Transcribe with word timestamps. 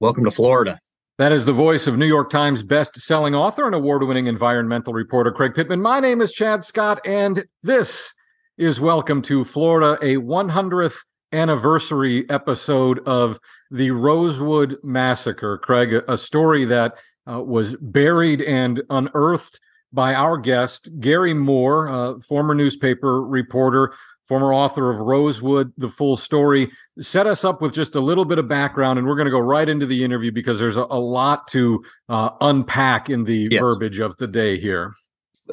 Welcome 0.00 0.24
to 0.24 0.30
Florida. 0.32 0.80
That 1.18 1.30
is 1.30 1.44
the 1.44 1.52
voice 1.52 1.86
of 1.86 1.96
New 1.96 2.06
York 2.06 2.28
Times 2.28 2.64
best-selling 2.64 3.36
author 3.36 3.64
and 3.64 3.76
award-winning 3.76 4.26
environmental 4.26 4.92
reporter 4.92 5.30
Craig 5.30 5.54
Pittman. 5.54 5.80
My 5.80 6.00
name 6.00 6.20
is 6.20 6.32
Chad 6.32 6.64
Scott, 6.64 7.00
and 7.06 7.44
this 7.62 8.12
is 8.58 8.80
Welcome 8.80 9.22
to 9.22 9.44
Florida, 9.44 9.96
a 10.04 10.16
100th 10.16 10.96
anniversary 11.30 12.28
episode 12.28 13.06
of 13.06 13.38
the 13.70 13.92
Rosewood 13.92 14.78
Massacre. 14.82 15.58
Craig, 15.58 16.02
a 16.08 16.18
story 16.18 16.64
that 16.64 16.94
uh, 17.30 17.40
was 17.40 17.76
buried 17.76 18.42
and 18.42 18.82
unearthed 18.90 19.60
by 19.92 20.12
our 20.12 20.36
guest, 20.36 20.88
Gary 20.98 21.34
Moore, 21.34 21.88
uh, 21.88 22.18
former 22.18 22.56
newspaper 22.56 23.22
reporter 23.22 23.94
former 24.26 24.54
author 24.54 24.90
of 24.90 24.98
Rosewood, 24.98 25.72
The 25.76 25.88
Full 25.88 26.16
Story, 26.16 26.70
set 26.98 27.26
us 27.26 27.44
up 27.44 27.60
with 27.60 27.74
just 27.74 27.94
a 27.94 28.00
little 28.00 28.24
bit 28.24 28.38
of 28.38 28.48
background, 28.48 28.98
and 28.98 29.06
we're 29.06 29.16
going 29.16 29.26
to 29.26 29.30
go 29.30 29.38
right 29.38 29.68
into 29.68 29.86
the 29.86 30.02
interview 30.04 30.32
because 30.32 30.58
there's 30.58 30.76
a, 30.76 30.86
a 30.90 30.98
lot 30.98 31.48
to 31.48 31.82
uh, 32.08 32.30
unpack 32.40 33.10
in 33.10 33.24
the 33.24 33.48
yes. 33.50 33.60
verbiage 33.60 33.98
of 33.98 34.16
the 34.16 34.26
day 34.26 34.58
here. 34.58 34.94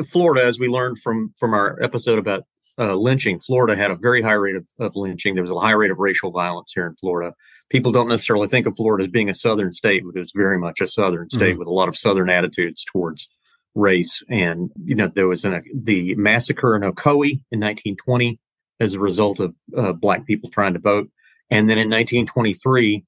Florida, 0.09 0.45
as 0.45 0.57
we 0.57 0.67
learned 0.67 0.99
from 0.99 1.33
from 1.37 1.53
our 1.53 1.81
episode 1.81 2.17
about 2.17 2.45
uh, 2.79 2.95
lynching, 2.95 3.39
Florida 3.39 3.75
had 3.75 3.91
a 3.91 3.95
very 3.95 4.21
high 4.21 4.33
rate 4.33 4.55
of, 4.55 4.65
of 4.79 4.95
lynching. 4.95 5.35
There 5.35 5.43
was 5.43 5.51
a 5.51 5.59
high 5.59 5.71
rate 5.71 5.91
of 5.91 5.99
racial 5.99 6.31
violence 6.31 6.71
here 6.73 6.87
in 6.87 6.95
Florida. 6.95 7.33
People 7.69 7.91
don't 7.91 8.07
necessarily 8.07 8.47
think 8.47 8.67
of 8.67 8.75
Florida 8.75 9.03
as 9.03 9.09
being 9.09 9.29
a 9.29 9.33
southern 9.33 9.71
state, 9.71 10.03
but 10.05 10.15
it 10.15 10.19
was 10.19 10.31
very 10.35 10.57
much 10.57 10.81
a 10.81 10.87
southern 10.87 11.29
state 11.29 11.51
mm-hmm. 11.51 11.59
with 11.59 11.67
a 11.67 11.73
lot 11.73 11.89
of 11.89 11.97
southern 11.97 12.29
attitudes 12.29 12.85
towards 12.85 13.27
race. 13.75 14.23
And 14.29 14.71
you 14.83 14.95
know, 14.95 15.07
there 15.07 15.27
was 15.27 15.45
an, 15.45 15.61
the 15.73 16.15
massacre 16.15 16.75
in 16.75 16.83
Ocoee 16.83 17.41
in 17.51 17.59
1920 17.59 18.39
as 18.81 18.95
a 18.95 18.99
result 18.99 19.39
of 19.39 19.55
uh, 19.77 19.93
black 19.93 20.25
people 20.25 20.49
trying 20.49 20.73
to 20.73 20.79
vote. 20.79 21.09
And 21.51 21.69
then 21.69 21.77
in 21.77 21.89
1923, 21.89 23.05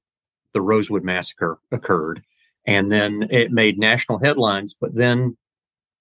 the 0.52 0.60
Rosewood 0.60 1.02
Massacre 1.02 1.58
occurred. 1.72 2.22
And 2.64 2.92
then 2.92 3.26
it 3.30 3.50
made 3.50 3.78
national 3.78 4.20
headlines. 4.20 4.72
But 4.72 4.94
then, 4.94 5.36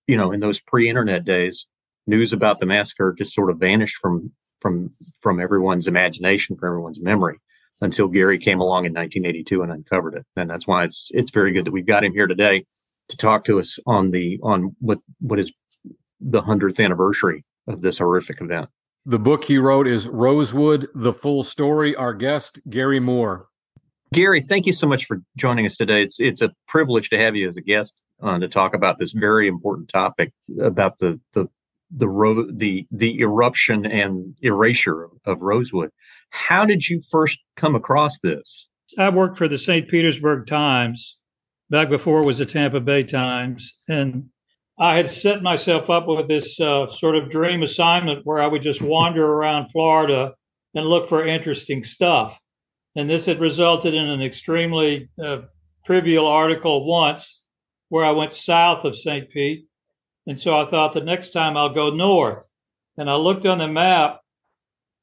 you 0.07 0.15
know, 0.15 0.31
in 0.31 0.39
those 0.39 0.59
pre 0.59 0.87
internet 0.87 1.25
days, 1.25 1.65
news 2.05 2.33
about 2.33 2.59
the 2.59 2.65
massacre 2.65 3.15
just 3.17 3.33
sort 3.33 3.49
of 3.49 3.57
vanished 3.57 3.97
from 3.97 4.31
from 4.61 4.91
from 5.21 5.41
everyone's 5.41 5.87
imagination, 5.87 6.55
from 6.55 6.67
everyone's 6.67 7.01
memory, 7.01 7.39
until 7.81 8.07
Gary 8.07 8.37
came 8.37 8.61
along 8.61 8.85
in 8.85 8.93
1982 8.93 9.63
and 9.63 9.71
uncovered 9.71 10.13
it. 10.13 10.25
And 10.37 10.49
that's 10.49 10.67
why 10.67 10.83
it's 10.83 11.09
it's 11.11 11.31
very 11.31 11.51
good 11.51 11.65
that 11.65 11.71
we've 11.71 11.85
got 11.85 12.03
him 12.03 12.13
here 12.13 12.27
today 12.27 12.65
to 13.09 13.17
talk 13.17 13.43
to 13.45 13.59
us 13.59 13.79
on 13.87 14.11
the 14.11 14.39
on 14.43 14.75
what 14.79 14.99
what 15.19 15.39
is 15.39 15.51
the 16.21 16.41
hundredth 16.41 16.79
anniversary 16.79 17.43
of 17.67 17.81
this 17.81 17.97
horrific 17.97 18.39
event. 18.39 18.69
The 19.05 19.19
book 19.19 19.43
he 19.43 19.57
wrote 19.57 19.87
is 19.87 20.07
Rosewood, 20.07 20.87
the 20.95 21.13
full 21.13 21.43
story. 21.43 21.93
Our 21.95 22.13
guest, 22.13 22.61
Gary 22.69 23.01
Moore. 23.01 23.47
Gary, 24.13 24.39
thank 24.39 24.65
you 24.65 24.71
so 24.71 24.87
much 24.87 25.05
for 25.05 25.21
joining 25.35 25.65
us 25.65 25.75
today. 25.75 26.03
It's 26.03 26.19
it's 26.19 26.41
a 26.41 26.53
privilege 26.67 27.09
to 27.09 27.17
have 27.17 27.35
you 27.35 27.47
as 27.47 27.57
a 27.57 27.61
guest 27.61 28.01
uh, 28.21 28.39
to 28.39 28.47
talk 28.47 28.73
about 28.73 28.99
this 28.99 29.11
very 29.11 29.47
important 29.47 29.89
topic 29.89 30.31
about 30.61 30.99
the 30.99 31.19
the 31.33 31.47
the 31.91 32.07
ro- 32.07 32.49
the 32.49 32.87
the 32.91 33.19
eruption 33.19 33.85
and 33.85 34.37
erasure 34.41 35.09
of 35.25 35.41
Rosewood. 35.41 35.89
How 36.29 36.63
did 36.63 36.87
you 36.87 37.01
first 37.11 37.39
come 37.57 37.75
across 37.75 38.19
this? 38.19 38.69
I 38.97 39.09
worked 39.09 39.37
for 39.37 39.47
the 39.47 39.57
St. 39.57 39.89
Petersburg 39.89 40.47
Times 40.47 41.17
back 41.69 41.89
before 41.89 42.21
it 42.21 42.25
was 42.25 42.37
the 42.37 42.45
Tampa 42.45 42.79
Bay 42.79 43.03
Times, 43.03 43.75
and 43.89 44.29
I 44.79 44.95
had 44.95 45.09
set 45.09 45.43
myself 45.43 45.89
up 45.89 46.07
with 46.07 46.27
this 46.27 46.59
uh, 46.59 46.87
sort 46.87 47.15
of 47.15 47.29
dream 47.29 47.61
assignment 47.61 48.25
where 48.25 48.41
I 48.41 48.47
would 48.47 48.61
just 48.61 48.81
wander 48.81 49.25
around 49.25 49.69
Florida 49.69 50.33
and 50.73 50.85
look 50.85 51.07
for 51.07 51.25
interesting 51.25 51.83
stuff. 51.83 52.39
And 52.95 53.09
this 53.09 53.25
had 53.25 53.39
resulted 53.39 53.93
in 53.93 54.09
an 54.09 54.21
extremely 54.21 55.09
uh, 55.23 55.41
trivial 55.85 56.27
article 56.27 56.85
once 56.85 57.41
where 57.89 58.05
I 58.05 58.11
went 58.11 58.33
south 58.33 58.85
of 58.85 58.97
St. 58.97 59.29
Pete. 59.29 59.67
And 60.25 60.39
so 60.39 60.59
I 60.59 60.69
thought 60.69 60.93
the 60.93 61.01
next 61.01 61.31
time 61.31 61.55
I'll 61.55 61.73
go 61.73 61.91
north. 61.91 62.45
And 62.97 63.09
I 63.09 63.15
looked 63.15 63.45
on 63.45 63.59
the 63.59 63.67
map 63.67 64.21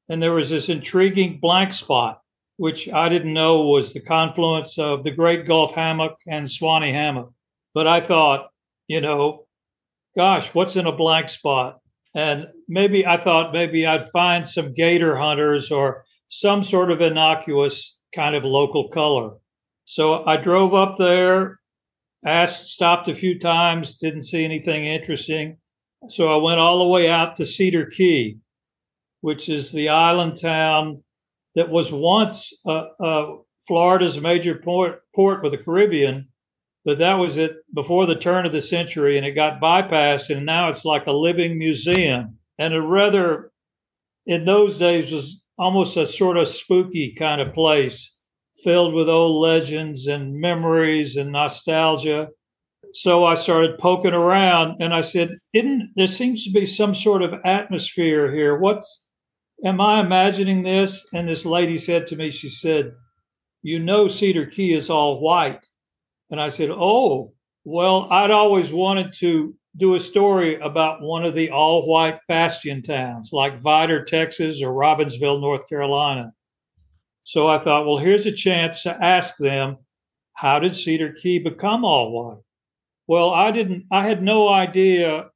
and 0.09 0.20
there 0.20 0.32
was 0.32 0.50
this 0.50 0.69
intriguing 0.69 1.38
blank 1.38 1.72
spot, 1.72 2.20
which 2.56 2.88
I 2.88 3.09
didn't 3.09 3.32
know 3.32 3.62
was 3.62 3.92
the 3.92 4.00
confluence 4.00 4.78
of 4.78 5.04
the 5.04 5.12
Great 5.12 5.47
Gulf 5.47 5.72
Hammock 5.75 6.16
and 6.26 6.50
Swanee 6.50 6.92
Hammock. 6.92 7.32
But 7.75 7.86
I 7.86 8.00
thought, 8.00 8.50
you 8.88 9.00
know, 9.00 9.47
gosh, 10.16 10.54
what's 10.54 10.76
in 10.76 10.87
a 10.87 10.93
blank 10.93 11.28
spot? 11.28 11.78
And 12.15 12.48
maybe 12.69 13.06
I 13.06 13.22
thought 13.22 13.53
maybe 13.53 13.87
I'd 13.87 14.10
find 14.10 14.47
some 14.47 14.72
gator 14.72 15.16
hunters 15.16 15.71
or 15.71 16.04
some 16.28 16.65
sort 16.65 16.91
of 16.91 17.00
innocuous 17.00 17.97
kind 18.15 18.34
of 18.34 18.44
local 18.44 18.88
color. 18.88 19.37
So 19.84 20.25
I 20.25 20.37
drove 20.37 20.75
up 20.75 20.97
there, 20.98 21.60
asked, 22.25 22.69
stopped 22.69 23.09
a 23.09 23.15
few 23.15 23.38
times, 23.38 23.97
didn't 23.97 24.22
see 24.22 24.44
anything 24.44 24.84
interesting. 24.84 25.59
So 26.09 26.32
I 26.32 26.42
went 26.42 26.60
all 26.60 26.78
the 26.78 26.88
way 26.88 27.09
out 27.09 27.37
to 27.37 27.47
Cedar 27.47 27.87
Key, 27.87 28.38
which 29.21 29.48
is 29.48 29.71
the 29.71 29.91
island 29.91 30.41
town 30.41 31.03
that 31.54 31.69
was 31.69 31.92
once 31.92 32.53
uh, 32.66 32.84
uh, 33.03 33.37
Florida's 33.66 34.21
major 34.21 34.54
port, 34.56 35.03
port 35.15 35.42
with 35.42 35.53
the 35.53 35.59
Caribbean 35.59 36.28
but 36.84 36.98
that 36.98 37.14
was 37.14 37.36
it 37.36 37.56
before 37.74 38.06
the 38.06 38.14
turn 38.14 38.46
of 38.46 38.52
the 38.52 38.62
century 38.62 39.18
and 39.18 39.26
it 39.26 39.32
got 39.32 39.60
bypassed 39.60 40.34
and 40.34 40.46
now 40.46 40.70
it's 40.70 40.84
like 40.84 41.06
a 41.06 41.12
living 41.12 41.58
museum. 41.58 42.38
And 42.58 42.72
a 42.72 42.80
rather 42.80 43.52
in 44.26 44.44
those 44.44 44.78
days 44.78 45.12
was 45.12 45.42
almost 45.58 45.96
a 45.96 46.06
sort 46.06 46.38
of 46.38 46.48
spooky 46.48 47.14
kind 47.14 47.41
of 47.41 47.52
place 47.52 48.14
filled 48.64 48.94
with 48.94 49.08
old 49.08 49.42
legends 49.42 50.06
and 50.06 50.41
memories 50.41 51.16
and 51.16 51.32
nostalgia. 51.32 52.28
So 52.92 53.24
i 53.24 53.34
started 53.34 53.78
poking 53.78 54.14
around 54.14 54.76
and 54.80 54.94
i 54.94 55.02
said 55.02 55.36
Isn't, 55.52 55.91
there 55.97 56.06
seems 56.06 56.44
to 56.44 56.50
be 56.50 56.64
some 56.64 56.94
sort 56.94 57.22
of 57.22 57.34
atmosphere 57.44 58.34
here. 58.34 58.58
What's 58.58 59.02
am 59.64 59.82
i 59.82 60.00
imagining 60.00 60.62
this? 60.62 61.06
And 61.12 61.28
this 61.28 61.44
lady 61.44 61.76
said 61.76 62.06
to 62.06 62.16
me 62.16 62.30
she 62.30 62.48
said 62.48 62.94
you 63.62 63.78
know 63.78 64.08
cedar 64.08 64.47
key 64.47 64.72
is 64.72 64.88
all 64.88 65.20
white 65.20 65.60
and 66.30 66.41
I 66.41 66.48
said, 66.48 66.70
Oh, 66.70 67.32
well, 67.64 68.08
I'd 68.10 68.30
always 68.30 68.72
wanted 68.72 69.12
to 69.14 69.54
do 69.76 69.94
a 69.94 70.00
story 70.00 70.56
about 70.56 71.02
one 71.02 71.24
of 71.24 71.34
the 71.34 71.50
all 71.50 71.86
white 71.86 72.18
bastion 72.28 72.82
towns 72.82 73.30
like 73.32 73.62
Vidor, 73.62 74.04
Texas 74.04 74.62
or 74.62 74.72
Robbinsville, 74.72 75.41
North 75.41 75.68
Carolina. 75.68 76.32
So 77.22 77.48
I 77.48 77.58
thought, 77.58 77.86
well, 77.86 77.98
here's 77.98 78.26
a 78.26 78.32
chance 78.32 78.82
to 78.82 79.04
ask 79.04 79.36
them, 79.36 79.76
how 80.32 80.58
did 80.58 80.74
Cedar 80.74 81.12
Key 81.12 81.38
become 81.38 81.84
all 81.84 82.10
white? 82.10 82.42
Well, 83.06 83.30
I 83.30 83.50
didn't, 83.50 83.86
I 83.92 84.08
had 84.08 84.22
no 84.22 84.48
idea 84.48 85.30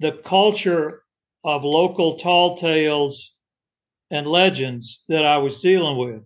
the 0.00 0.12
culture 0.12 1.02
of 1.44 1.64
local 1.64 2.18
tall 2.18 2.58
tales 2.58 3.34
and 4.10 4.26
legends 4.26 5.02
that 5.08 5.24
I 5.24 5.38
was 5.38 5.60
dealing 5.60 5.96
with 5.96 6.22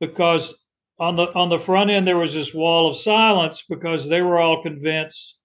because 0.00 0.54
on 1.00 1.16
the 1.16 1.32
on 1.34 1.48
the 1.48 1.58
front 1.58 1.90
end 1.90 2.06
there 2.06 2.16
was 2.16 2.34
this 2.34 2.52
wall 2.52 2.90
of 2.90 2.98
silence 2.98 3.64
because 3.68 4.08
they 4.08 4.20
were 4.20 4.38
all 4.38 4.62
convinced 4.62 5.36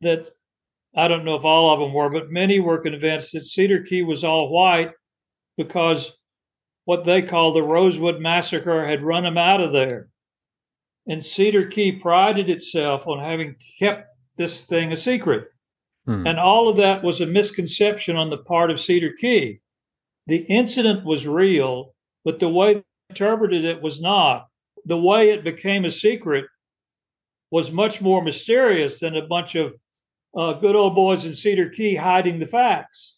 that 0.00 0.28
I 0.96 1.08
don't 1.08 1.24
know 1.24 1.34
if 1.34 1.44
all 1.44 1.72
of 1.72 1.80
them 1.80 1.92
were, 1.92 2.08
but 2.08 2.30
many 2.30 2.60
were 2.60 2.78
convinced 2.78 3.32
that 3.32 3.44
Cedar 3.44 3.82
Key 3.82 4.02
was 4.02 4.22
all 4.22 4.50
white 4.50 4.92
because 5.56 6.12
what 6.84 7.04
they 7.04 7.22
call 7.22 7.52
the 7.52 7.62
Rosewood 7.62 8.20
Massacre 8.20 8.86
had 8.86 9.02
run 9.02 9.24
them 9.24 9.38
out 9.38 9.60
of 9.60 9.72
there. 9.72 10.08
And 11.06 11.24
Cedar 11.24 11.66
Key 11.66 11.92
prided 11.92 12.48
itself 12.48 13.06
on 13.06 13.18
having 13.18 13.56
kept 13.78 14.08
this 14.36 14.62
thing 14.62 14.92
a 14.92 14.96
secret. 14.96 15.48
Hmm. 16.06 16.26
And 16.26 16.38
all 16.38 16.68
of 16.68 16.76
that 16.76 17.02
was 17.02 17.20
a 17.20 17.26
misconception 17.26 18.16
on 18.16 18.30
the 18.30 18.38
part 18.38 18.70
of 18.70 18.80
Cedar 18.80 19.12
Key. 19.18 19.60
The 20.26 20.38
incident 20.44 21.04
was 21.04 21.26
real, 21.26 21.94
but 22.24 22.38
the 22.38 22.48
way 22.48 22.74
they 22.74 22.82
interpreted 23.10 23.64
it 23.64 23.82
was 23.82 24.00
not 24.00 24.46
the 24.84 24.98
way 24.98 25.30
it 25.30 25.44
became 25.44 25.84
a 25.84 25.90
secret 25.90 26.46
was 27.50 27.70
much 27.70 28.00
more 28.00 28.22
mysterious 28.22 29.00
than 29.00 29.16
a 29.16 29.26
bunch 29.26 29.54
of 29.54 29.74
uh, 30.36 30.54
good 30.54 30.74
old 30.74 30.94
boys 30.94 31.24
in 31.24 31.34
Cedar 31.34 31.70
Key 31.70 31.94
hiding 31.94 32.38
the 32.38 32.46
facts. 32.46 33.16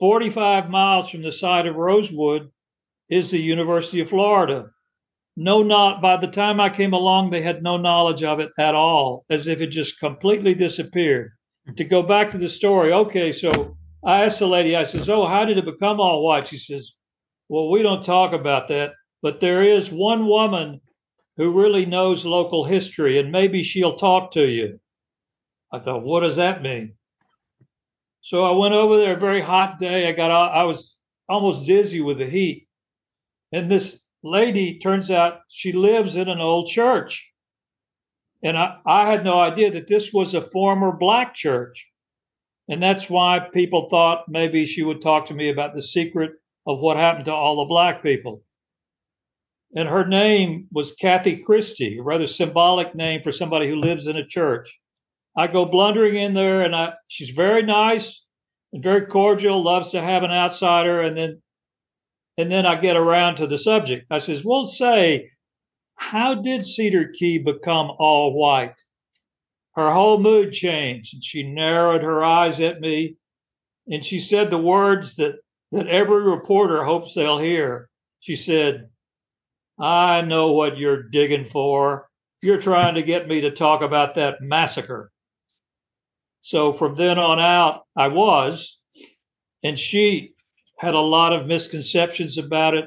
45 0.00 0.70
miles 0.70 1.10
from 1.10 1.22
the 1.22 1.32
site 1.32 1.66
of 1.66 1.76
Rosewood 1.76 2.50
is 3.08 3.30
the 3.30 3.38
University 3.38 4.00
of 4.00 4.08
Florida. 4.08 4.70
No, 5.36 5.62
not 5.62 6.00
by 6.00 6.16
the 6.16 6.28
time 6.28 6.60
I 6.60 6.70
came 6.70 6.92
along, 6.92 7.30
they 7.30 7.42
had 7.42 7.62
no 7.62 7.76
knowledge 7.76 8.22
of 8.22 8.40
it 8.40 8.50
at 8.58 8.74
all, 8.74 9.24
as 9.28 9.48
if 9.48 9.60
it 9.60 9.68
just 9.68 9.98
completely 9.98 10.54
disappeared. 10.54 11.32
To 11.76 11.84
go 11.84 12.02
back 12.02 12.30
to 12.30 12.38
the 12.38 12.48
story, 12.48 12.92
okay, 12.92 13.32
so 13.32 13.76
I 14.04 14.24
asked 14.24 14.38
the 14.38 14.46
lady, 14.46 14.76
I 14.76 14.84
says, 14.84 15.08
Oh, 15.08 15.26
how 15.26 15.44
did 15.44 15.58
it 15.58 15.64
become 15.64 16.00
all 16.00 16.24
white? 16.24 16.48
She 16.48 16.58
says, 16.58 16.92
Well, 17.48 17.70
we 17.70 17.82
don't 17.82 18.04
talk 18.04 18.32
about 18.32 18.68
that, 18.68 18.92
but 19.22 19.40
there 19.40 19.62
is 19.62 19.90
one 19.90 20.26
woman 20.26 20.80
who 21.36 21.60
really 21.60 21.86
knows 21.86 22.24
local 22.24 22.64
history, 22.64 23.18
and 23.18 23.32
maybe 23.32 23.62
she'll 23.62 23.96
talk 23.96 24.32
to 24.32 24.46
you. 24.46 24.80
I 25.72 25.80
thought, 25.80 26.04
what 26.04 26.20
does 26.20 26.36
that 26.36 26.62
mean? 26.62 26.94
So 28.20 28.44
I 28.44 28.52
went 28.52 28.74
over 28.74 28.96
there, 28.96 29.16
a 29.16 29.20
very 29.20 29.40
hot 29.40 29.78
day. 29.78 30.08
I 30.08 30.12
got, 30.12 30.30
out, 30.30 30.52
I 30.52 30.64
was 30.64 30.96
almost 31.28 31.66
dizzy 31.66 32.00
with 32.00 32.18
the 32.18 32.26
heat. 32.26 32.68
And 33.52 33.70
this 33.70 34.00
lady 34.22 34.78
turns 34.78 35.10
out 35.10 35.40
she 35.48 35.72
lives 35.72 36.16
in 36.16 36.28
an 36.28 36.40
old 36.40 36.68
church. 36.68 37.30
And 38.42 38.56
I, 38.56 38.78
I 38.86 39.10
had 39.10 39.24
no 39.24 39.38
idea 39.38 39.72
that 39.72 39.88
this 39.88 40.12
was 40.12 40.34
a 40.34 40.40
former 40.40 40.92
black 40.92 41.34
church. 41.34 41.88
And 42.68 42.82
that's 42.82 43.10
why 43.10 43.40
people 43.52 43.88
thought 43.90 44.28
maybe 44.28 44.64
she 44.64 44.82
would 44.82 45.02
talk 45.02 45.26
to 45.26 45.34
me 45.34 45.50
about 45.50 45.74
the 45.74 45.82
secret 45.82 46.32
of 46.66 46.80
what 46.80 46.96
happened 46.96 47.26
to 47.26 47.32
all 47.32 47.56
the 47.56 47.68
black 47.68 48.02
people. 48.02 48.42
And 49.76 49.88
her 49.88 50.06
name 50.06 50.68
was 50.70 50.94
Kathy 50.94 51.38
Christie, 51.38 51.98
a 51.98 52.02
rather 52.02 52.28
symbolic 52.28 52.94
name 52.94 53.22
for 53.22 53.32
somebody 53.32 53.68
who 53.68 53.76
lives 53.76 54.06
in 54.06 54.16
a 54.16 54.26
church. 54.26 54.78
I 55.36 55.48
go 55.48 55.64
blundering 55.64 56.14
in 56.14 56.34
there, 56.34 56.62
and 56.62 56.76
I 56.76 56.94
she's 57.08 57.30
very 57.30 57.62
nice 57.62 58.22
and 58.72 58.84
very 58.84 59.06
cordial, 59.06 59.60
loves 59.60 59.90
to 59.90 60.00
have 60.00 60.22
an 60.22 60.30
outsider, 60.30 61.00
and 61.00 61.16
then 61.16 61.42
and 62.38 62.52
then 62.52 62.66
I 62.66 62.80
get 62.80 62.96
around 62.96 63.36
to 63.36 63.48
the 63.48 63.58
subject. 63.58 64.06
I 64.10 64.18
says, 64.18 64.44
"Well, 64.44 64.64
say, 64.64 65.30
how 65.96 66.34
did 66.34 66.66
Cedar 66.66 67.08
Key 67.08 67.38
become 67.38 67.90
all 67.98 68.32
white?" 68.32 68.76
Her 69.74 69.92
whole 69.92 70.18
mood 70.18 70.52
changed, 70.52 71.14
and 71.14 71.24
she 71.24 71.42
narrowed 71.42 72.02
her 72.02 72.22
eyes 72.22 72.60
at 72.60 72.80
me, 72.80 73.16
and 73.88 74.04
she 74.04 74.20
said 74.20 74.50
the 74.50 74.58
words 74.58 75.16
that 75.16 75.34
that 75.72 75.88
every 75.88 76.22
reporter 76.22 76.84
hopes 76.84 77.14
they'll 77.14 77.40
hear. 77.40 77.90
She 78.20 78.36
said, 78.36 78.88
"I 79.78 80.20
know 80.20 80.52
what 80.52 80.78
you're 80.78 81.02
digging 81.02 81.46
for. 81.46 82.08
You're 82.42 82.60
trying 82.60 82.94
to 82.94 83.02
get 83.02 83.26
me 83.26 83.40
to 83.40 83.50
talk 83.50 83.82
about 83.82 84.14
that 84.14 84.40
massacre." 84.40 85.10
So 86.40 86.72
from 86.72 86.94
then 86.96 87.18
on 87.18 87.40
out, 87.40 87.84
I 87.96 88.08
was, 88.08 88.78
and 89.62 89.78
she 89.78 90.34
had 90.78 90.94
a 90.94 91.00
lot 91.00 91.32
of 91.32 91.46
misconceptions 91.46 92.38
about 92.38 92.74
it. 92.74 92.86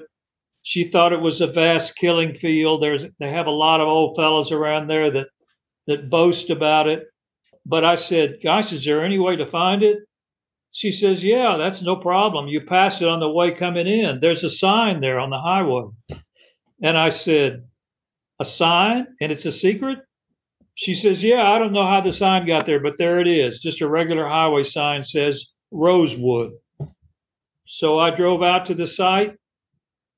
She 0.61 0.85
thought 0.85 1.13
it 1.13 1.21
was 1.21 1.41
a 1.41 1.47
vast 1.47 1.95
killing 1.95 2.33
field. 2.33 2.81
There's 2.83 3.05
they 3.19 3.29
have 3.29 3.47
a 3.47 3.51
lot 3.51 3.81
of 3.81 3.87
old 3.87 4.15
fellows 4.15 4.51
around 4.51 4.87
there 4.87 5.09
that 5.11 5.27
that 5.87 6.09
boast 6.09 6.49
about 6.49 6.87
it. 6.87 7.05
But 7.65 7.83
I 7.83 7.95
said, 7.95 8.39
"Gosh, 8.43 8.71
is 8.71 8.85
there 8.85 9.03
any 9.03 9.17
way 9.19 9.35
to 9.35 9.45
find 9.45 9.83
it?" 9.83 9.99
She 10.71 10.91
says, 10.91 11.23
"Yeah, 11.23 11.57
that's 11.57 11.81
no 11.81 11.95
problem. 11.95 12.47
You 12.47 12.61
pass 12.61 13.01
it 13.01 13.07
on 13.07 13.19
the 13.19 13.29
way 13.29 13.51
coming 13.51 13.87
in. 13.87 14.19
There's 14.19 14.43
a 14.43 14.49
sign 14.49 14.99
there 14.99 15.19
on 15.19 15.29
the 15.29 15.41
highway." 15.41 15.85
And 16.81 16.97
I 16.97 17.09
said, 17.09 17.63
"A 18.39 18.45
sign, 18.45 19.07
and 19.21 19.31
it's 19.31 19.45
a 19.45 19.51
secret?" 19.51 19.99
She 20.77 20.93
says, 20.93 21.23
Yeah, 21.23 21.51
I 21.51 21.57
don't 21.57 21.73
know 21.73 21.87
how 21.87 22.01
the 22.01 22.11
sign 22.11 22.45
got 22.45 22.67
there, 22.67 22.79
but 22.79 22.99
there 22.99 23.19
it 23.19 23.27
is. 23.27 23.57
Just 23.57 23.81
a 23.81 23.89
regular 23.89 24.27
highway 24.27 24.61
sign 24.61 25.01
says 25.01 25.47
Rosewood. 25.71 26.51
So 27.65 27.97
I 27.97 28.11
drove 28.11 28.43
out 28.43 28.67
to 28.67 28.75
the 28.75 28.85
site. 28.85 29.35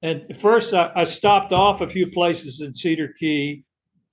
And 0.01 0.37
first, 0.37 0.73
I, 0.73 0.91
I 0.95 1.03
stopped 1.05 1.53
off 1.53 1.79
a 1.79 1.87
few 1.87 2.07
places 2.07 2.59
in 2.59 2.73
Cedar 2.73 3.13
Key 3.17 3.63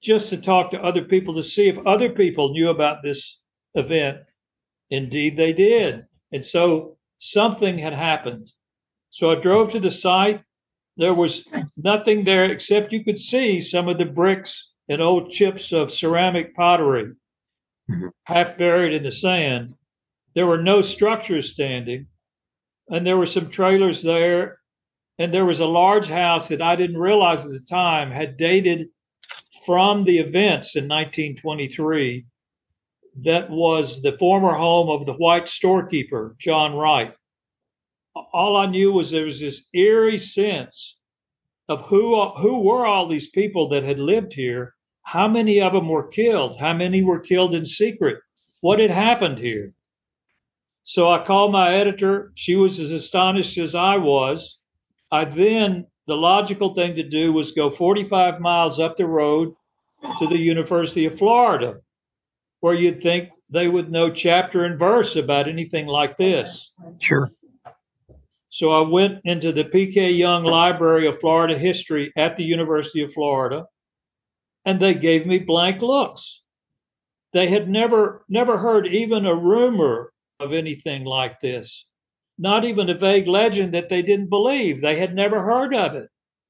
just 0.01 0.31
to 0.31 0.37
talk 0.37 0.71
to 0.71 0.83
other 0.85 1.03
people 1.03 1.35
to 1.35 1.43
see 1.43 1.67
if 1.67 1.85
other 1.85 2.11
people 2.11 2.53
knew 2.53 2.71
about 2.71 3.03
this 3.03 3.41
event. 3.75 4.19
Indeed, 4.91 5.37
they 5.37 5.53
did. 5.53 6.07
And 6.33 6.45
so 6.45 6.97
something 7.19 7.77
had 7.77 7.93
happened. 7.93 8.53
So 9.11 9.33
I 9.33 9.35
drove 9.35 9.73
to 9.73 9.81
the 9.81 9.91
site. 9.91 10.43
There 10.97 11.15
was 11.15 11.47
nothing 11.77 12.25
there 12.25 12.47
except 12.47 12.93
you 12.93 13.05
could 13.05 13.19
see 13.19 13.61
some 13.61 13.89
of 13.89 13.99
the 13.99 14.05
bricks 14.05 14.73
and 14.89 15.03
old 15.03 15.31
chips 15.31 15.73
of 15.73 15.93
ceramic 15.93 16.55
pottery, 16.55 17.13
mm-hmm. 17.91 18.09
half 18.25 18.57
buried 18.57 18.95
in 18.95 19.03
the 19.03 19.11
sand. 19.11 19.75
There 20.35 20.47
were 20.47 20.63
no 20.63 20.83
structures 20.83 21.53
standing, 21.53 22.07
and 22.89 23.07
there 23.07 23.17
were 23.17 23.27
some 23.27 23.51
trailers 23.51 24.03
there, 24.03 24.61
and 25.19 25.33
there 25.33 25.47
was 25.47 25.61
a 25.61 25.67
large 25.67 26.09
house 26.09 26.49
that 26.49 26.63
I 26.63 26.77
didn't 26.77 26.99
realize 26.99 27.45
at 27.45 27.51
the 27.51 27.61
time 27.61 28.11
had 28.11 28.37
dated 28.37 28.89
from 29.65 30.05
the 30.05 30.19
events 30.19 30.77
in 30.77 30.85
1923 30.85 32.27
that 33.25 33.51
was 33.51 34.03
the 34.03 34.17
former 34.19 34.53
home 34.53 34.91
of 34.91 35.07
the 35.07 35.15
white 35.15 35.49
storekeeper, 35.49 36.37
John 36.39 36.75
Wright. 36.75 37.15
All 38.33 38.57
I 38.57 38.67
knew 38.67 38.93
was 38.93 39.11
there 39.11 39.25
was 39.25 39.41
this 39.41 39.67
eerie 39.75 40.19
sense 40.19 40.99
of 41.69 41.83
who 41.83 42.29
who 42.31 42.63
were 42.63 42.87
all 42.87 43.09
these 43.09 43.31
people 43.31 43.69
that 43.71 43.83
had 43.83 43.99
lived 43.99 44.33
here 44.33 44.77
how 45.07 45.29
many 45.29 45.61
of 45.61 45.73
them 45.73 45.89
were 45.89 46.09
killed? 46.09 46.59
How 46.59 46.75
many 46.75 47.01
were 47.01 47.21
killed 47.21 47.55
in 47.55 47.65
secret? 47.65 48.19
What 48.61 48.81
had 48.81 48.91
happened 48.91 49.39
here? 49.39 49.73
So 50.83 51.09
I 51.09 51.25
called 51.25 51.53
my 51.53 51.75
editor. 51.75 52.33
She 52.35 52.57
was 52.57 52.81
as 52.81 52.91
astonished 52.91 53.57
as 53.57 53.77
I 53.77 53.99
was. 53.99 54.59
I 55.13 55.25
then, 55.25 55.87
the 56.09 56.17
logical 56.17 56.75
thing 56.75 56.97
to 56.97 57.09
do 57.09 57.33
was 57.33 57.53
go 57.53 57.71
45 57.71 58.41
miles 58.41 58.81
up 58.81 58.97
the 58.97 59.07
road 59.07 59.55
to 60.19 60.27
the 60.27 60.37
University 60.37 61.07
of 61.07 61.19
Florida, 61.19 61.77
where 62.59 62.75
you'd 62.75 63.01
think 63.01 63.29
they 63.49 63.69
would 63.69 63.93
know 63.93 64.11
chapter 64.11 64.65
and 64.65 64.77
verse 64.77 65.15
about 65.15 65.49
anything 65.49 65.87
like 65.87 66.17
this. 66.17 66.73
Sure. 66.99 67.31
So 68.51 68.73
I 68.73 68.89
went 68.89 69.21
into 69.25 69.53
the 69.53 69.65
PK 69.65 70.17
Yonge 70.17 70.47
Library 70.47 71.07
of 71.07 71.21
Florida 71.21 71.59
History 71.59 72.13
at 72.17 72.37
the 72.37 72.45
University 72.45 73.03
of 73.03 73.13
Florida 73.13 73.67
and 74.67 74.81
they 74.81 74.93
gave 74.95 75.27
me 75.27 75.39
blank 75.39 75.81
looks. 75.81 76.43
They 77.33 77.49
had 77.49 77.69
never 77.69 78.25
never 78.29 78.59
heard 78.59 78.87
even 78.87 79.25
a 79.25 79.35
rumor 79.35 80.13
of 80.41 80.53
anything 80.53 81.05
like 81.05 81.41
this. 81.41 81.87
Not 82.39 82.65
even 82.65 82.91
a 82.91 82.99
vague 82.99 83.29
legend 83.29 83.73
that 83.73 83.89
they 83.89 84.03
didn't 84.03 84.29
believe. 84.29 84.83
They 84.83 84.99
had 84.99 85.15
never 85.15 85.43
heard 85.43 85.75
of 85.75 85.95
it. 85.95 86.09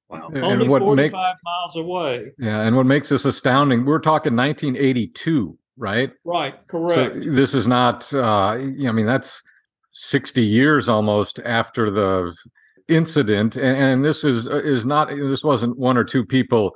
Wow. 0.08 0.30
Only 0.34 0.68
what 0.68 0.82
45 0.82 0.96
make, 0.96 1.12
miles 1.12 1.76
away. 1.76 2.32
Yeah, 2.38 2.62
and 2.62 2.76
what 2.76 2.86
makes 2.86 3.08
this 3.08 3.24
astounding, 3.24 3.84
we're 3.84 3.98
talking 3.98 4.36
1982, 4.36 5.58
right? 5.76 6.12
Right, 6.24 6.54
correct. 6.68 7.14
So 7.14 7.30
this 7.30 7.54
is 7.54 7.66
not 7.66 8.12
uh 8.14 8.52
I 8.52 8.56
mean 8.92 9.06
that's 9.06 9.42
60 9.96 10.44
years 10.44 10.90
almost 10.90 11.38
after 11.38 11.90
the 11.90 12.34
incident 12.86 13.56
and, 13.56 13.76
and 13.76 14.04
this 14.04 14.24
is 14.24 14.46
is 14.46 14.84
not 14.84 15.08
this 15.08 15.42
wasn't 15.42 15.76
one 15.78 15.96
or 15.96 16.04
two 16.04 16.24
people 16.24 16.72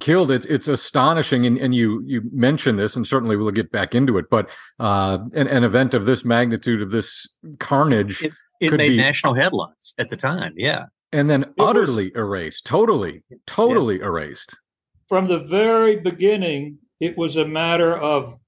killed. 0.00 0.30
It's 0.30 0.46
it's 0.46 0.66
astonishing 0.66 1.44
and, 1.44 1.58
and 1.58 1.74
you 1.74 2.02
you 2.06 2.22
mentioned 2.32 2.78
this 2.78 2.96
and 2.96 3.06
certainly 3.06 3.36
we'll 3.36 3.50
get 3.50 3.70
back 3.70 3.94
into 3.94 4.16
it 4.16 4.30
but 4.30 4.48
uh 4.80 5.18
an, 5.34 5.46
an 5.46 5.62
event 5.62 5.92
of 5.92 6.06
this 6.06 6.24
magnitude 6.24 6.80
of 6.80 6.90
this 6.90 7.28
carnage 7.58 8.22
it, 8.24 8.32
it 8.60 8.72
made 8.72 8.88
be, 8.88 8.96
national 8.96 9.34
headlines 9.34 9.94
at 9.98 10.08
the 10.08 10.16
time 10.16 10.54
yeah. 10.56 10.84
And 11.10 11.30
then 11.30 11.44
it 11.44 11.52
utterly 11.58 12.06
was, 12.06 12.16
erased 12.16 12.64
totally 12.64 13.22
totally 13.46 13.98
yeah. 13.98 14.06
erased. 14.06 14.58
From 15.06 15.28
the 15.28 15.40
very 15.40 15.96
beginning 15.96 16.78
it 16.98 17.16
was 17.16 17.36
a 17.36 17.46
matter 17.46 17.94
of 17.94 18.38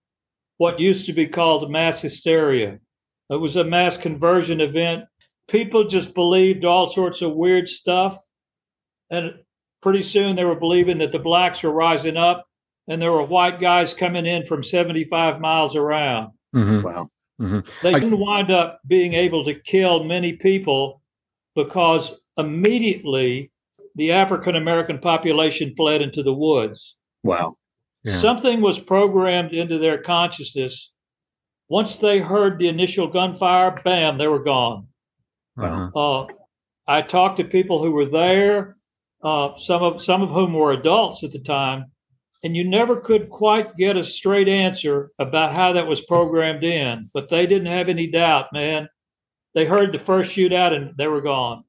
what 0.57 0.80
used 0.80 1.04
to 1.07 1.12
be 1.12 1.26
called 1.26 1.71
mass 1.71 2.00
hysteria 2.00 2.78
it 3.30 3.37
was 3.37 3.56
a 3.56 3.64
mass 3.64 3.96
conversion 3.96 4.60
event 4.60 5.04
people 5.49 5.84
just 5.84 6.14
believed 6.14 6.64
all 6.64 6.87
sorts 6.87 7.22
of 7.22 7.34
weird 7.34 7.68
stuff 7.68 8.18
and 9.10 9.34
pretty 9.82 10.02
soon 10.02 10.37
they 10.37 10.44
were 10.44 10.54
believing 10.54 10.99
that 10.99 11.12
the 11.12 11.18
blacks 11.18 11.62
were 11.62 11.72
rising 11.72 12.16
up 12.16 12.46
and 12.88 13.00
there 13.00 13.12
were 13.12 13.25
white 13.25 13.60
guys 13.60 13.94
coming 13.94 14.26
in 14.26 14.44
from 14.46 14.62
75 14.62 15.40
miles 15.40 15.76
around. 15.76 16.32
Mm-hmm. 16.54 16.82
Wow. 16.82 17.10
Mm-hmm. 17.40 17.60
They 17.82 17.92
didn't 17.92 18.18
wind 18.18 18.50
up 18.50 18.80
being 18.87 19.14
able 19.14 19.44
to 19.44 19.54
kill 19.54 20.04
many 20.04 20.34
people 20.34 21.00
because 21.54 22.20
immediately 22.37 23.50
the 23.94 24.12
African 24.12 24.56
American 24.56 24.99
population 24.99 25.75
fled 25.76 26.02
into 26.02 26.22
the 26.22 26.34
woods. 26.34 26.96
Wow. 27.22 27.56
Yeah. 28.04 28.18
Something 28.18 28.60
was 28.60 28.78
programmed 28.78 29.52
into 29.52 29.78
their 29.78 29.99
consciousness. 29.99 30.92
Once 31.71 31.97
they 31.97 32.19
heard 32.19 32.59
the 32.59 32.69
initial 32.69 33.07
gunfire, 33.07 33.71
bam, 33.83 34.19
they 34.19 34.29
were 34.29 34.45
gone. 34.45 34.87
Wow. 35.57 35.91
Uh, 35.97 36.27
I 36.87 37.00
talked 37.00 37.39
to 37.39 37.45
people 37.45 37.83
who 37.83 37.93
were 37.93 38.11
there 38.11 38.77
uh, 39.23 39.57
some 39.59 39.83
of 39.83 40.03
some 40.03 40.23
of 40.23 40.31
whom 40.31 40.55
were 40.55 40.73
adults 40.73 41.23
at 41.25 41.33
the 41.33 41.39
time, 41.39 41.87
and 42.43 42.57
you 42.57 42.69
never 42.69 42.97
could 42.97 43.29
quite 43.29 43.77
get 43.77 43.97
a 43.97 44.05
straight 44.05 44.49
answer 44.49 45.11
about 45.19 45.57
how 45.57 45.73
that 45.75 45.87
was 45.87 46.00
programmed 46.03 46.65
in. 46.65 47.11
But 47.12 47.29
they 47.29 47.47
didn't 47.47 47.67
have 47.67 47.89
any 47.89 48.07
doubt, 48.07 48.47
man. 48.53 48.89
They 49.55 49.67
heard 49.67 49.93
the 49.93 49.99
first 49.99 50.35
shootout 50.35 50.73
and 50.73 50.97
they 50.97 51.07
were 51.07 51.21
gone. 51.21 51.65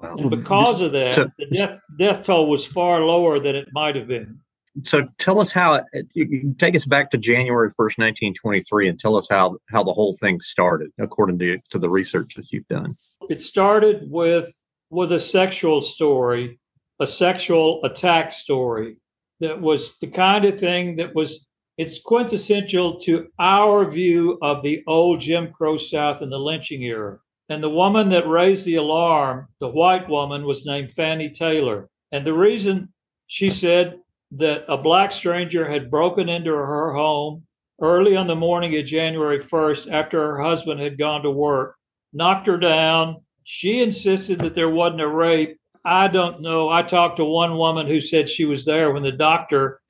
Wow. 0.00 0.16
And 0.16 0.30
because 0.30 0.80
of 0.80 0.92
that, 0.92 1.12
so, 1.12 1.30
the 1.38 1.46
death 1.46 1.78
death 1.98 2.24
toll 2.24 2.48
was 2.48 2.64
far 2.64 3.00
lower 3.00 3.38
than 3.38 3.54
it 3.54 3.68
might 3.72 3.96
have 3.96 4.08
been. 4.08 4.40
So 4.84 5.06
tell 5.18 5.40
us 5.40 5.52
how 5.52 5.80
you 6.14 6.54
take 6.58 6.74
us 6.74 6.84
back 6.84 7.10
to 7.10 7.18
January 7.18 7.70
first, 7.76 7.98
nineteen 7.98 8.34
twenty 8.34 8.60
three, 8.60 8.88
and 8.88 8.98
tell 8.98 9.16
us 9.16 9.28
how 9.30 9.56
how 9.70 9.82
the 9.82 9.92
whole 9.92 10.14
thing 10.14 10.40
started, 10.40 10.90
according 10.98 11.38
to 11.40 11.58
to 11.70 11.78
the 11.78 11.88
research 11.88 12.34
that 12.36 12.52
you've 12.52 12.68
done. 12.68 12.96
It 13.28 13.42
started 13.42 14.10
with 14.10 14.52
with 14.90 15.12
a 15.12 15.20
sexual 15.20 15.82
story 15.82 16.58
a 17.00 17.06
sexual 17.06 17.80
attack 17.84 18.32
story 18.32 18.96
that 19.40 19.60
was 19.60 19.96
the 19.98 20.06
kind 20.06 20.44
of 20.44 20.58
thing 20.58 20.96
that 20.96 21.14
was 21.14 21.46
it's 21.76 22.00
quintessential 22.02 22.98
to 23.00 23.28
our 23.38 23.88
view 23.88 24.36
of 24.42 24.64
the 24.64 24.82
old 24.88 25.20
Jim 25.20 25.52
Crow 25.52 25.76
South 25.76 26.22
and 26.22 26.32
the 26.32 26.38
lynching 26.38 26.82
era. 26.82 27.18
And 27.50 27.62
the 27.62 27.70
woman 27.70 28.08
that 28.08 28.28
raised 28.28 28.64
the 28.64 28.74
alarm, 28.74 29.46
the 29.60 29.68
white 29.68 30.08
woman, 30.08 30.44
was 30.44 30.66
named 30.66 30.90
Fannie 30.90 31.30
Taylor. 31.30 31.88
And 32.10 32.26
the 32.26 32.34
reason 32.34 32.92
she 33.28 33.48
said 33.48 34.00
that 34.32 34.64
a 34.68 34.76
black 34.76 35.10
stranger 35.12 35.68
had 35.68 35.90
broken 35.90 36.28
into 36.28 36.50
her 36.50 36.92
home 36.92 37.44
early 37.80 38.16
on 38.16 38.26
the 38.26 38.36
morning 38.36 38.76
of 38.76 38.84
January 38.84 39.38
1st 39.38 39.90
after 39.90 40.20
her 40.20 40.42
husband 40.42 40.80
had 40.80 40.98
gone 40.98 41.22
to 41.22 41.30
work, 41.30 41.76
knocked 42.12 42.46
her 42.46 42.58
down. 42.58 43.16
She 43.44 43.80
insisted 43.80 44.40
that 44.40 44.54
there 44.54 44.68
wasn't 44.68 45.00
a 45.00 45.08
rape. 45.08 45.56
I 45.84 46.08
don't 46.08 46.42
know. 46.42 46.68
I 46.68 46.82
talked 46.82 47.16
to 47.16 47.24
one 47.24 47.56
woman 47.56 47.86
who 47.86 48.00
said 48.00 48.28
she 48.28 48.44
was 48.44 48.64
there 48.64 48.92
when 48.92 49.02
the 49.02 49.12
doctor, 49.12 49.80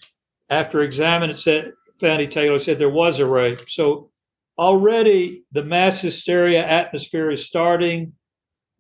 after 0.50 0.83
examining 0.83 1.35
said 1.35 1.73
Fannie 1.99 2.28
Taylor 2.28 2.59
said 2.59 2.78
there 2.78 2.88
was 2.88 3.18
a 3.18 3.26
rape. 3.26 3.68
So 3.68 4.11
already 4.57 5.42
the 5.52 5.64
mass 5.64 6.00
hysteria 6.00 6.64
atmosphere 6.64 7.30
is 7.30 7.47
starting. 7.47 8.12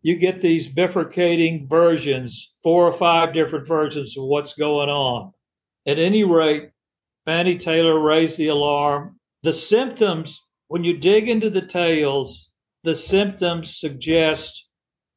You 0.02 0.16
get 0.16 0.40
these 0.40 0.68
bifurcating 0.68 1.68
versions, 1.68 2.54
four 2.62 2.86
or 2.86 2.96
five 2.96 3.34
different 3.34 3.66
versions 3.66 4.16
of 4.16 4.24
what's 4.24 4.54
going 4.54 4.88
on. 4.88 5.32
At 5.88 5.98
any 5.98 6.22
rate, 6.22 6.68
Fannie 7.24 7.56
Taylor 7.56 7.98
raised 7.98 8.36
the 8.36 8.48
alarm. 8.48 9.18
The 9.42 9.54
symptoms, 9.54 10.38
when 10.66 10.84
you 10.84 10.98
dig 10.98 11.30
into 11.30 11.48
the 11.48 11.62
tales, 11.62 12.50
the 12.84 12.94
symptoms 12.94 13.80
suggest 13.80 14.66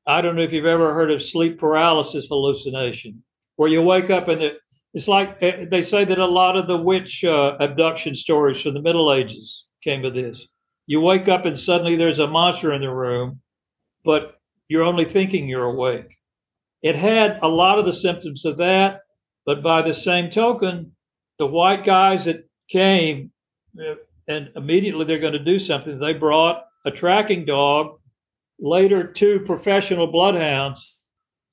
I 0.07 0.21
don't 0.21 0.37
know 0.37 0.43
if 0.43 0.53
you've 0.53 0.65
ever 0.65 0.93
heard 0.93 1.11
of 1.11 1.21
sleep 1.21 1.59
paralysis 1.59 2.27
hallucination, 2.27 3.21
where 3.57 3.69
you 3.69 3.81
wake 3.81 4.09
up 4.09 4.29
and 4.29 4.41
the, 4.41 4.57
it's 4.93 5.09
like 5.09 5.43
eh, 5.43 5.65
they 5.69 5.81
say 5.81 6.05
that 6.05 6.17
a 6.17 6.25
lot 6.25 6.55
of 6.55 6.67
the 6.67 6.77
witch 6.77 7.25
uh, 7.25 7.57
abduction 7.59 8.15
stories 8.15 8.61
from 8.61 8.73
the 8.73 8.81
Middle 8.81 9.11
Ages 9.13 9.67
came 9.83 10.05
of 10.05 10.13
this. 10.13 10.47
You 10.87 11.01
wake 11.01 11.27
up 11.27 11.45
and 11.45 11.59
suddenly 11.59 11.97
there's 11.97 12.19
a 12.19 12.27
monster 12.27 12.73
in 12.73 12.81
the 12.81 12.89
room, 12.89 13.41
but 14.05 14.37
you're 14.69 14.83
only 14.83 15.05
thinking 15.05 15.49
you're 15.49 15.65
awake. 15.65 16.15
It 16.81 16.95
had 16.95 17.39
a 17.43 17.47
lot 17.49 17.77
of 17.77 17.85
the 17.85 17.93
symptoms 17.93 18.45
of 18.45 18.57
that, 18.57 19.00
but 19.45 19.63
by 19.63 19.81
the 19.81 19.93
same 19.93 20.29
token, 20.29 20.95
the 21.39 21.47
white 21.47 21.83
guys 21.83 22.25
that 22.25 22.47
came 22.69 23.31
uh, 23.79 23.95
and 24.27 24.49
immediately 24.55 25.05
they're 25.05 25.19
going 25.19 25.33
to 25.33 25.43
do 25.43 25.59
something. 25.59 25.99
They 25.99 26.13
brought 26.13 26.63
a 26.85 26.91
tracking 26.91 27.45
dog, 27.45 27.99
later 28.59 29.03
two 29.05 29.41
professional 29.41 30.07
bloodhounds, 30.07 30.97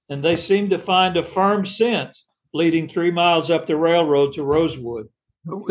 and 0.08 0.24
they 0.24 0.36
seemed 0.36 0.70
to 0.70 0.78
find 0.78 1.16
a 1.16 1.24
firm 1.24 1.64
scent 1.64 2.16
leading 2.54 2.88
three 2.88 3.10
miles 3.10 3.50
up 3.50 3.66
the 3.66 3.76
railroad 3.76 4.34
to 4.34 4.42
Rosewood. 4.42 5.08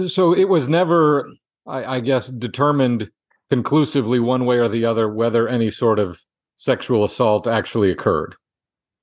So 0.07 0.33
it 0.33 0.45
was 0.49 0.69
never, 0.69 1.27
I, 1.65 1.97
I 1.97 1.99
guess, 1.99 2.27
determined 2.27 3.09
conclusively 3.49 4.19
one 4.19 4.45
way 4.45 4.57
or 4.57 4.67
the 4.67 4.85
other 4.85 5.11
whether 5.11 5.47
any 5.47 5.71
sort 5.71 5.99
of 5.99 6.19
sexual 6.57 7.03
assault 7.03 7.47
actually 7.47 7.91
occurred. 7.91 8.35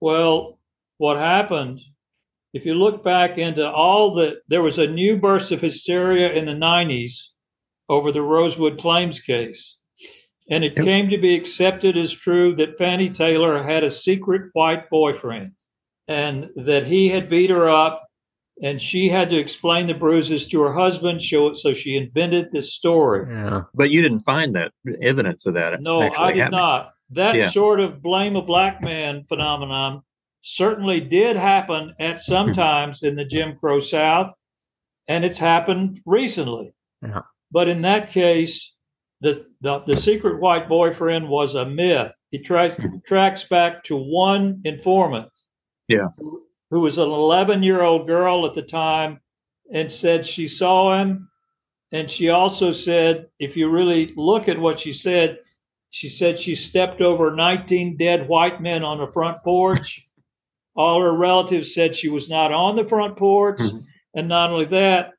Well, 0.00 0.59
what 0.99 1.16
happened 1.16 1.80
if 2.54 2.64
you 2.64 2.75
look 2.75 3.02
back 3.02 3.37
into 3.37 3.68
all 3.68 4.14
the, 4.14 4.37
there 4.49 4.62
was 4.62 4.78
a 4.78 4.87
new 4.87 5.18
burst 5.18 5.50
of 5.50 5.61
hysteria 5.61 6.32
in 6.32 6.46
the 6.46 6.52
90s 6.52 7.14
over 7.88 8.12
the 8.12 8.23
Rosewood 8.23 8.78
Claims 8.78 9.20
case. 9.20 9.76
And 10.49 10.62
it 10.62 10.75
yep. 10.76 10.84
came 10.84 11.11
to 11.11 11.18
be 11.18 11.34
accepted 11.34 11.96
as 11.96 12.12
true 12.12 12.54
that 12.56 12.78
Fannie 12.78 13.11
Taylor 13.11 13.62
had 13.62 13.82
a 13.82 13.90
secret 13.90 14.50
white 14.52 14.88
boyfriend 14.88 15.52
and 16.06 16.49
that 16.54 16.87
he 16.87 17.08
had 17.08 17.28
beat 17.28 17.50
her 17.50 17.68
up 17.68 18.02
and 18.62 18.80
she 18.80 19.08
had 19.08 19.30
to 19.30 19.37
explain 19.37 19.88
the 19.88 19.94
bruises 19.94 20.46
to 20.46 20.61
her 20.61 20.73
husband 20.73 21.20
show 21.20 21.49
it 21.49 21.56
so 21.56 21.73
she 21.73 21.96
invented 21.96 22.52
this 22.52 22.75
story 22.75 23.26
yeah 23.28 23.62
but 23.75 23.90
you 23.90 24.02
didn't 24.02 24.20
find 24.20 24.54
that 24.54 24.70
evidence 25.02 25.46
of 25.46 25.54
that 25.54 25.80
no 25.80 26.02
i 26.02 26.30
did 26.30 26.42
happening. 26.42 26.50
not 26.50 26.92
that 27.11 27.34
yeah. 27.34 27.49
sort 27.49 27.80
of 27.80 28.02
blame 28.02 28.37
a 28.37 28.42
black 28.42 28.82
man 28.82 29.25
phenomenon 29.28 30.02
certainly 30.44 31.00
did 31.00 31.36
happen 31.36 31.94
at 31.98 32.20
some 32.20 32.48
hmm. 32.48 32.52
times 32.52 33.02
in 33.02 33.16
the 33.16 33.24
Jim 33.24 33.56
Crow 33.56 33.80
South, 33.80 34.32
and 35.08 35.24
it's 35.24 35.38
happened 35.38 36.00
recently. 36.06 36.74
Yeah. 37.02 37.22
But 37.50 37.68
in 37.68 37.82
that 37.82 38.10
case, 38.10 38.74
the, 39.20 39.46
the, 39.62 39.80
the 39.86 39.96
secret 39.96 40.40
white 40.40 40.68
boyfriend 40.68 41.28
was 41.28 41.54
a 41.54 41.64
myth. 41.64 42.12
He 42.30 42.38
tra- 42.38 42.74
hmm. 42.74 42.98
tracks 43.06 43.44
back 43.44 43.84
to 43.84 43.96
one 43.96 44.60
informant. 44.64 45.30
Yeah. 45.88 46.08
Who, 46.18 46.42
who 46.70 46.80
was 46.80 46.98
an 46.98 47.08
11 47.08 47.62
year 47.62 47.82
old 47.82 48.06
girl 48.06 48.46
at 48.46 48.54
the 48.54 48.62
time 48.62 49.20
and 49.72 49.90
said 49.90 50.26
she 50.26 50.48
saw 50.48 50.98
him. 50.98 51.30
And 51.92 52.10
she 52.10 52.30
also 52.30 52.72
said, 52.72 53.28
if 53.38 53.56
you 53.56 53.70
really 53.70 54.12
look 54.16 54.48
at 54.48 54.58
what 54.58 54.80
she 54.80 54.92
said, 54.92 55.38
she 55.90 56.08
said 56.08 56.38
she 56.38 56.56
stepped 56.56 57.00
over 57.00 57.34
19 57.34 57.96
dead 57.96 58.26
white 58.26 58.60
men 58.60 58.82
on 58.82 58.98
the 58.98 59.12
front 59.12 59.42
porch 59.44 60.04
all 60.75 61.00
her 61.02 61.12
relatives 61.12 61.75
said 61.75 61.95
she 61.95 62.09
was 62.09 62.28
not 62.28 62.52
on 62.52 62.76
the 62.76 62.87
front 62.87 63.16
porch. 63.16 63.59
Mm-hmm. 63.59 63.78
And 64.14 64.28
not 64.28 64.50
only 64.50 64.66
that, 64.66 65.12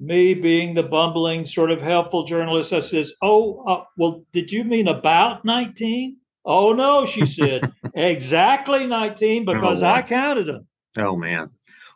me 0.00 0.34
being 0.34 0.74
the 0.74 0.82
bumbling, 0.82 1.46
sort 1.46 1.70
of 1.70 1.80
helpful 1.80 2.24
journalist, 2.24 2.72
I 2.72 2.78
says, 2.78 3.14
Oh, 3.22 3.64
uh, 3.66 3.84
well, 3.96 4.24
did 4.32 4.52
you 4.52 4.64
mean 4.64 4.88
about 4.88 5.44
19? 5.44 6.16
Oh, 6.44 6.72
no, 6.72 7.04
she 7.04 7.26
said, 7.26 7.72
exactly 7.94 8.86
19 8.86 9.44
because 9.44 9.82
oh, 9.82 9.88
I 9.88 10.02
counted 10.02 10.46
them. 10.46 10.66
Oh, 10.96 11.16
man. 11.16 11.50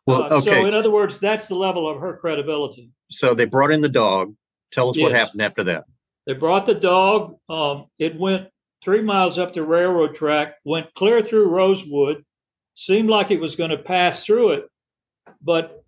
Well, 0.06 0.24
uh, 0.24 0.36
okay. 0.36 0.50
So, 0.50 0.66
in 0.66 0.74
other 0.74 0.90
words, 0.90 1.20
that's 1.20 1.48
the 1.48 1.54
level 1.54 1.88
of 1.88 2.00
her 2.00 2.16
credibility. 2.16 2.90
So 3.10 3.34
they 3.34 3.44
brought 3.44 3.70
in 3.70 3.80
the 3.80 3.88
dog. 3.88 4.34
Tell 4.72 4.88
us 4.88 4.96
yes. 4.96 5.04
what 5.04 5.12
happened 5.12 5.42
after 5.42 5.64
that. 5.64 5.84
They 6.26 6.32
brought 6.32 6.66
the 6.66 6.74
dog. 6.74 7.36
Um, 7.48 7.86
it 7.98 8.18
went 8.18 8.48
three 8.82 9.02
miles 9.02 9.38
up 9.38 9.54
the 9.54 9.62
railroad 9.62 10.14
track, 10.14 10.54
went 10.64 10.92
clear 10.94 11.22
through 11.22 11.48
Rosewood, 11.48 12.24
seemed 12.74 13.08
like 13.08 13.30
it 13.30 13.40
was 13.40 13.56
going 13.56 13.70
to 13.70 13.78
pass 13.78 14.24
through 14.24 14.52
it, 14.52 14.64
but 15.42 15.84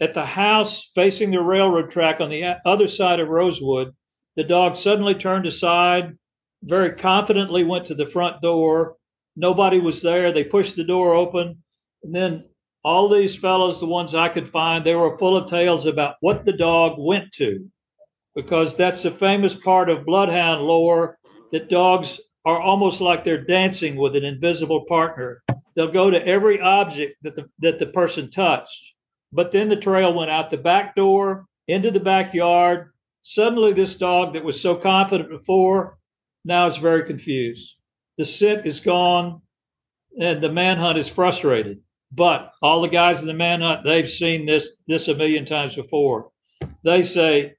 at 0.00 0.14
the 0.14 0.24
house 0.24 0.90
facing 0.94 1.30
the 1.30 1.40
railroad 1.40 1.90
track 1.90 2.20
on 2.20 2.30
the 2.30 2.56
other 2.66 2.86
side 2.86 3.20
of 3.20 3.28
Rosewood, 3.28 3.94
the 4.36 4.44
dog 4.44 4.76
suddenly 4.76 5.14
turned 5.14 5.46
aside, 5.46 6.16
very 6.62 6.92
confidently 6.92 7.64
went 7.64 7.86
to 7.86 7.94
the 7.94 8.06
front 8.06 8.42
door. 8.42 8.96
Nobody 9.36 9.78
was 9.78 10.02
there. 10.02 10.32
They 10.32 10.44
pushed 10.44 10.76
the 10.76 10.84
door 10.84 11.14
open. 11.14 11.62
And 12.02 12.14
then 12.14 12.44
all 12.84 13.08
these 13.08 13.36
fellows, 13.36 13.80
the 13.80 13.86
ones 13.86 14.14
I 14.14 14.28
could 14.28 14.48
find, 14.48 14.84
they 14.84 14.94
were 14.94 15.16
full 15.18 15.36
of 15.36 15.48
tales 15.48 15.86
about 15.86 16.16
what 16.20 16.44
the 16.44 16.52
dog 16.52 16.96
went 16.98 17.32
to, 17.32 17.66
because 18.34 18.76
that's 18.76 19.04
a 19.04 19.10
famous 19.10 19.54
part 19.54 19.88
of 19.88 20.04
bloodhound 20.04 20.62
lore 20.62 21.18
that 21.52 21.70
dogs 21.70 22.20
are 22.44 22.60
almost 22.60 23.00
like 23.00 23.24
they're 23.24 23.44
dancing 23.44 23.96
with 23.96 24.14
an 24.16 24.24
invisible 24.24 24.84
partner 24.86 25.42
they'll 25.76 25.92
go 25.92 26.10
to 26.10 26.26
every 26.26 26.60
object 26.60 27.22
that 27.22 27.36
the 27.36 27.48
that 27.60 27.78
the 27.78 27.86
person 27.86 28.30
touched. 28.30 28.94
But 29.32 29.52
then 29.52 29.68
the 29.68 29.76
trail 29.76 30.14
went 30.14 30.30
out 30.30 30.50
the 30.50 30.56
back 30.56 30.96
door 30.96 31.46
into 31.68 31.90
the 31.90 32.00
backyard. 32.00 32.92
Suddenly, 33.22 33.74
this 33.74 33.96
dog 33.96 34.32
that 34.32 34.44
was 34.44 34.60
so 34.60 34.74
confident 34.74 35.28
before 35.28 35.98
now 36.44 36.66
is 36.66 36.76
very 36.76 37.04
confused. 37.04 37.76
The 38.18 38.24
scent 38.24 38.66
is 38.66 38.80
gone, 38.80 39.42
and 40.20 40.40
the 40.40 40.50
manhunt 40.50 40.98
is 40.98 41.08
frustrated. 41.08 41.82
But 42.12 42.52
all 42.62 42.80
the 42.80 42.88
guys 42.88 43.20
in 43.20 43.26
the 43.26 43.34
manhunt, 43.34 43.84
they've 43.84 44.08
seen 44.08 44.46
this 44.46 44.76
this 44.86 45.08
a 45.08 45.14
million 45.14 45.44
times 45.44 45.74
before. 45.74 46.30
They 46.82 47.02
say 47.02 47.54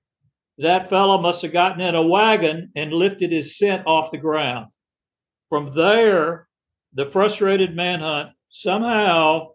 that 0.57 0.89
fellow 0.89 1.21
must 1.21 1.41
have 1.43 1.51
gotten 1.51 1.81
in 1.81 1.95
a 1.95 2.01
wagon 2.01 2.71
and 2.75 2.91
lifted 2.91 3.31
his 3.31 3.57
scent 3.57 3.86
off 3.86 4.09
the 4.09 4.17
ground. 4.17 4.67
From 5.50 5.75
there, 5.75 6.47
the 6.94 7.06
frustrated 7.06 7.75
manhunt 7.75 8.32
somehow 8.50 9.50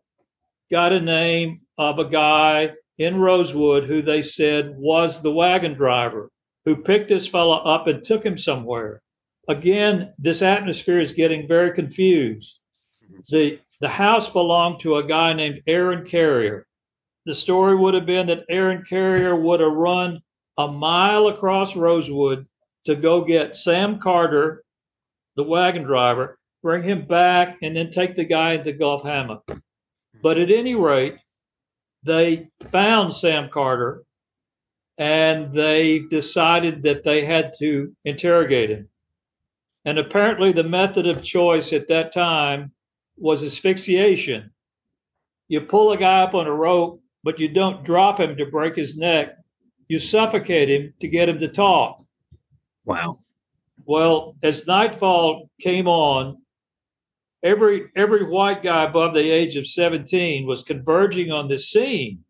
got 0.70 0.92
a 0.92 1.00
name 1.00 1.60
of 1.78 1.98
a 1.98 2.04
guy 2.04 2.72
in 2.98 3.16
Rosewood 3.16 3.84
who 3.84 4.02
they 4.02 4.22
said 4.22 4.74
was 4.76 5.20
the 5.20 5.32
wagon 5.32 5.74
driver 5.74 6.30
who 6.64 6.76
picked 6.76 7.08
this 7.08 7.26
fellow 7.26 7.56
up 7.56 7.86
and 7.86 8.04
took 8.04 8.24
him 8.24 8.38
somewhere. 8.38 9.02
Again, 9.48 10.12
this 10.18 10.42
atmosphere 10.42 11.00
is 11.00 11.12
getting 11.12 11.48
very 11.48 11.72
confused. 11.72 12.58
The 13.30 13.58
the 13.80 13.88
house 13.88 14.28
belonged 14.28 14.78
to 14.80 14.96
a 14.96 15.04
guy 15.04 15.32
named 15.32 15.62
Aaron 15.66 16.06
Carrier. 16.06 16.66
The 17.26 17.34
story 17.34 17.74
would 17.74 17.94
have 17.94 18.06
been 18.06 18.28
that 18.28 18.44
Aaron 18.48 18.84
Carrier 18.88 19.34
would 19.34 19.58
have 19.58 19.72
run 19.72 20.20
a 20.56 20.68
mile 20.68 21.26
across 21.26 21.74
Rosewood 21.74 22.46
to 22.84 22.94
go 22.94 23.24
get 23.24 23.56
Sam 23.56 23.98
Carter, 23.98 24.62
the 25.34 25.42
wagon 25.42 25.82
driver, 25.82 26.38
bring 26.62 26.82
him 26.82 27.06
back, 27.06 27.58
and 27.62 27.76
then 27.76 27.90
take 27.90 28.16
the 28.16 28.24
guy 28.24 28.54
in 28.54 28.64
the 28.64 28.72
Gulf 28.72 29.02
hammock. 29.02 29.42
But 30.22 30.38
at 30.38 30.50
any 30.50 30.74
rate, 30.74 31.16
they 32.04 32.48
found 32.70 33.12
Sam 33.12 33.48
Carter 33.52 34.04
and 34.98 35.52
they 35.52 36.00
decided 36.10 36.82
that 36.82 37.02
they 37.02 37.24
had 37.24 37.52
to 37.58 37.94
interrogate 38.04 38.70
him. 38.70 38.88
And 39.84 39.98
apparently, 39.98 40.52
the 40.52 40.62
method 40.62 41.06
of 41.06 41.22
choice 41.22 41.72
at 41.72 41.88
that 41.88 42.12
time 42.12 42.72
was 43.16 43.42
asphyxiation. 43.42 44.50
You 45.48 45.62
pull 45.62 45.92
a 45.92 45.96
guy 45.96 46.22
up 46.22 46.34
on 46.34 46.46
a 46.46 46.54
rope, 46.54 47.02
but 47.24 47.40
you 47.40 47.48
don't 47.48 47.84
drop 47.84 48.20
him 48.20 48.36
to 48.36 48.46
break 48.46 48.76
his 48.76 48.96
neck. 48.96 49.36
You 49.88 49.98
suffocate 49.98 50.70
him 50.70 50.94
to 51.00 51.08
get 51.08 51.28
him 51.28 51.40
to 51.40 51.48
talk. 51.48 52.04
Wow. 52.84 53.18
Well, 53.84 54.36
as 54.42 54.66
nightfall 54.66 55.50
came 55.60 55.88
on, 55.88 56.41
every 57.42 57.90
every 57.96 58.24
white 58.24 58.62
guy 58.62 58.84
above 58.84 59.14
the 59.14 59.30
age 59.30 59.56
of 59.56 59.66
17 59.66 60.46
was 60.46 60.62
converging 60.62 61.30
on 61.30 61.48
this 61.48 61.70
scene 61.70 62.24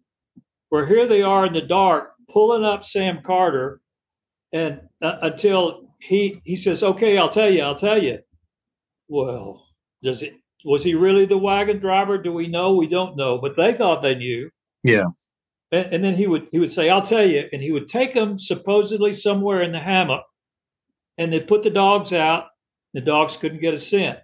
where 0.69 0.87
here 0.87 1.07
they 1.07 1.23
are 1.23 1.47
in 1.47 1.53
the 1.53 1.61
dark 1.61 2.13
pulling 2.31 2.65
up 2.65 2.85
Sam 2.85 3.21
Carter 3.23 3.81
and 4.53 4.81
uh, 5.03 5.19
until 5.23 5.95
he 6.01 6.41
he 6.45 6.57
says 6.57 6.83
okay 6.83 7.19
I'll 7.19 7.31
tell 7.31 7.53
you 7.53 7.63
I'll 7.63 7.77
tell 7.77 8.03
you. 8.03 8.21
Well 9.09 9.67
does 10.03 10.23
it 10.23 10.35
was 10.65 10.85
he 10.85 10.95
really 10.95 11.27
the 11.27 11.39
wagon 11.39 11.79
driver? 11.79 12.19
Do 12.19 12.33
we 12.33 12.49
know? 12.49 12.75
We 12.75 12.87
don't 12.87 13.17
know 13.17 13.39
but 13.39 13.57
they 13.57 13.75
thought 13.75 14.03
they 14.03 14.15
knew. 14.15 14.51
Yeah. 14.83 15.07
And, 15.71 15.93
and 15.93 16.05
then 16.05 16.15
he 16.15 16.27
would 16.27 16.49
he 16.51 16.59
would 16.59 16.73
say 16.73 16.89
I'll 16.89 17.03
tell 17.03 17.29
you 17.29 17.45
and 17.53 17.61
he 17.61 17.73
would 17.73 17.87
take 17.89 18.15
them 18.15 18.39
supposedly 18.39 19.13
somewhere 19.13 19.61
in 19.61 19.73
the 19.73 19.81
hammock 19.81 20.25
and 21.19 21.31
they 21.31 21.41
put 21.41 21.63
the 21.63 21.71
dogs 21.71 22.15
out. 22.15 22.47
The 22.95 23.03
dogs 23.03 23.37
couldn't 23.37 23.61
get 23.61 23.75
a 23.75 23.79
scent 23.79 24.19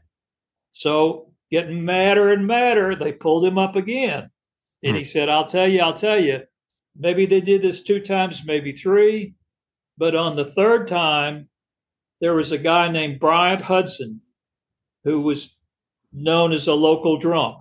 so 0.73 1.33
getting 1.51 1.85
madder 1.85 2.33
and 2.33 2.47
madder, 2.47 2.95
they 2.95 3.13
pulled 3.13 3.45
him 3.45 3.59
up 3.59 3.77
again. 3.77 4.31
And 4.83 4.97
he 4.97 5.03
hmm. 5.03 5.09
said, 5.09 5.29
I'll 5.29 5.47
tell 5.47 5.69
you, 5.69 5.81
I'll 5.81 5.97
tell 5.97 6.23
you. 6.23 6.43
Maybe 6.97 7.27
they 7.27 7.41
did 7.41 7.63
this 7.63 7.83
two 7.83 8.01
times, 8.01 8.45
maybe 8.45 8.73
three. 8.73 9.35
But 9.97 10.15
on 10.15 10.37
the 10.37 10.45
third 10.45 10.89
time, 10.89 11.49
there 12.21 12.35
was 12.35 12.53
a 12.53 12.59
guy 12.59 12.91
named 12.91 13.21
Bryant 13.21 13.63
Hudson 13.63 14.21
who 15.05 15.21
was 15.21 15.57
known 16.13 16.53
as 16.53 16.67
a 16.67 16.75
local 16.75 17.19
drunk. 17.19 17.59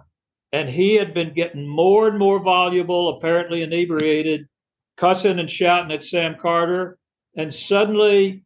And 0.51 0.69
he 0.69 0.95
had 0.95 1.13
been 1.13 1.33
getting 1.33 1.67
more 1.67 2.07
and 2.07 2.17
more 2.17 2.39
voluble, 2.39 3.09
apparently 3.09 3.63
inebriated, 3.63 4.47
cussing 4.95 5.39
and 5.39 5.49
shouting 5.49 5.91
at 5.91 6.03
Sam 6.03 6.35
Carter. 6.39 6.97
And 7.35 7.53
suddenly 7.53 8.43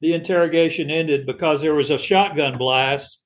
the 0.00 0.14
interrogation 0.14 0.90
ended 0.90 1.26
because 1.26 1.60
there 1.60 1.74
was 1.74 1.90
a 1.90 1.98
shotgun 1.98 2.58
blast 2.58 3.20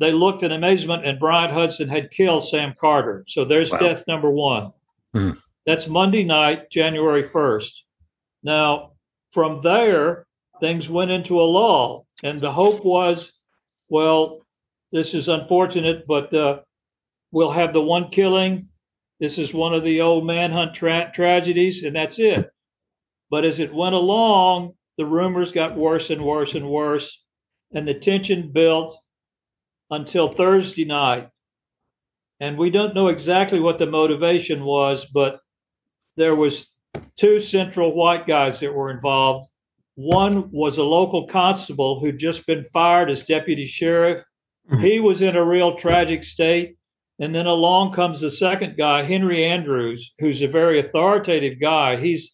they 0.00 0.12
looked 0.12 0.42
in 0.42 0.52
amazement 0.52 1.06
and 1.06 1.18
Bryant 1.18 1.52
Hudson 1.52 1.88
had 1.88 2.10
killed 2.10 2.46
Sam 2.46 2.74
Carter. 2.78 3.24
So 3.28 3.44
there's 3.44 3.72
wow. 3.72 3.78
death 3.78 4.04
number 4.06 4.30
one. 4.30 4.72
Mm. 5.14 5.38
That's 5.66 5.86
Monday 5.86 6.24
night, 6.24 6.70
January 6.70 7.24
1st. 7.24 7.72
Now, 8.42 8.92
from 9.32 9.62
there, 9.62 10.26
things 10.60 10.88
went 10.88 11.10
into 11.10 11.40
a 11.40 11.44
lull. 11.44 12.06
And 12.22 12.40
the 12.40 12.52
hope 12.52 12.84
was, 12.84 13.32
well, 13.88 14.40
this 14.92 15.14
is 15.14 15.28
unfortunate, 15.28 16.06
but 16.06 16.32
uh, 16.34 16.60
we'll 17.32 17.50
have 17.50 17.72
the 17.72 17.82
one 17.82 18.10
killing. 18.10 18.68
This 19.20 19.38
is 19.38 19.54
one 19.54 19.74
of 19.74 19.84
the 19.84 20.00
old 20.00 20.26
manhunt 20.26 20.74
tra- 20.74 21.10
tragedies, 21.14 21.82
and 21.82 21.94
that's 21.94 22.18
it. 22.18 22.50
But 23.30 23.44
as 23.44 23.60
it 23.60 23.74
went 23.74 23.94
along, 23.94 24.74
the 24.98 25.06
rumors 25.06 25.52
got 25.52 25.76
worse 25.76 26.10
and 26.10 26.24
worse 26.24 26.54
and 26.54 26.68
worse, 26.68 27.22
and 27.72 27.88
the 27.88 27.94
tension 27.94 28.52
built 28.52 28.96
until 29.90 30.32
Thursday 30.32 30.84
night. 30.84 31.28
And 32.40 32.58
we 32.58 32.70
don't 32.70 32.94
know 32.94 33.08
exactly 33.08 33.60
what 33.60 33.78
the 33.78 33.86
motivation 33.86 34.64
was, 34.64 35.04
but 35.06 35.40
there 36.16 36.34
was 36.34 36.66
two 37.16 37.40
central 37.40 37.94
white 37.94 38.26
guys 38.26 38.60
that 38.60 38.74
were 38.74 38.90
involved. 38.90 39.48
One 39.94 40.50
was 40.50 40.78
a 40.78 40.84
local 40.84 41.26
constable 41.26 42.00
who'd 42.00 42.18
just 42.18 42.46
been 42.46 42.64
fired 42.64 43.10
as 43.10 43.24
deputy 43.24 43.66
sheriff. 43.66 44.24
Mm-hmm. 44.70 44.84
He 44.84 45.00
was 45.00 45.22
in 45.22 45.36
a 45.36 45.44
real 45.44 45.76
tragic 45.76 46.24
state. 46.24 46.76
And 47.20 47.34
then 47.34 47.46
along 47.46 47.94
comes 47.94 48.20
the 48.20 48.30
second 48.30 48.76
guy, 48.76 49.04
Henry 49.04 49.44
Andrews, 49.44 50.12
who's 50.18 50.42
a 50.42 50.48
very 50.48 50.80
authoritative 50.80 51.60
guy. 51.60 51.96
He's 52.00 52.32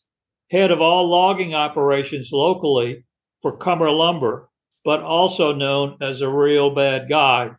head 0.50 0.70
of 0.70 0.80
all 0.80 1.08
logging 1.08 1.54
operations 1.54 2.30
locally 2.32 3.04
for 3.42 3.56
Cummer 3.56 3.90
Lumber 3.90 4.49
but 4.84 5.00
also 5.00 5.52
known 5.52 5.96
as 6.00 6.20
a 6.20 6.28
real 6.28 6.74
bad 6.74 7.08
guy. 7.08 7.50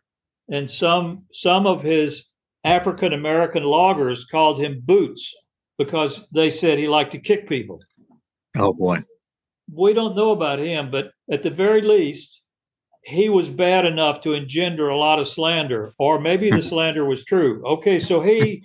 And 0.48 0.68
some 0.68 1.24
some 1.32 1.66
of 1.66 1.82
his 1.82 2.24
African 2.64 3.12
American 3.12 3.64
loggers 3.64 4.24
called 4.24 4.60
him 4.60 4.82
Boots 4.84 5.34
because 5.78 6.26
they 6.32 6.50
said 6.50 6.78
he 6.78 6.88
liked 6.88 7.12
to 7.12 7.18
kick 7.18 7.48
people. 7.48 7.80
Oh 8.56 8.72
boy. 8.72 8.98
We 9.72 9.94
don't 9.94 10.16
know 10.16 10.32
about 10.32 10.58
him, 10.58 10.90
but 10.90 11.12
at 11.30 11.42
the 11.42 11.50
very 11.50 11.80
least, 11.80 12.42
he 13.04 13.28
was 13.28 13.48
bad 13.48 13.86
enough 13.86 14.20
to 14.22 14.34
engender 14.34 14.88
a 14.88 14.98
lot 14.98 15.18
of 15.18 15.26
slander, 15.26 15.92
or 15.98 16.20
maybe 16.20 16.50
the 16.50 16.62
slander 16.70 17.04
was 17.04 17.24
true. 17.24 17.64
Okay, 17.66 17.98
so 17.98 18.22
he 18.22 18.64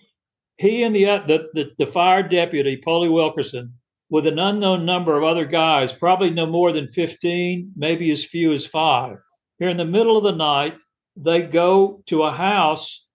he 0.57 0.83
and 0.83 0.95
the 0.95 1.05
the 1.27 1.49
the, 1.53 1.71
the 1.77 1.87
fire 1.87 2.27
deputy, 2.27 2.77
Polly 2.83 3.09
Wilkerson, 3.09 3.73
with 4.09 4.25
an 4.27 4.39
unknown 4.39 4.85
number 4.85 5.17
of 5.17 5.23
other 5.23 5.45
guys, 5.45 5.91
probably 5.91 6.29
no 6.29 6.45
more 6.45 6.71
than 6.71 6.91
15, 6.91 7.73
maybe 7.75 8.11
as 8.11 8.23
few 8.23 8.53
as 8.53 8.65
five. 8.65 9.17
Here 9.59 9.69
in 9.69 9.77
the 9.77 9.85
middle 9.85 10.17
of 10.17 10.23
the 10.23 10.31
night, 10.31 10.75
they 11.15 11.41
go 11.41 12.03
to 12.07 12.23
a 12.23 12.31
house 12.31 13.05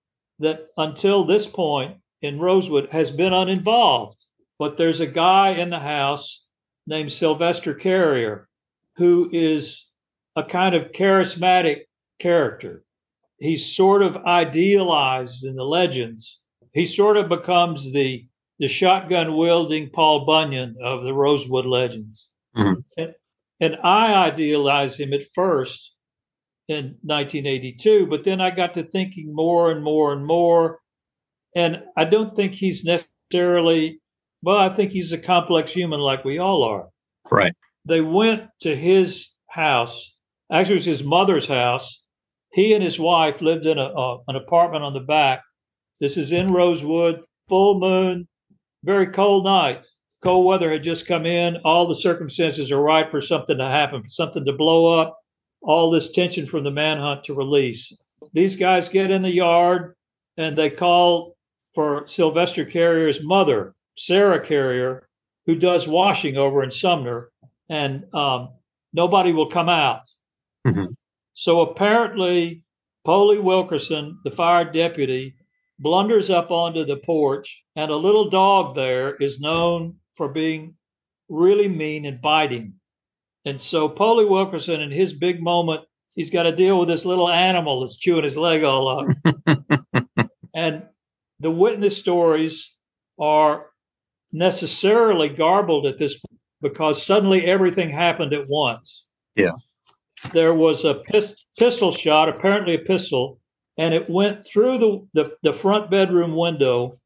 that 0.40 0.66
until 0.76 1.24
this 1.24 1.46
point 1.46 1.96
in 2.20 2.38
Rosewood 2.38 2.88
has 2.90 3.10
been 3.10 3.32
uninvolved. 3.32 4.18
But 4.58 4.76
there's 4.76 5.00
a 5.00 5.06
guy 5.06 5.50
in 5.50 5.70
the 5.70 5.78
house 5.78 6.44
named 6.86 7.12
Sylvester 7.12 7.74
Carrier 7.74 8.48
who 8.96 9.30
is 9.32 9.86
a 10.36 10.42
kind 10.42 10.74
of 10.74 10.92
charismatic 10.92 11.82
character. 12.20 12.84
He's 13.38 13.74
sort 13.74 14.02
of 14.02 14.16
idealized 14.18 15.44
in 15.44 15.56
the 15.56 15.64
legends. 15.64 16.38
He 16.72 16.86
sort 16.86 17.16
of 17.16 17.28
becomes 17.28 17.92
the 17.92 18.26
the 18.62 18.68
shotgun 18.68 19.36
wielding 19.36 19.90
Paul 19.90 20.24
Bunyan 20.24 20.76
of 20.80 21.02
the 21.02 21.12
Rosewood 21.12 21.66
Legends. 21.66 22.28
Mm-hmm. 22.56 22.80
And, 22.96 23.14
and 23.58 23.76
I 23.82 24.14
idealized 24.14 25.00
him 25.00 25.12
at 25.12 25.24
first 25.34 25.92
in 26.68 26.96
1982, 27.02 28.06
but 28.06 28.22
then 28.22 28.40
I 28.40 28.52
got 28.54 28.74
to 28.74 28.84
thinking 28.84 29.34
more 29.34 29.72
and 29.72 29.82
more 29.82 30.12
and 30.12 30.24
more. 30.24 30.78
And 31.56 31.82
I 31.96 32.04
don't 32.04 32.36
think 32.36 32.52
he's 32.54 32.84
necessarily, 32.84 34.00
well, 34.44 34.58
I 34.58 34.72
think 34.72 34.92
he's 34.92 35.10
a 35.10 35.18
complex 35.18 35.72
human 35.72 35.98
like 35.98 36.24
we 36.24 36.38
all 36.38 36.62
are. 36.62 36.88
Right. 37.32 37.54
They 37.84 38.00
went 38.00 38.42
to 38.60 38.76
his 38.76 39.26
house, 39.48 40.14
actually, 40.52 40.76
it 40.76 40.78
was 40.78 40.84
his 40.84 41.04
mother's 41.04 41.48
house. 41.48 42.00
He 42.52 42.74
and 42.74 42.84
his 42.84 43.00
wife 43.00 43.42
lived 43.42 43.66
in 43.66 43.78
a, 43.78 43.86
a 43.86 44.18
an 44.28 44.36
apartment 44.36 44.84
on 44.84 44.94
the 44.94 45.00
back. 45.00 45.42
This 46.00 46.16
is 46.16 46.30
in 46.30 46.52
Rosewood, 46.52 47.22
full 47.48 47.80
moon, 47.80 48.28
very 48.84 49.06
cold 49.06 49.44
night. 49.44 49.86
Cold 50.22 50.46
weather 50.46 50.70
had 50.70 50.82
just 50.82 51.06
come 51.06 51.26
in. 51.26 51.56
All 51.64 51.86
the 51.86 51.94
circumstances 51.94 52.70
are 52.70 52.80
ripe 52.80 53.10
for 53.10 53.20
something 53.20 53.58
to 53.58 53.64
happen, 53.64 54.02
for 54.02 54.08
something 54.08 54.44
to 54.44 54.52
blow 54.52 54.98
up. 55.00 55.18
All 55.62 55.90
this 55.90 56.10
tension 56.10 56.46
from 56.46 56.64
the 56.64 56.70
manhunt 56.70 57.24
to 57.24 57.34
release. 57.34 57.92
These 58.32 58.56
guys 58.56 58.88
get 58.88 59.10
in 59.10 59.22
the 59.22 59.30
yard 59.30 59.94
and 60.36 60.56
they 60.56 60.70
call 60.70 61.36
for 61.74 62.06
Sylvester 62.06 62.64
Carrier's 62.64 63.22
mother, 63.22 63.74
Sarah 63.96 64.44
Carrier, 64.44 65.08
who 65.46 65.56
does 65.56 65.88
washing 65.88 66.36
over 66.36 66.62
in 66.62 66.70
Sumner, 66.70 67.30
and 67.68 68.04
um, 68.14 68.50
nobody 68.92 69.32
will 69.32 69.48
come 69.48 69.68
out. 69.68 70.02
Mm-hmm. 70.66 70.92
So 71.34 71.62
apparently, 71.62 72.64
Polly 73.04 73.38
Wilkerson, 73.38 74.18
the 74.24 74.30
fire 74.30 74.70
deputy, 74.70 75.34
blunders 75.78 76.30
up 76.30 76.50
onto 76.50 76.84
the 76.84 76.96
porch, 76.96 77.62
and 77.76 77.90
a 77.90 77.96
little 77.96 78.30
dog 78.30 78.74
there 78.74 79.16
is 79.16 79.40
known 79.40 79.96
for 80.16 80.28
being 80.28 80.74
really 81.28 81.68
mean 81.68 82.04
and 82.04 82.20
biting. 82.20 82.74
And 83.44 83.60
so 83.60 83.88
Polly 83.88 84.24
Wilkerson, 84.24 84.80
in 84.80 84.90
his 84.90 85.12
big 85.12 85.42
moment, 85.42 85.84
he's 86.14 86.30
got 86.30 86.44
to 86.44 86.54
deal 86.54 86.78
with 86.78 86.88
this 86.88 87.04
little 87.04 87.28
animal 87.28 87.80
that's 87.80 87.96
chewing 87.96 88.24
his 88.24 88.36
leg 88.36 88.62
all 88.62 88.88
up. 88.88 90.28
and 90.54 90.84
the 91.40 91.50
witness 91.50 91.96
stories 91.96 92.72
are 93.18 93.66
necessarily 94.32 95.28
garbled 95.28 95.86
at 95.86 95.98
this 95.98 96.14
point 96.14 96.40
because 96.60 97.04
suddenly 97.04 97.44
everything 97.44 97.90
happened 97.90 98.32
at 98.32 98.46
once. 98.48 99.04
Yeah. 99.34 99.52
There 100.32 100.54
was 100.54 100.84
a 100.84 100.94
pist- 100.94 101.46
pistol 101.58 101.90
shot, 101.90 102.28
apparently 102.28 102.76
a 102.76 102.78
pistol, 102.78 103.40
and 103.78 103.94
it 103.94 104.08
went 104.08 104.46
through 104.46 104.78
the, 104.78 105.06
the, 105.14 105.36
the 105.42 105.52
front 105.52 105.90
bedroom 105.90 106.36
window 106.36 106.98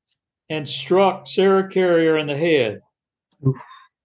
and 0.48 0.68
struck 0.68 1.26
Sarah 1.26 1.68
Carrier 1.68 2.18
in 2.18 2.26
the 2.26 2.36
head. 2.36 2.80
Oof. 3.46 3.56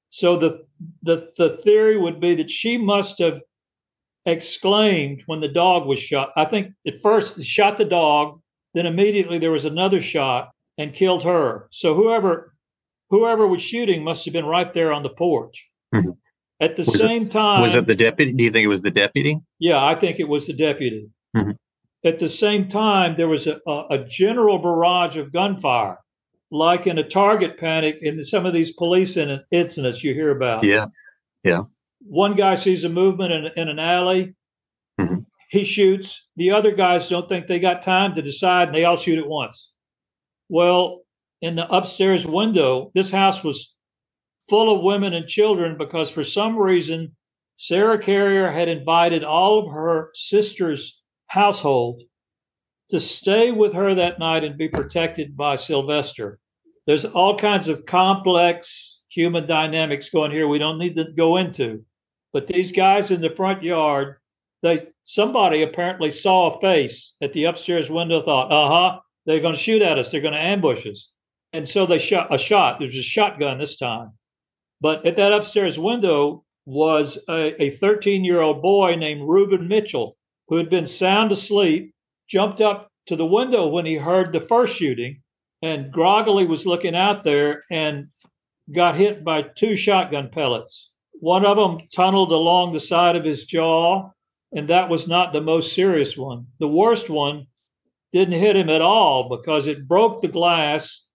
So 0.10 0.38
the, 0.38 0.66
the 1.04 1.32
the 1.38 1.58
theory 1.58 1.98
would 1.98 2.20
be 2.20 2.36
that 2.36 2.50
she 2.50 2.78
must 2.78 3.20
have 3.20 3.40
exclaimed 4.26 5.24
when 5.26 5.40
the 5.40 5.48
dog 5.48 5.88
was 5.88 6.00
shot. 6.00 6.32
I 6.36 6.46
think 6.46 6.74
at 6.86 7.02
first 7.02 7.38
they 7.38 7.44
shot 7.44 7.78
the 7.78 7.86
dog, 7.86 8.42
then 8.74 8.86
immediately 8.86 9.40
there 9.40 9.52
was 9.52 9.66
another 9.66 10.02
shot 10.02 10.52
and 10.78 10.94
killed 10.94 11.24
her. 11.24 11.68
So 11.72 11.96
whoever 11.96 12.54
whoever 13.10 13.48
was 13.48 13.62
shooting 13.62 14.04
must 14.04 14.26
have 14.26 14.34
been 14.34 14.46
right 14.46 14.74
there 14.74 14.92
on 14.92 15.04
the 15.04 15.10
porch. 15.10 15.68
Mm-hmm. 15.94 16.12
At 16.60 16.76
the 16.76 16.84
was 16.84 17.00
same 17.00 17.24
it, 17.24 17.32
time, 17.32 17.62
was 17.62 17.76
it 17.76 17.88
the 17.88 17.96
deputy? 17.96 18.34
Do 18.34 18.44
you 18.44 18.52
think 18.52 18.66
it 18.66 18.70
was 18.70 18.82
the 18.82 18.92
deputy? 18.92 19.40
Yeah, 19.60 19.84
I 19.84 19.96
think 19.96 20.20
it 20.20 20.28
was 20.28 20.46
the 20.48 20.54
deputy. 20.54 21.10
Mm-hmm. 21.36 21.52
At 22.04 22.20
the 22.20 22.30
same 22.30 22.68
time, 22.68 23.16
there 23.16 23.28
was 23.28 23.48
a, 23.48 23.60
a, 23.68 24.06
general 24.08 24.58
barrage 24.58 25.18
of 25.18 25.32
gunfire, 25.32 25.98
like 26.50 26.88
in 26.88 26.98
a 26.98 27.08
target 27.08 27.60
panic 27.60 27.98
in 28.02 28.24
some 28.24 28.48
of 28.48 28.54
these 28.54 28.72
police 28.72 29.18
incidents 29.18 30.04
you 30.04 30.14
hear 30.14 30.32
about. 30.32 30.64
Yeah. 30.64 30.88
Yeah. 31.44 31.64
One 32.00 32.36
guy 32.36 32.56
sees 32.56 32.84
a 32.84 32.90
movement 32.90 33.32
in, 33.34 33.52
in 33.56 33.70
an 33.70 33.80
alley. 33.80 34.34
Mm-hmm. 35.00 35.20
he 35.50 35.64
shoots. 35.64 36.28
The 36.36 36.52
other 36.52 36.72
guys 36.72 37.10
don't 37.10 37.28
think 37.30 37.48
they 37.48 37.60
got 37.60 37.82
time 37.82 38.16
to 38.16 38.22
decide, 38.22 38.70
and 38.70 38.76
they 38.76 38.86
all 38.86 38.98
shoot 38.98 39.20
at 39.20 39.28
once. 39.28 39.72
Well, 40.50 41.02
in 41.42 41.56
the 41.56 41.68
upstairs 41.72 42.26
window, 42.26 42.92
this 42.94 43.10
house 43.10 43.44
was 43.44 43.74
full 44.50 44.76
of 44.76 44.84
women 44.84 45.14
and 45.14 45.28
children 45.28 45.78
because 45.78 46.10
for 46.10 46.24
some 46.24 46.58
reason, 46.58 47.16
Sarah 47.58 48.02
Carrier 48.02 48.52
had 48.52 48.68
invited 48.68 49.24
all 49.24 49.60
of 49.60 49.74
her 49.74 50.12
sister's 50.14 51.01
household 51.32 52.02
to 52.90 53.00
stay 53.00 53.52
with 53.52 53.74
her 53.74 53.96
that 53.96 54.20
night 54.20 54.44
and 54.44 54.58
be 54.58 54.68
protected 54.68 55.38
by 55.38 55.56
Sylvester. 55.56 56.40
There's 56.86 57.06
all 57.06 57.38
kinds 57.38 57.70
of 57.70 57.86
complex 57.86 59.00
human 59.10 59.48
dynamics 59.48 60.10
going 60.10 60.32
here 60.32 60.48
we 60.48 60.60
don't 60.60 60.78
need 60.78 60.96
to 60.96 61.06
go 61.16 61.38
into. 61.38 61.86
But 62.34 62.48
these 62.48 62.74
guys 62.74 63.12
in 63.12 63.22
the 63.22 63.30
front 63.30 63.64
yard, 63.64 64.18
they 64.62 64.88
somebody 65.06 65.64
apparently 65.64 66.12
saw 66.12 66.50
a 66.50 66.60
face 66.60 67.14
at 67.22 67.32
the 67.32 67.46
upstairs 67.46 67.90
window, 67.90 68.22
thought, 68.24 68.52
uh-huh, 68.52 69.00
they're 69.26 69.40
gonna 69.40 69.56
shoot 69.56 69.82
at 69.82 69.98
us, 69.98 70.12
they're 70.12 70.20
gonna 70.20 70.38
ambush 70.38 70.86
us. 70.86 71.14
And 71.54 71.68
so 71.68 71.86
they 71.86 71.98
shot 71.98 72.34
a 72.34 72.38
shot. 72.38 72.80
There's 72.80 72.96
a 72.96 73.02
shotgun 73.02 73.58
this 73.58 73.78
time. 73.78 74.12
But 74.82 75.06
at 75.06 75.16
that 75.16 75.32
upstairs 75.32 75.80
window 75.80 76.44
was 76.66 77.20
a 77.30 77.72
13 77.80 78.26
year 78.26 78.42
old 78.42 78.62
boy 78.62 78.96
named 78.96 79.28
Reuben 79.28 79.70
Mitchell, 79.70 80.18
who 80.52 80.58
had 80.58 80.70
been 80.70 80.86
sound 80.86 81.32
asleep, 81.32 81.96
jumped 82.28 82.60
up 82.60 82.92
to 83.08 83.16
the 83.16 83.26
window 83.26 83.68
when 83.68 83.86
he 83.86 83.96
heard 83.96 84.34
the 84.34 84.42
first 84.42 84.76
shooting 84.76 85.22
and 85.62 85.94
groggily 85.94 86.46
was 86.46 86.66
looking 86.66 86.94
out 86.94 87.24
there 87.24 87.64
and 87.72 88.10
got 88.74 88.98
hit 88.98 89.24
by 89.24 89.44
two 89.44 89.78
shotgun 89.78 90.30
pellets. 90.30 90.90
One 91.14 91.46
of 91.46 91.56
them 91.56 91.88
tunneled 91.96 92.34
along 92.34 92.74
the 92.74 92.82
side 92.82 93.16
of 93.16 93.24
his 93.24 93.46
jaw, 93.46 94.10
and 94.52 94.68
that 94.68 94.90
was 94.90 95.08
not 95.08 95.32
the 95.32 95.40
most 95.40 95.74
serious 95.74 96.18
one. 96.18 96.48
The 96.60 96.68
worst 96.68 97.10
one 97.10 97.48
didn't 98.12 98.40
hit 98.40 98.58
him 98.58 98.70
at 98.70 98.82
all 98.82 99.30
because 99.30 99.68
it 99.68 99.88
broke 99.88 100.22
the 100.22 100.28
glass 100.28 101.06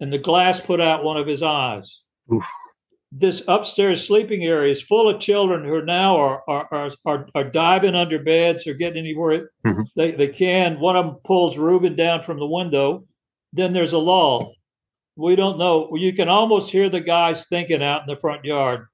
and 0.00 0.12
the 0.12 0.18
glass 0.18 0.60
put 0.60 0.80
out 0.80 1.04
one 1.04 1.16
of 1.16 1.28
his 1.28 1.44
eyes. 1.44 2.02
Oof. 2.32 2.44
This 3.12 3.42
upstairs 3.48 4.06
sleeping 4.06 4.44
area 4.44 4.70
is 4.70 4.82
full 4.82 5.08
of 5.08 5.20
children 5.20 5.64
who 5.64 5.84
now 5.84 6.16
are 6.16 6.42
are 6.48 6.92
are, 7.04 7.26
are, 7.34 7.44
diving 7.44 7.96
under 7.96 8.20
beds 8.20 8.66
or 8.66 8.74
getting 8.74 8.98
anywhere 8.98 9.50
mm-hmm. 9.66 9.82
they, 9.96 10.12
they 10.12 10.28
can. 10.28 10.78
One 10.78 10.96
of 10.96 11.06
them 11.06 11.16
pulls 11.24 11.58
Reuben 11.58 11.96
down 11.96 12.22
from 12.22 12.38
the 12.38 12.46
window. 12.46 13.04
Then 13.52 13.72
there's 13.72 13.94
a 13.94 13.98
lull. 13.98 14.54
We 15.16 15.34
don't 15.34 15.58
know. 15.58 15.96
You 15.96 16.12
can 16.12 16.28
almost 16.28 16.70
hear 16.70 16.88
the 16.88 17.00
guys 17.00 17.48
thinking 17.48 17.82
out 17.82 18.02
in 18.02 18.06
the 18.06 18.20
front 18.20 18.44
yard, 18.44 18.86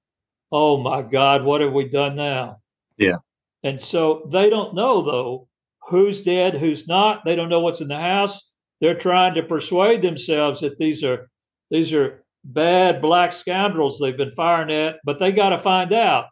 oh 0.50 0.79
my 0.79 1.02
God, 1.02 1.44
what 1.44 1.61
have 1.61 1.74
we 1.74 1.88
done 1.88 2.16
now? 2.16 2.57
Yeah. 2.96 3.18
And 3.62 3.79
so 3.79 4.29
they 4.33 4.48
don't 4.48 4.74
know, 4.74 5.02
though, 5.02 5.48
who's 5.88 6.22
dead, 6.22 6.55
who's 6.55 6.88
not. 6.88 7.24
They 7.24 7.37
don't 7.37 7.50
know 7.50 7.61
what's 7.61 7.83
in 7.83 7.88
the 7.88 8.00
house 8.00 8.50
they're 8.81 8.98
trying 8.98 9.35
to 9.35 9.42
persuade 9.42 10.02
themselves 10.02 10.61
that 10.61 10.79
these 10.79 11.02
are 11.02 11.31
these 11.70 11.92
are 11.92 12.24
bad 12.46 13.02
black 13.02 13.32
scoundrels 13.32 13.98
they've 13.98 14.16
been 14.16 14.35
firing 14.35 14.70
at, 14.70 14.96
but 15.04 15.18
they 15.18 15.32
got 15.32 15.50
to 15.50 15.59
find 15.59 15.92
out. 15.92 16.26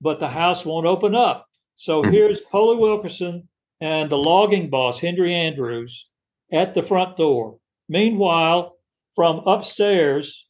But 0.00 0.20
the 0.20 0.28
house 0.28 0.64
won't 0.64 0.86
open 0.86 1.14
up. 1.14 1.46
So 1.76 2.02
hmm. 2.02 2.10
here's 2.10 2.40
Polly 2.40 2.76
Wilkerson 2.76 3.48
and 3.80 4.10
the 4.10 4.18
logging 4.18 4.70
boss, 4.70 4.98
Henry 4.98 5.34
Andrews, 5.34 6.06
at 6.52 6.74
the 6.74 6.82
front 6.82 7.16
door. 7.16 7.58
Meanwhile, 7.88 8.76
from 9.14 9.46
upstairs, 9.46 10.46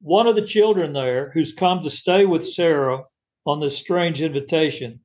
one 0.00 0.26
of 0.26 0.34
the 0.34 0.46
children 0.46 0.92
there 0.92 1.30
who's 1.32 1.52
come 1.52 1.82
to 1.82 1.90
stay 1.90 2.24
with 2.24 2.46
Sarah 2.46 3.04
on 3.46 3.60
this 3.60 3.76
strange 3.76 4.22
invitation 4.22 5.00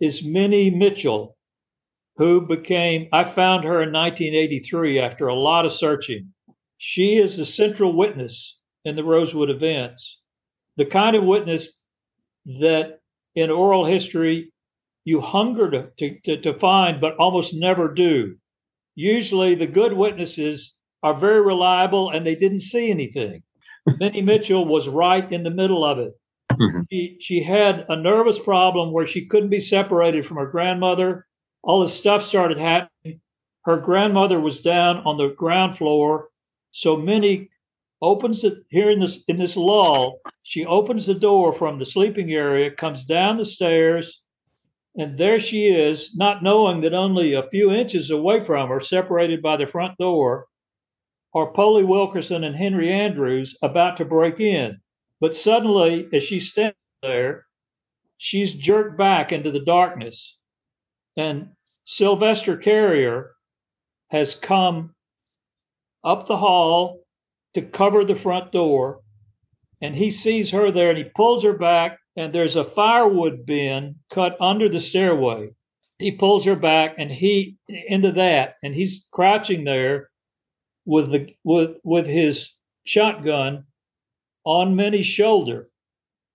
is 0.00 0.24
Minnie 0.24 0.70
Mitchell, 0.70 1.36
who 2.16 2.46
became, 2.46 3.08
I 3.12 3.24
found 3.24 3.64
her 3.64 3.82
in 3.82 3.92
1983 3.92 5.00
after 5.00 5.28
a 5.28 5.34
lot 5.34 5.66
of 5.66 5.72
searching. 5.72 6.33
She 6.86 7.16
is 7.16 7.38
the 7.38 7.46
central 7.46 7.94
witness 7.96 8.58
in 8.84 8.94
the 8.94 9.04
Rosewood 9.04 9.48
events, 9.48 10.20
the 10.76 10.84
kind 10.84 11.16
of 11.16 11.24
witness 11.24 11.78
that 12.60 13.00
in 13.34 13.50
oral 13.50 13.86
history 13.86 14.52
you 15.06 15.22
hunger 15.22 15.90
to, 15.98 16.20
to, 16.20 16.42
to 16.42 16.58
find, 16.58 17.00
but 17.00 17.16
almost 17.16 17.54
never 17.54 17.88
do. 17.88 18.36
Usually 18.94 19.54
the 19.54 19.66
good 19.66 19.94
witnesses 19.94 20.74
are 21.02 21.18
very 21.18 21.40
reliable 21.40 22.10
and 22.10 22.26
they 22.26 22.34
didn't 22.34 22.60
see 22.60 22.90
anything. 22.90 23.42
Minnie 23.98 24.20
Mitchell 24.20 24.66
was 24.66 24.86
right 24.86 25.32
in 25.32 25.42
the 25.42 25.50
middle 25.50 25.86
of 25.86 25.98
it. 25.98 26.12
Mm-hmm. 26.52 26.82
She, 26.92 27.16
she 27.18 27.42
had 27.42 27.86
a 27.88 27.96
nervous 27.96 28.38
problem 28.38 28.92
where 28.92 29.06
she 29.06 29.24
couldn't 29.24 29.48
be 29.48 29.60
separated 29.60 30.26
from 30.26 30.36
her 30.36 30.50
grandmother 30.50 31.26
all 31.62 31.80
this 31.80 31.94
stuff 31.94 32.22
started 32.22 32.58
happening. 32.58 33.22
Her 33.62 33.78
grandmother 33.78 34.38
was 34.38 34.60
down 34.60 34.98
on 34.98 35.16
the 35.16 35.28
ground 35.28 35.78
floor. 35.78 36.28
So 36.74 36.96
Minnie 36.96 37.50
opens 38.02 38.42
it 38.42 38.64
here 38.68 38.90
in 38.90 38.98
this 38.98 39.22
in 39.28 39.36
this 39.36 39.56
lull. 39.56 40.20
She 40.42 40.66
opens 40.66 41.06
the 41.06 41.14
door 41.14 41.52
from 41.52 41.78
the 41.78 41.86
sleeping 41.86 42.32
area, 42.32 42.68
comes 42.72 43.04
down 43.04 43.38
the 43.38 43.44
stairs, 43.44 44.20
and 44.96 45.16
there 45.16 45.38
she 45.38 45.68
is, 45.68 46.16
not 46.16 46.42
knowing 46.42 46.80
that 46.80 46.92
only 46.92 47.34
a 47.34 47.48
few 47.48 47.70
inches 47.70 48.10
away 48.10 48.40
from 48.40 48.70
her, 48.70 48.80
separated 48.80 49.40
by 49.40 49.56
the 49.56 49.68
front 49.68 49.96
door, 49.98 50.48
are 51.32 51.52
Polly 51.52 51.84
Wilkerson 51.84 52.42
and 52.42 52.56
Henry 52.56 52.92
Andrews 52.92 53.56
about 53.62 53.96
to 53.98 54.04
break 54.04 54.40
in. 54.40 54.80
But 55.20 55.36
suddenly, 55.36 56.08
as 56.12 56.24
she 56.24 56.40
stands 56.40 56.76
there, 57.02 57.46
she's 58.18 58.52
jerked 58.52 58.98
back 58.98 59.30
into 59.30 59.52
the 59.52 59.64
darkness. 59.64 60.36
And 61.16 61.50
Sylvester 61.84 62.56
Carrier 62.56 63.36
has 64.08 64.34
come 64.34 64.93
up 66.04 66.26
the 66.26 66.36
hall 66.36 67.00
to 67.54 67.62
cover 67.62 68.04
the 68.04 68.14
front 68.14 68.52
door. 68.52 69.00
And 69.80 69.94
he 69.94 70.10
sees 70.10 70.50
her 70.50 70.70
there 70.70 70.90
and 70.90 70.98
he 70.98 71.04
pulls 71.04 71.44
her 71.44 71.56
back. 71.56 71.98
And 72.16 72.32
there's 72.32 72.56
a 72.56 72.64
firewood 72.64 73.44
bin 73.46 73.96
cut 74.10 74.36
under 74.40 74.68
the 74.68 74.80
stairway. 74.80 75.50
He 75.98 76.12
pulls 76.12 76.44
her 76.44 76.56
back 76.56 76.94
and 76.98 77.10
he 77.10 77.56
into 77.68 78.12
that. 78.12 78.54
And 78.62 78.74
he's 78.74 79.04
crouching 79.10 79.64
there 79.64 80.10
with 80.84 81.10
the 81.10 81.34
with 81.42 81.76
with 81.82 82.06
his 82.06 82.52
shotgun 82.84 83.64
on 84.44 84.76
Minnie's 84.76 85.06
shoulder. 85.06 85.70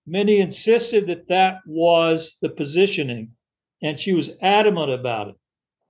Minnie 0.06 0.40
insisted 0.40 1.06
that 1.06 1.28
that 1.28 1.58
was 1.66 2.36
the 2.42 2.48
positioning 2.48 3.32
and 3.82 3.98
she 3.98 4.12
was 4.12 4.30
adamant 4.42 4.90
about 4.90 5.28
it. 5.28 5.34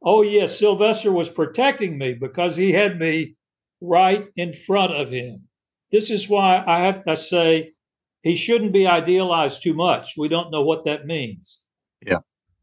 Oh, 0.03 0.23
yes, 0.23 0.59
Sylvester 0.59 1.13
was 1.13 1.29
protecting 1.29 1.99
me 1.99 2.15
because 2.15 2.57
he 2.57 2.73
had 2.73 2.99
me 2.99 3.37
right 3.81 4.29
in 4.37 4.53
front 4.53 4.93
of 4.93 5.11
him. 5.11 5.49
This 5.93 6.11
is 6.11 6.29
why 6.29 6.63
I 6.67 6.87
have 6.87 7.05
to 7.05 7.17
say 7.17 7.73
he 8.23 8.37
shouldn't 8.37 8.73
be 8.73 8.87
idealized 8.87 9.63
too 9.63 9.75
much. 9.75 10.15
We 10.17 10.29
don't 10.29 10.51
know 10.51 10.63
what 10.63 10.85
that 10.85 11.07
means. 11.07 11.61
Yeah. 12.05 12.19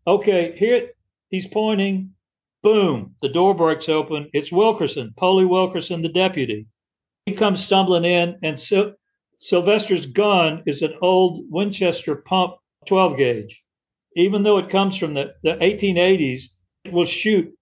Okay, 0.05 0.55
here 0.57 0.91
he's 1.29 1.47
pointing. 1.47 2.13
Boom, 2.63 3.15
the 3.21 3.29
door 3.29 3.53
breaks 3.53 3.89
open. 3.89 4.29
It's 4.33 4.51
Wilkerson, 4.51 5.13
Polly 5.15 5.45
Wilkerson, 5.45 6.01
the 6.01 6.09
deputy. 6.09 6.67
He 7.25 7.33
comes 7.33 7.63
stumbling 7.63 8.05
in, 8.05 8.37
and 8.43 8.59
so 8.59 8.93
Sylvester's 9.37 10.05
gun 10.05 10.63
is 10.65 10.81
an 10.81 10.95
old 11.01 11.45
Winchester 11.49 12.15
pump 12.15 12.55
12 12.87 13.17
gauge 13.17 13.63
even 14.17 14.41
though 14.41 14.57
it 14.57 14.71
comes 14.71 14.97
from 14.97 15.13
the, 15.13 15.35
the 15.43 15.51
1880s, 15.51 16.45
it 16.83 16.91
will 16.91 17.05
shoot 17.05 17.53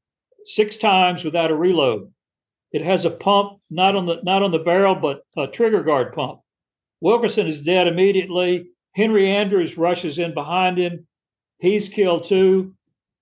six 0.46 0.78
times 0.78 1.26
without 1.26 1.52
a 1.52 1.56
reload. 1.56 2.12
It 2.76 2.82
has 2.82 3.06
a 3.06 3.10
pump, 3.10 3.62
not 3.70 3.96
on 3.96 4.06
the 4.06 4.20
not 4.24 4.44
on 4.44 4.52
the 4.52 4.60
barrel, 4.60 4.96
but 4.96 5.22
a 5.38 5.48
trigger 5.48 5.82
guard 5.82 6.12
pump. 6.12 6.42
Wilkerson 7.00 7.48
is 7.48 7.62
dead 7.62 7.88
immediately. 7.88 8.68
Henry 8.92 9.32
Andrews 9.32 9.78
rushes 9.78 10.20
in 10.20 10.34
behind 10.34 10.78
him. 10.78 11.08
He's 11.58 11.88
killed 11.88 12.26
too. 12.26 12.76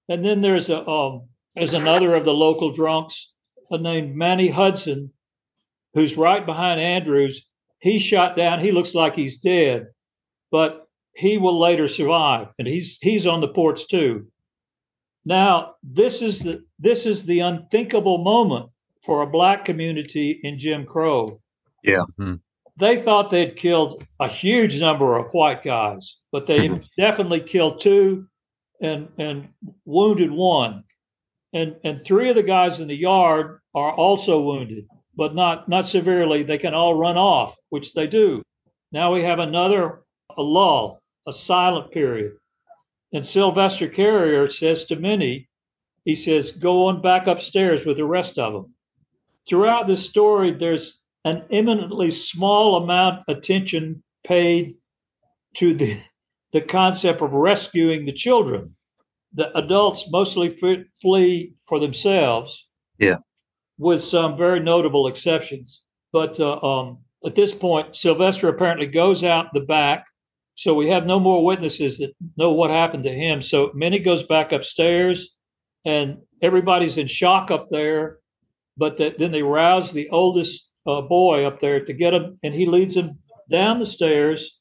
And 0.10 0.26
then 0.26 0.42
there's 0.42 0.72
a 0.72 0.84
um, 0.90 1.28
there's 1.54 1.76
another 1.76 2.16
of 2.16 2.26
the 2.26 2.34
local 2.34 2.74
drunks 2.74 3.32
named 3.70 4.16
Manny 4.16 4.48
Hudson, 4.48 5.14
who's 5.94 6.18
right 6.18 6.44
behind 6.44 6.82
Andrews. 6.82 7.46
He's 7.80 8.02
shot 8.02 8.36
down. 8.36 8.60
He 8.60 8.72
looks 8.72 8.96
like 8.96 9.14
he's 9.14 9.38
dead, 9.38 9.86
but 10.50 10.88
he 11.14 11.38
will 11.38 11.60
later 11.60 11.88
survive, 11.88 12.48
and 12.58 12.68
he's 12.68 12.98
he's 13.02 13.28
on 13.28 13.40
the 13.40 13.54
ports 13.54 13.86
too. 13.86 14.32
Now, 15.26 15.76
this 15.84 16.24
is 16.24 16.40
the 16.40 16.66
this 16.80 17.06
is 17.06 17.28
the 17.28 17.42
unthinkable 17.42 18.18
moment 18.18 18.72
for 19.04 19.22
a 19.22 19.28
black 19.28 19.66
community 19.66 20.40
in 20.44 20.60
Jim 20.60 20.86
Crow. 20.86 21.42
Yeah. 21.84 22.06
Mm-hmm. 22.20 22.36
They 22.78 23.02
thought 23.02 23.30
they'd 23.30 23.56
killed 23.56 24.04
a 24.20 24.28
huge 24.28 24.80
number 24.80 25.16
of 25.16 25.32
white 25.32 25.64
guys, 25.64 26.18
but 26.32 26.48
they 26.48 26.68
mm-hmm. 26.68 26.84
definitely 26.98 27.42
killed 27.42 27.82
two 27.82 28.28
and 28.82 29.10
and 29.18 29.50
wounded 29.86 30.32
one. 30.32 30.84
And 31.54 31.76
and 31.84 32.04
three 32.04 32.30
of 32.30 32.36
the 32.36 32.44
guys 32.44 32.80
in 32.80 32.88
the 32.88 32.96
yard 32.96 33.60
are 33.76 33.92
also 33.92 34.42
wounded, 34.42 34.88
but 35.16 35.36
not 35.36 35.70
not 35.70 35.86
severely. 35.86 36.44
They 36.44 36.58
can 36.58 36.74
all 36.74 36.96
run 36.96 37.18
off, 37.18 37.56
which 37.70 37.94
they 37.94 38.08
do. 38.08 38.42
Now 38.92 39.14
we 39.14 39.24
have 39.24 39.40
another 39.40 40.02
a 40.36 40.42
lull 40.42 41.04
a 41.28 41.34
silent 41.34 41.92
period. 41.92 42.34
And 43.14 43.26
Sylvester 43.26 43.88
Carrier 43.88 44.50
says 44.50 44.86
to 44.86 44.96
Minnie, 44.96 45.50
he 46.04 46.16
says, 46.16 46.52
go 46.52 46.88
on 46.88 47.02
back 47.02 47.28
upstairs 47.28 47.86
with 47.86 47.98
the 47.98 48.06
rest 48.06 48.38
of 48.38 48.54
them. 48.54 48.73
Throughout 49.48 49.88
this 49.88 50.06
story, 50.06 50.52
there's 50.52 51.00
an 51.26 51.44
eminently 51.52 52.12
small 52.12 52.78
amount 52.78 53.24
of 53.28 53.38
attention 53.38 54.04
paid 54.26 54.76
to 55.56 55.74
the, 55.74 55.98
the 56.52 56.62
concept 56.62 57.22
of 57.22 57.34
rescuing 57.34 58.06
the 58.06 58.14
children. 58.14 58.76
The 59.34 59.56
adults 59.58 60.10
mostly 60.12 60.56
f- 60.62 60.86
flee 61.02 61.54
for 61.68 61.80
themselves. 61.80 62.68
Yeah. 63.00 63.18
With 63.78 64.04
some 64.04 64.38
very 64.38 64.60
notable 64.60 65.08
exceptions. 65.08 65.82
But 66.12 66.40
uh, 66.40 66.62
um, 66.62 67.00
at 67.26 67.36
this 67.36 67.54
point, 67.54 67.96
Sylvester 67.96 68.48
apparently 68.50 68.86
goes 68.86 69.24
out 69.24 69.48
the 69.54 69.62
back. 69.62 70.06
So 70.56 70.76
we 70.76 70.90
have 70.90 71.08
no 71.08 71.20
more 71.20 71.44
witnesses 71.44 71.98
that 71.98 72.14
know 72.38 72.52
what 72.52 72.70
happened 72.70 73.04
to 73.06 73.12
him. 73.12 73.42
So 73.42 73.72
Minnie 73.74 74.00
goes 74.00 74.24
back 74.24 74.52
upstairs 74.52 75.32
and 75.84 76.20
everybody's 76.42 76.98
in 76.98 77.08
shock 77.08 77.50
up 77.50 77.70
there. 77.72 78.20
But 78.78 78.98
the, 78.98 79.14
then 79.18 79.32
they 79.32 79.44
rouse 79.44 79.92
the 79.92 80.10
oldest 80.10 80.68
uh, 80.88 81.02
boy 81.02 81.46
up 81.46 81.60
there 81.60 81.84
to 81.86 81.94
get 81.94 82.14
him, 82.14 82.40
and 82.44 82.54
he 82.54 82.66
leads 82.66 82.96
him 82.96 83.20
down 83.50 83.80
the 83.80 83.86
stairs 83.86 84.58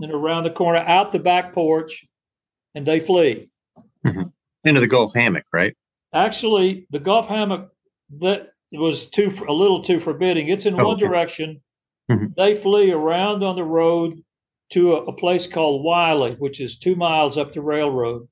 and 0.00 0.12
around 0.12 0.44
the 0.44 0.50
corner, 0.50 0.78
out 0.78 1.12
the 1.12 1.18
back 1.18 1.52
porch, 1.52 2.06
and 2.74 2.86
they 2.86 3.00
flee. 3.00 3.50
Mm-hmm. 4.06 4.22
Into 4.64 4.80
the 4.80 4.86
Gulf 4.86 5.14
hammock, 5.14 5.44
right? 5.52 5.76
Actually, 6.14 6.86
the 6.90 6.98
Gulf 6.98 7.28
hammock 7.28 7.72
that 8.20 8.52
was 8.72 9.06
too 9.06 9.30
a 9.48 9.52
little 9.52 9.82
too 9.82 10.00
forbidding. 10.00 10.48
It's 10.48 10.66
in 10.66 10.80
oh, 10.80 10.86
one 10.86 10.96
okay. 10.96 11.06
direction. 11.06 11.60
Mm-hmm. 12.10 12.26
They 12.36 12.54
flee 12.54 12.90
around 12.90 13.42
on 13.42 13.56
the 13.56 13.64
road 13.64 14.22
to 14.72 14.94
a, 14.94 15.04
a, 15.04 15.12
place 15.12 15.46
called 15.46 15.84
Wylly, 15.84 16.34
which 16.34 16.60
is 16.60 16.78
two 16.78 16.96
miles 16.96 17.36
up 17.36 17.52
the 17.52 17.60
railroad, 17.60 18.26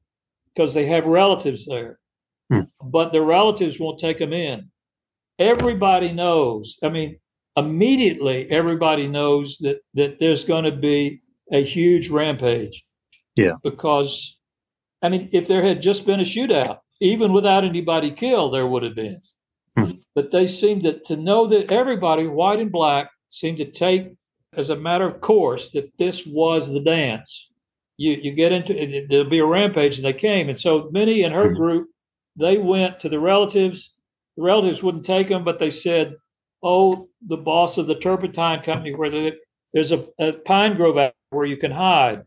because 0.52 0.74
they 0.74 0.86
have 0.86 1.06
relatives 1.06 1.66
there. 1.66 1.98
Hmm. 2.50 2.62
But 2.82 3.12
their 3.12 3.22
relatives 3.22 3.78
won't 3.78 4.00
take 4.00 4.18
them 4.18 4.32
in. 4.32 4.70
Everybody 5.40 6.12
knows. 6.12 6.78
I 6.82 6.90
mean, 6.90 7.18
immediately 7.56 8.48
everybody 8.50 9.08
knows 9.08 9.58
that 9.60 9.78
that 9.94 10.18
there's 10.20 10.44
going 10.44 10.64
to 10.64 10.72
be 10.72 11.22
a 11.50 11.64
huge 11.64 12.08
rampage. 12.08 12.84
Yeah. 13.34 13.54
Because, 13.62 14.36
I 15.02 15.08
mean, 15.08 15.30
if 15.32 15.48
there 15.48 15.62
had 15.62 15.82
just 15.82 16.06
been 16.06 16.20
a 16.20 16.24
shootout, 16.24 16.80
even 17.00 17.32
without 17.32 17.64
anybody 17.64 18.12
killed, 18.12 18.54
there 18.54 18.66
would 18.66 18.82
have 18.82 18.94
been. 18.94 19.20
Hmm. 19.76 19.92
But 20.14 20.30
they 20.30 20.46
seemed 20.46 20.82
to, 20.84 21.00
to 21.00 21.16
know 21.16 21.46
that 21.48 21.72
everybody, 21.72 22.26
white 22.26 22.60
and 22.60 22.70
black, 22.70 23.10
seemed 23.30 23.58
to 23.58 23.70
take 23.70 24.12
as 24.56 24.70
a 24.70 24.76
matter 24.76 25.06
of 25.06 25.20
course 25.20 25.70
that 25.72 25.90
this 25.98 26.26
was 26.26 26.68
the 26.68 26.80
dance. 26.80 27.48
You 27.96 28.12
you 28.12 28.32
get 28.32 28.52
into 28.52 28.74
it, 28.76 29.08
there'll 29.08 29.30
be 29.30 29.38
a 29.38 29.46
rampage, 29.46 29.96
and 29.96 30.04
they 30.04 30.12
came. 30.12 30.48
And 30.48 30.58
so 30.58 30.88
Minnie 30.92 31.22
and 31.22 31.34
her 31.34 31.48
hmm. 31.48 31.56
group 31.56 31.88
they 32.36 32.58
went 32.58 33.00
to 33.00 33.08
the 33.08 33.18
relatives. 33.18 33.92
The 34.36 34.42
relatives 34.42 34.82
wouldn't 34.82 35.04
take 35.04 35.28
them, 35.28 35.44
but 35.44 35.58
they 35.58 35.70
said, 35.70 36.16
"Oh, 36.62 37.08
the 37.26 37.36
boss 37.36 37.78
of 37.78 37.86
the 37.86 37.94
turpentine 37.94 38.62
company, 38.62 38.94
where 38.94 39.10
they, 39.10 39.32
there's 39.72 39.92
a, 39.92 40.06
a 40.18 40.32
pine 40.32 40.76
grove 40.76 40.98
out 40.98 41.14
where 41.30 41.46
you 41.46 41.56
can 41.56 41.70
hide." 41.70 42.24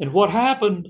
And 0.00 0.12
what 0.12 0.30
happened 0.30 0.88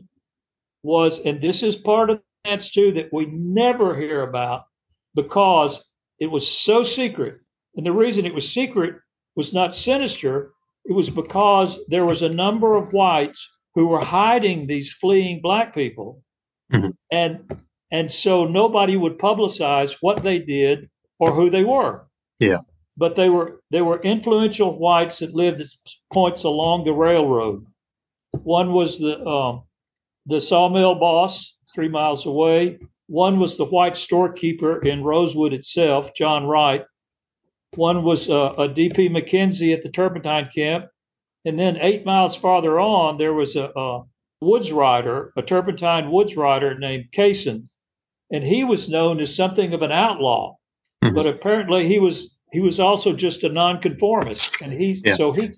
was, 0.82 1.20
and 1.20 1.40
this 1.40 1.62
is 1.62 1.76
part 1.76 2.10
of 2.10 2.22
dance 2.44 2.70
too 2.70 2.92
that 2.92 3.12
we 3.12 3.26
never 3.26 3.98
hear 3.98 4.22
about 4.22 4.64
because 5.14 5.84
it 6.18 6.26
was 6.26 6.48
so 6.48 6.82
secret. 6.82 7.40
And 7.76 7.84
the 7.84 7.92
reason 7.92 8.24
it 8.24 8.34
was 8.34 8.48
secret 8.48 8.96
was 9.36 9.52
not 9.52 9.74
sinister; 9.74 10.52
it 10.84 10.92
was 10.92 11.10
because 11.10 11.84
there 11.88 12.06
was 12.06 12.22
a 12.22 12.28
number 12.28 12.76
of 12.76 12.92
whites 12.92 13.50
who 13.74 13.86
were 13.86 14.00
hiding 14.00 14.66
these 14.66 14.92
fleeing 14.92 15.40
black 15.42 15.74
people. 15.74 16.22
Mm-hmm. 16.72 16.90
And 17.10 17.62
and 17.94 18.11
so 18.11 18.44
nobody 18.44 18.96
would 18.96 19.18
publicize 19.18 19.98
what 20.00 20.24
they 20.24 20.40
did 20.40 20.90
or 21.20 21.33
who 21.33 21.48
they 21.48 21.62
were. 21.62 22.09
Yeah. 22.40 22.62
But 22.96 23.14
they 23.14 23.28
were 23.28 23.61
they 23.70 23.83
were 23.83 24.02
influential 24.02 24.76
whites 24.76 25.20
that 25.20 25.33
lived 25.33 25.61
at 25.61 25.68
points 26.12 26.42
along 26.42 26.85
the 26.85 26.92
railroad. 26.92 27.64
One 28.33 28.72
was 28.72 28.98
the 28.98 29.24
um, 29.24 29.62
the 30.26 30.40
sawmill 30.40 30.96
boss 30.96 31.54
three 31.72 31.88
miles 31.88 32.26
away. 32.26 32.80
One 33.07 33.38
was 33.38 33.57
the 33.57 33.64
white 33.64 33.96
storekeeper 33.96 34.85
in 34.85 35.04
Rosewood 35.04 35.52
itself, 35.52 36.14
John 36.16 36.46
Wright. 36.46 36.85
One 37.76 38.02
was 38.02 38.28
uh, 38.28 38.54
a 38.59 38.68
DP 38.68 39.09
McKenzie 39.09 39.72
at 39.72 39.85
the 39.85 39.90
turpentine 39.90 40.48
camp. 40.52 40.87
And 41.44 41.57
then 41.57 41.76
eight 41.80 42.04
miles 42.04 42.35
farther 42.35 42.80
on, 42.80 43.18
there 43.18 43.35
was 43.35 43.54
a, 43.54 43.70
a 43.76 44.02
woods 44.40 44.72
rider, 44.72 45.33
a 45.37 45.42
turpentine 45.42 46.11
woods 46.11 46.37
rider 46.37 46.76
named 46.76 47.12
Kaysen 47.12 47.68
and 48.30 48.44
he 48.44 48.64
was 48.64 48.88
known 48.88 49.20
as 49.20 49.34
something 49.34 49.72
of 49.72 49.82
an 49.82 49.92
outlaw. 49.92 50.56
Mm-hmm. 51.02 51.14
But 51.14 51.26
apparently, 51.26 51.87
he 51.87 51.98
was 51.98 52.37
he 52.52 52.60
was 52.60 52.80
also 52.80 53.12
just 53.12 53.44
a 53.44 53.48
nonconformist, 53.48 54.60
and 54.62 54.72
he 54.72 55.00
yeah. 55.04 55.16
so 55.16 55.32
he 55.32 55.48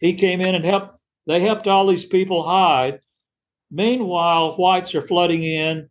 he 0.00 0.14
came 0.14 0.40
in 0.40 0.54
and 0.54 0.64
helped. 0.64 0.98
They 1.26 1.40
helped 1.40 1.68
all 1.68 1.86
these 1.86 2.04
people 2.04 2.42
hide. 2.42 3.00
Meanwhile, 3.70 4.56
whites 4.56 4.94
are 4.94 5.06
flooding 5.06 5.42
in. 5.44 5.88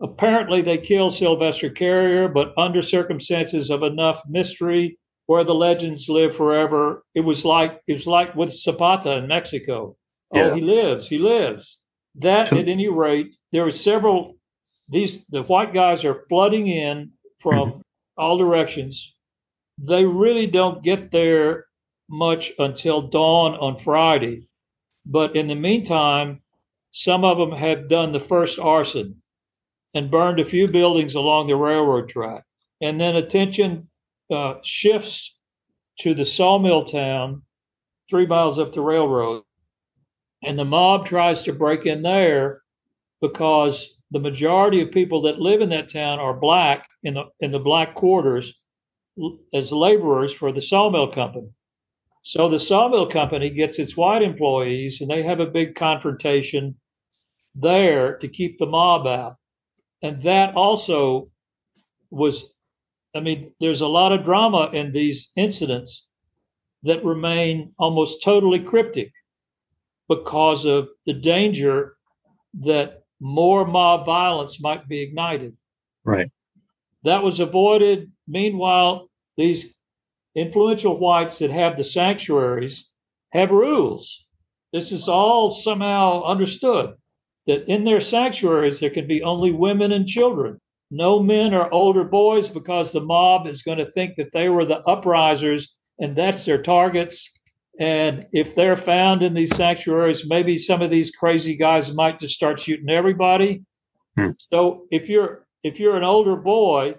Apparently, 0.00 0.62
they 0.62 0.78
killed 0.78 1.14
Sylvester 1.14 1.68
Carrier, 1.68 2.28
but 2.28 2.54
under 2.56 2.80
circumstances 2.80 3.70
of 3.70 3.82
enough 3.82 4.22
mystery 4.28 4.96
where 5.26 5.44
the 5.44 5.54
legends 5.54 6.08
live 6.08 6.34
forever. 6.34 7.04
It 7.14 7.20
was 7.20 7.44
like 7.44 7.82
it 7.86 7.92
was 7.92 8.06
like 8.06 8.34
with 8.34 8.50
Zapata 8.50 9.12
in 9.16 9.26
Mexico. 9.26 9.96
Oh, 10.32 10.36
yeah. 10.38 10.44
Oh, 10.44 10.54
he 10.54 10.60
lives, 10.62 11.08
he 11.08 11.18
lives. 11.18 11.78
That, 12.14 12.52
at 12.52 12.68
any 12.68 12.88
rate, 12.88 13.34
there 13.52 13.64
were 13.64 13.70
several 13.70 14.37
these 14.88 15.24
the 15.26 15.42
white 15.42 15.74
guys 15.74 16.04
are 16.04 16.24
flooding 16.28 16.66
in 16.66 17.12
from 17.40 17.82
all 18.16 18.38
directions. 18.38 19.14
They 19.78 20.04
really 20.04 20.46
don't 20.46 20.82
get 20.82 21.10
there 21.10 21.66
much 22.08 22.52
until 22.58 23.02
dawn 23.02 23.54
on 23.54 23.78
Friday. 23.78 24.48
But 25.06 25.36
in 25.36 25.46
the 25.46 25.54
meantime, 25.54 26.42
some 26.90 27.24
of 27.24 27.38
them 27.38 27.52
have 27.52 27.88
done 27.88 28.12
the 28.12 28.20
first 28.20 28.58
arson 28.58 29.22
and 29.94 30.10
burned 30.10 30.40
a 30.40 30.44
few 30.44 30.68
buildings 30.68 31.14
along 31.14 31.46
the 31.46 31.56
railroad 31.56 32.08
track. 32.08 32.44
And 32.80 33.00
then 33.00 33.16
attention 33.16 33.88
uh, 34.30 34.54
shifts 34.62 35.34
to 36.00 36.14
the 36.14 36.24
sawmill 36.24 36.84
town 36.84 37.42
three 38.10 38.26
miles 38.26 38.58
up 38.58 38.72
the 38.72 38.80
railroad. 38.80 39.42
And 40.42 40.58
the 40.58 40.64
mob 40.64 41.06
tries 41.06 41.42
to 41.44 41.52
break 41.52 41.86
in 41.86 42.02
there 42.02 42.62
because 43.20 43.92
the 44.10 44.20
majority 44.20 44.80
of 44.80 44.90
people 44.90 45.22
that 45.22 45.40
live 45.40 45.60
in 45.60 45.68
that 45.70 45.90
town 45.90 46.18
are 46.18 46.34
black 46.34 46.88
in 47.02 47.14
the 47.14 47.24
in 47.40 47.50
the 47.50 47.58
black 47.58 47.94
quarters 47.94 48.54
as 49.52 49.72
laborers 49.72 50.32
for 50.32 50.52
the 50.52 50.62
sawmill 50.62 51.10
company. 51.12 51.50
So 52.22 52.48
the 52.48 52.60
sawmill 52.60 53.08
company 53.08 53.50
gets 53.50 53.78
its 53.78 53.96
white 53.96 54.22
employees 54.22 55.00
and 55.00 55.10
they 55.10 55.22
have 55.22 55.40
a 55.40 55.46
big 55.46 55.74
confrontation 55.74 56.76
there 57.54 58.16
to 58.18 58.28
keep 58.28 58.58
the 58.58 58.66
mob 58.66 59.06
out. 59.06 59.36
And 60.02 60.22
that 60.22 60.54
also 60.54 61.30
was 62.10 62.52
I 63.14 63.20
mean, 63.20 63.52
there's 63.60 63.80
a 63.80 63.88
lot 63.88 64.12
of 64.12 64.24
drama 64.24 64.70
in 64.72 64.92
these 64.92 65.32
incidents 65.36 66.06
that 66.84 67.04
remain 67.04 67.72
almost 67.78 68.22
totally 68.22 68.60
cryptic 68.60 69.12
because 70.08 70.64
of 70.66 70.88
the 71.06 71.14
danger 71.14 71.96
that 72.60 73.02
more 73.20 73.66
mob 73.66 74.06
violence 74.06 74.60
might 74.60 74.88
be 74.88 75.00
ignited. 75.00 75.56
Right. 76.04 76.30
That 77.04 77.22
was 77.22 77.40
avoided. 77.40 78.10
Meanwhile, 78.26 79.08
these 79.36 79.74
influential 80.34 80.98
whites 80.98 81.38
that 81.38 81.50
have 81.50 81.76
the 81.76 81.84
sanctuaries 81.84 82.88
have 83.32 83.50
rules. 83.50 84.24
This 84.72 84.92
is 84.92 85.08
all 85.08 85.50
somehow 85.50 86.24
understood 86.24 86.94
that 87.46 87.66
in 87.68 87.84
their 87.84 88.00
sanctuaries 88.00 88.80
there 88.80 88.90
can 88.90 89.06
be 89.06 89.22
only 89.22 89.52
women 89.52 89.92
and 89.92 90.06
children, 90.06 90.60
no 90.90 91.20
men 91.20 91.54
or 91.54 91.72
older 91.72 92.04
boys, 92.04 92.48
because 92.48 92.92
the 92.92 93.00
mob 93.00 93.46
is 93.46 93.62
going 93.62 93.78
to 93.78 93.90
think 93.92 94.16
that 94.16 94.32
they 94.32 94.48
were 94.48 94.66
the 94.66 94.82
uprisers 94.86 95.68
and 95.98 96.14
that's 96.14 96.44
their 96.44 96.62
targets 96.62 97.30
and 97.78 98.26
if 98.32 98.54
they're 98.56 98.76
found 98.76 99.22
in 99.22 99.34
these 99.34 99.54
sanctuaries, 99.54 100.26
maybe 100.26 100.58
some 100.58 100.82
of 100.82 100.90
these 100.90 101.12
crazy 101.12 101.56
guys 101.56 101.92
might 101.92 102.18
just 102.18 102.34
start 102.34 102.58
shooting 102.58 102.90
everybody. 102.90 103.62
Hmm. 104.16 104.30
So 104.52 104.86
if 104.90 105.08
you're 105.08 105.46
if 105.62 105.78
you're 105.78 105.96
an 105.96 106.04
older 106.04 106.34
boy, 106.34 106.96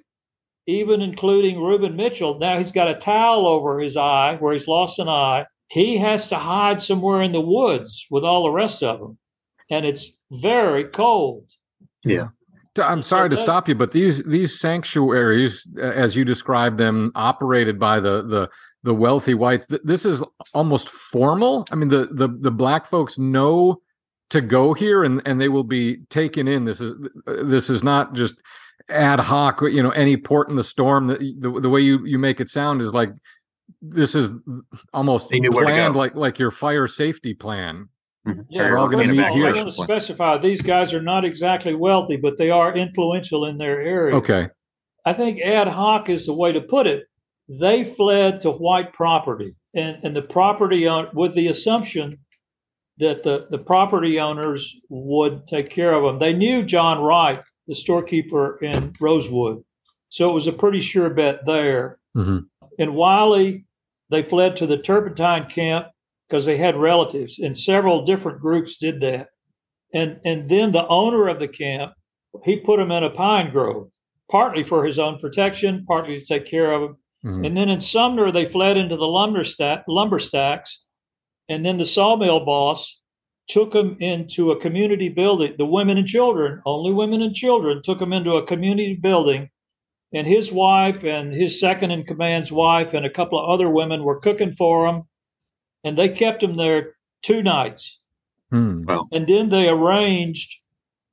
even 0.67 1.01
including 1.01 1.61
Reuben 1.61 1.95
Mitchell, 1.95 2.39
now 2.39 2.57
he's 2.57 2.71
got 2.71 2.89
a 2.89 2.95
towel 2.95 3.47
over 3.47 3.79
his 3.79 3.97
eye 3.97 4.37
where 4.39 4.53
he's 4.53 4.67
lost 4.67 4.99
an 4.99 5.09
eye. 5.09 5.45
He 5.67 5.97
has 5.97 6.29
to 6.29 6.35
hide 6.35 6.81
somewhere 6.81 7.21
in 7.23 7.33
the 7.33 7.41
woods 7.41 8.07
with 8.09 8.23
all 8.23 8.43
the 8.43 8.51
rest 8.51 8.81
of 8.81 8.99
them, 8.99 9.17
and 9.69 9.85
it's 9.85 10.17
very 10.31 10.85
cold. 10.85 11.45
Yeah. 12.05 12.29
I'm 12.77 13.01
sorry 13.01 13.29
to 13.29 13.35
stop 13.37 13.67
you, 13.67 13.75
but 13.75 13.91
these 13.91 14.23
these 14.23 14.57
sanctuaries, 14.57 15.67
as 15.81 16.15
you 16.15 16.23
describe 16.23 16.77
them, 16.77 17.11
operated 17.13 17.77
by 17.77 17.99
the 17.99 18.21
the 18.21 18.49
the 18.83 18.93
wealthy 18.93 19.33
whites. 19.33 19.67
This 19.83 20.05
is 20.05 20.23
almost 20.53 20.89
formal. 20.89 21.67
I 21.71 21.75
mean, 21.75 21.89
the 21.89 22.09
the 22.11 22.27
the 22.27 22.51
black 22.51 22.85
folks 22.85 23.17
know 23.17 23.81
to 24.29 24.41
go 24.41 24.73
here 24.73 25.03
and 25.03 25.21
and 25.25 25.39
they 25.39 25.49
will 25.49 25.63
be 25.63 25.97
taken 26.09 26.47
in 26.47 26.65
this 26.65 26.81
is 26.81 26.95
this 27.25 27.69
is 27.69 27.83
not 27.83 28.13
just 28.13 28.35
ad 28.89 29.19
hoc 29.19 29.61
you 29.61 29.83
know 29.83 29.91
any 29.91 30.17
port 30.17 30.49
in 30.49 30.55
the 30.55 30.63
storm 30.63 31.07
the, 31.07 31.35
the, 31.39 31.61
the 31.61 31.69
way 31.69 31.81
you 31.81 32.05
you 32.05 32.17
make 32.17 32.39
it 32.39 32.49
sound 32.49 32.81
is 32.81 32.93
like 32.93 33.09
this 33.81 34.15
is 34.15 34.31
almost 34.93 35.29
planned 35.29 35.95
like 35.95 36.15
like 36.15 36.39
your 36.39 36.51
fire 36.51 36.87
safety 36.87 37.33
plan 37.33 37.87
mm-hmm. 38.27 38.41
yeah, 38.49 38.63
we're 38.63 38.77
all 38.77 38.89
going 38.89 39.07
to 39.07 39.13
meet 39.13 39.27
here. 39.31 39.47
I 39.47 39.51
want 39.51 39.67
to 39.67 39.83
specify 39.83 40.37
these 40.37 40.61
guys 40.61 40.93
are 40.93 41.01
not 41.01 41.23
exactly 41.23 41.75
wealthy, 41.75 42.17
but 42.17 42.37
they 42.37 42.49
are 42.49 42.75
influential 42.75 43.45
in 43.45 43.57
their 43.57 43.79
area. 43.79 44.15
Okay. 44.15 44.49
I 45.05 45.13
think 45.13 45.39
ad 45.41 45.67
hoc 45.67 46.09
is 46.09 46.25
the 46.25 46.33
way 46.33 46.51
to 46.51 46.61
put 46.61 46.87
it. 46.87 47.05
They 47.49 47.83
fled 47.83 48.41
to 48.41 48.51
white 48.51 48.93
property, 48.93 49.55
and, 49.73 49.97
and 50.03 50.15
the 50.15 50.21
property 50.21 50.85
on, 50.85 51.09
with 51.13 51.33
the 51.33 51.47
assumption 51.47 52.19
that 52.97 53.23
the, 53.23 53.47
the 53.49 53.57
property 53.57 54.19
owners 54.19 54.75
would 54.89 55.47
take 55.47 55.69
care 55.71 55.93
of 55.93 56.03
them. 56.03 56.19
They 56.19 56.33
knew 56.33 56.63
John 56.63 57.01
Wright, 57.01 57.41
the 57.67 57.73
storekeeper 57.73 58.59
in 58.61 58.93
Rosewood, 58.99 59.63
so 60.09 60.29
it 60.29 60.33
was 60.33 60.47
a 60.47 60.53
pretty 60.53 60.81
sure 60.81 61.09
bet 61.09 61.45
there. 61.45 61.97
Mm-hmm. 62.15 62.39
In 62.77 62.93
Wylly, 62.93 63.65
they 64.09 64.21
fled 64.21 64.57
to 64.57 64.67
the 64.67 64.77
Turpentine 64.77 65.49
camp 65.49 65.87
because 66.27 66.45
they 66.45 66.57
had 66.57 66.77
relatives, 66.77 67.39
and 67.39 67.57
several 67.57 68.05
different 68.05 68.41
groups 68.41 68.77
did 68.77 69.01
that. 69.01 69.29
And 69.93 70.19
and 70.23 70.47
then 70.47 70.71
the 70.71 70.87
owner 70.87 71.27
of 71.27 71.39
the 71.39 71.47
camp, 71.47 71.93
he 72.43 72.57
put 72.57 72.77
them 72.77 72.91
in 72.91 73.03
a 73.03 73.09
pine 73.09 73.51
grove, 73.51 73.89
partly 74.29 74.63
for 74.63 74.85
his 74.85 74.99
own 74.99 75.19
protection, 75.19 75.83
partly 75.87 76.19
to 76.19 76.25
take 76.25 76.45
care 76.45 76.71
of 76.71 76.81
them. 76.81 76.97
Mm-hmm. 77.25 77.45
And 77.45 77.57
then 77.57 77.69
in 77.69 77.81
Sumner, 77.81 78.31
they 78.31 78.45
fled 78.45 78.77
into 78.77 78.95
the 78.95 79.07
lumber 79.07 79.43
stack, 79.43 79.83
lumber 79.87 80.19
stacks, 80.19 80.83
and 81.49 81.65
then 81.65 81.77
the 81.77 81.85
sawmill 81.85 82.45
boss 82.45 82.99
took 83.47 83.73
them 83.73 83.97
into 83.99 84.51
a 84.51 84.59
community 84.59 85.09
building. 85.09 85.55
The 85.57 85.65
women 85.65 85.97
and 85.97 86.07
children, 86.07 86.61
only 86.65 86.93
women 86.93 87.21
and 87.21 87.35
children, 87.35 87.81
took 87.83 87.99
them 87.99 88.13
into 88.13 88.35
a 88.35 88.45
community 88.45 88.95
building. 88.95 89.49
And 90.13 90.25
his 90.25 90.51
wife 90.51 91.03
and 91.03 91.33
his 91.33 91.59
second 91.59 91.91
in 91.91 92.03
command's 92.03 92.51
wife 92.51 92.93
and 92.93 93.05
a 93.05 93.11
couple 93.11 93.39
of 93.39 93.49
other 93.49 93.69
women 93.69 94.03
were 94.03 94.19
cooking 94.19 94.53
for 94.55 94.87
him. 94.87 95.03
And 95.83 95.97
they 95.97 96.09
kept 96.09 96.43
him 96.43 96.57
there 96.57 96.95
two 97.21 97.41
nights. 97.43 97.99
Wow. 98.51 99.07
And 99.11 99.27
then 99.27 99.49
they 99.49 99.67
arranged 99.67 100.61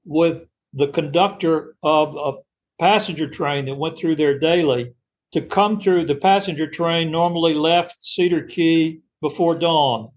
with 0.05 0.47
the 0.73 0.88
conductor 0.88 1.77
of 1.83 2.16
a 2.16 2.33
passenger 2.79 3.29
train 3.29 3.64
that 3.66 3.75
went 3.75 3.99
through 3.99 4.16
there 4.16 4.38
daily 4.38 4.95
to 5.37 5.42
come 5.42 5.79
through. 5.79 6.07
The 6.07 6.14
passenger 6.14 6.66
train 6.66 7.11
normally 7.11 7.53
left 7.53 7.96
Cedar 8.01 8.44
Key 8.44 9.03
before 9.20 9.55
dawn. 9.55 10.11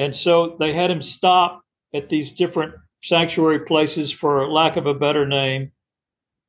And 0.00 0.14
so 0.14 0.56
they 0.58 0.72
had 0.72 0.90
him 0.90 1.00
stop 1.00 1.62
at 1.94 2.08
these 2.08 2.32
different 2.32 2.74
sanctuary 3.00 3.60
places, 3.66 4.10
for 4.10 4.50
lack 4.50 4.76
of 4.76 4.86
a 4.86 4.94
better 4.94 5.28
name. 5.28 5.70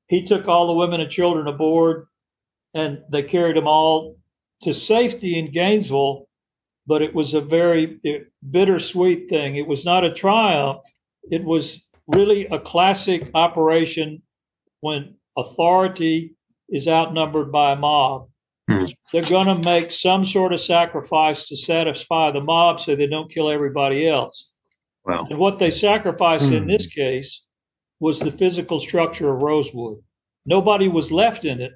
He 0.08 0.24
took 0.24 0.48
all 0.48 0.66
the 0.66 0.74
women 0.74 1.02
and 1.02 1.12
children 1.12 1.48
aboard, 1.48 2.08
and 2.74 3.04
they 3.12 3.22
carried 3.22 3.58
them 3.58 3.68
all 3.68 4.16
to 4.64 4.74
safety 4.74 5.38
in 5.38 5.52
Gainesville. 5.52 6.28
But 6.88 7.04
it 7.04 7.14
was 7.14 7.36
a 7.36 7.42
very 7.42 8.00
eh, 8.04 8.20
bittersweet 8.50 9.30
thing. 9.30 9.56
It 9.56 9.68
was 9.68 9.86
not 9.86 10.04
a 10.04 10.12
triumph. 10.12 10.82
It 11.30 11.44
was 11.44 11.86
really 12.08 12.48
a 12.48 12.60
classic 12.60 13.30
operation 13.36 14.24
when 14.82 15.14
authority 15.38 16.35
is 16.70 16.88
outnumbered 16.88 17.52
by 17.52 17.74
a 17.74 17.76
mob. 17.76 18.30
Hmm. 18.70 18.86
They're 19.12 19.24
going 19.24 19.48
to 19.48 19.64
make 19.64 19.92
some 19.92 20.26
sort 20.26 20.54
of 20.54 20.60
sacrifice 20.60 21.48
to 21.48 21.56
satisfy 21.56 22.32
the 22.32 22.42
mob 22.42 22.80
so 22.80 22.96
they 22.96 23.08
don't 23.08 23.32
kill 23.32 23.50
everybody 23.50 24.08
else. 24.08 24.50
Wow. 25.06 25.28
And 25.30 25.38
what 25.38 25.60
they 25.60 25.70
sacrificed 25.70 26.48
hmm. 26.48 26.56
in 26.56 26.68
this 26.68 26.88
case 26.88 27.44
was 28.00 28.20
the 28.20 28.32
physical 28.32 28.80
structure 28.80 29.34
of 29.34 29.42
Rosewood. 29.42 30.00
Nobody 30.46 30.88
was 30.88 31.12
left 31.12 31.46
in 31.46 31.62
it, 31.62 31.72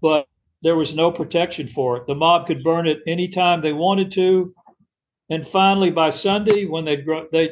but 0.00 0.26
there 0.62 0.76
was 0.76 0.94
no 0.94 1.10
protection 1.10 1.68
for 1.68 1.96
it. 1.96 2.06
The 2.06 2.14
mob 2.14 2.46
could 2.46 2.64
burn 2.64 2.86
it 2.86 3.00
anytime 3.06 3.60
they 3.60 3.72
wanted 3.72 4.10
to. 4.12 4.54
And 5.30 5.46
finally, 5.46 5.90
by 5.90 6.10
Sunday, 6.10 6.64
when 6.64 6.84
they 6.84 7.04
they, 7.32 7.50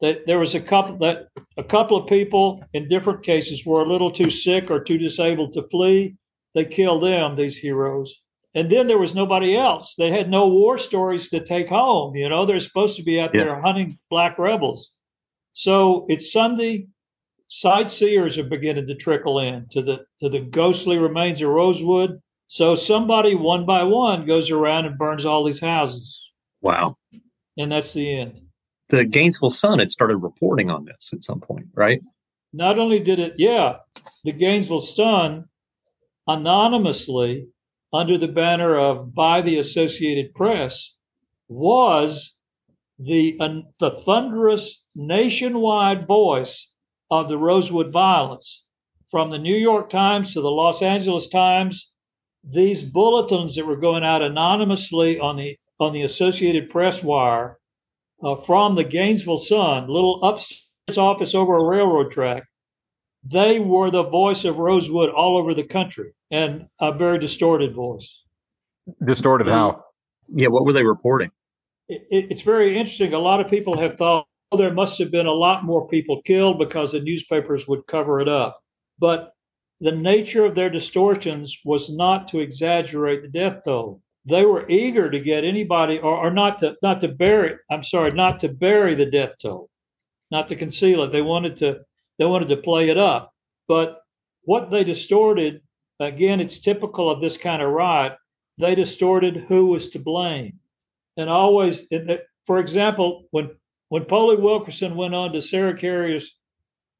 they 0.00 0.20
there 0.26 0.38
was 0.38 0.54
a 0.54 0.60
couple 0.60 0.98
that 0.98 1.28
a 1.56 1.64
couple 1.64 1.96
of 1.96 2.08
people 2.08 2.64
in 2.72 2.88
different 2.88 3.22
cases 3.22 3.64
were 3.64 3.82
a 3.82 3.88
little 3.88 4.10
too 4.10 4.30
sick 4.30 4.70
or 4.70 4.80
too 4.80 4.98
disabled 4.98 5.52
to 5.54 5.68
flee. 5.68 6.16
They 6.54 6.64
killed 6.64 7.02
them, 7.02 7.36
these 7.36 7.56
heroes. 7.56 8.20
And 8.54 8.70
then 8.70 8.86
there 8.86 8.98
was 8.98 9.14
nobody 9.14 9.54
else. 9.54 9.94
They 9.96 10.10
had 10.10 10.30
no 10.30 10.48
war 10.48 10.78
stories 10.78 11.28
to 11.28 11.44
take 11.44 11.68
home. 11.68 12.16
You 12.16 12.30
know, 12.30 12.46
they're 12.46 12.58
supposed 12.58 12.96
to 12.96 13.02
be 13.02 13.20
out 13.20 13.34
yeah. 13.34 13.44
there 13.44 13.60
hunting 13.60 13.98
black 14.08 14.38
rebels. 14.38 14.92
So 15.52 16.06
it's 16.08 16.32
Sunday. 16.32 16.88
Sightseers 17.48 18.38
are 18.38 18.44
beginning 18.44 18.86
to 18.88 18.94
trickle 18.94 19.38
in 19.40 19.66
to 19.70 19.82
the 19.82 20.06
to 20.20 20.28
the 20.28 20.40
ghostly 20.40 20.98
remains 20.98 21.42
of 21.42 21.50
Rosewood. 21.50 22.20
So 22.48 22.74
somebody 22.74 23.34
one 23.34 23.66
by 23.66 23.82
one 23.82 24.26
goes 24.26 24.50
around 24.50 24.86
and 24.86 24.98
burns 24.98 25.26
all 25.26 25.44
these 25.44 25.60
houses. 25.60 26.30
Wow. 26.60 26.96
And 27.58 27.70
that's 27.70 27.92
the 27.92 28.18
end. 28.18 28.40
The 28.88 29.04
Gainesville 29.04 29.50
Sun 29.50 29.80
had 29.80 29.90
started 29.90 30.18
reporting 30.18 30.70
on 30.70 30.84
this 30.84 31.10
at 31.12 31.24
some 31.24 31.40
point, 31.40 31.66
right? 31.74 32.00
Not 32.52 32.78
only 32.78 33.00
did 33.00 33.18
it, 33.18 33.34
yeah, 33.36 33.78
the 34.24 34.32
Gainesville 34.32 34.80
Sun 34.80 35.46
anonymously 36.28 37.48
under 37.92 38.18
the 38.18 38.28
banner 38.28 38.76
of 38.76 39.14
by 39.14 39.42
the 39.42 39.58
Associated 39.58 40.34
Press 40.34 40.92
was 41.48 42.36
the, 42.98 43.36
uh, 43.40 43.60
the 43.80 43.90
thunderous 43.90 44.84
nationwide 44.94 46.06
voice 46.06 46.68
of 47.10 47.28
the 47.28 47.38
Rosewood 47.38 47.92
violence. 47.92 48.64
From 49.10 49.30
the 49.30 49.38
New 49.38 49.56
York 49.56 49.88
Times 49.90 50.32
to 50.32 50.40
the 50.40 50.50
Los 50.50 50.82
Angeles 50.82 51.28
Times, 51.28 51.90
these 52.42 52.82
bulletins 52.82 53.54
that 53.54 53.66
were 53.66 53.76
going 53.76 54.04
out 54.04 54.22
anonymously 54.22 55.18
on 55.18 55.36
the 55.36 55.56
on 55.78 55.92
the 55.92 56.02
Associated 56.02 56.70
Press 56.70 57.02
wire 57.02 57.58
uh, 58.22 58.36
from 58.42 58.74
the 58.74 58.84
Gainesville 58.84 59.38
Sun, 59.38 59.88
little 59.88 60.22
upstairs 60.22 60.98
office 60.98 61.34
over 61.34 61.56
a 61.56 61.64
railroad 61.64 62.12
track, 62.12 62.44
they 63.24 63.58
were 63.58 63.90
the 63.90 64.04
voice 64.04 64.44
of 64.44 64.58
Rosewood 64.58 65.10
all 65.10 65.36
over 65.36 65.54
the 65.54 65.64
country 65.64 66.12
and 66.30 66.66
a 66.80 66.92
very 66.92 67.18
distorted 67.18 67.74
voice. 67.74 68.22
Distorted 69.04 69.48
how? 69.48 69.84
Yeah, 70.28 70.48
what 70.48 70.64
were 70.64 70.72
they 70.72 70.84
reporting? 70.84 71.30
It, 71.88 72.06
it, 72.10 72.26
it's 72.30 72.42
very 72.42 72.78
interesting. 72.78 73.14
A 73.14 73.18
lot 73.18 73.40
of 73.40 73.48
people 73.48 73.78
have 73.78 73.96
thought 73.96 74.26
oh, 74.52 74.56
there 74.56 74.72
must 74.72 74.98
have 74.98 75.10
been 75.10 75.26
a 75.26 75.32
lot 75.32 75.64
more 75.64 75.88
people 75.88 76.22
killed 76.22 76.58
because 76.58 76.92
the 76.92 77.00
newspapers 77.00 77.66
would 77.66 77.86
cover 77.86 78.20
it 78.20 78.28
up. 78.28 78.60
But 78.98 79.32
the 79.80 79.92
nature 79.92 80.44
of 80.44 80.54
their 80.54 80.70
distortions 80.70 81.60
was 81.64 81.94
not 81.94 82.28
to 82.28 82.40
exaggerate 82.40 83.22
the 83.22 83.28
death 83.28 83.62
toll. 83.64 84.02
They 84.28 84.44
were 84.44 84.68
eager 84.68 85.10
to 85.10 85.20
get 85.20 85.44
anybody, 85.44 85.98
or, 85.98 86.16
or 86.16 86.30
not 86.30 86.58
to 86.60 86.76
not 86.82 87.00
to 87.02 87.08
bury. 87.08 87.56
I'm 87.70 87.82
sorry, 87.82 88.10
not 88.10 88.40
to 88.40 88.48
bury 88.48 88.94
the 88.94 89.06
death 89.06 89.34
toll, 89.40 89.70
not 90.30 90.48
to 90.48 90.56
conceal 90.56 91.04
it. 91.04 91.12
They 91.12 91.22
wanted 91.22 91.56
to 91.58 91.80
they 92.18 92.24
wanted 92.24 92.48
to 92.48 92.56
play 92.56 92.88
it 92.88 92.98
up. 92.98 93.32
But 93.68 94.00
what 94.42 94.70
they 94.70 94.84
distorted, 94.84 95.60
again, 96.00 96.40
it's 96.40 96.60
typical 96.60 97.10
of 97.10 97.20
this 97.20 97.36
kind 97.36 97.60
of 97.60 97.70
riot, 97.70 98.16
they 98.58 98.74
distorted 98.74 99.44
who 99.48 99.66
was 99.66 99.90
to 99.90 99.98
blame. 99.98 100.58
And 101.16 101.28
always, 101.28 101.88
for 102.46 102.58
example, 102.58 103.26
when, 103.32 103.50
when 103.88 104.04
Poley 104.04 104.36
Wilkerson 104.36 104.94
went 104.94 105.14
on 105.14 105.32
to 105.32 105.42
Sarah 105.42 105.76
Carrier's 105.76 106.36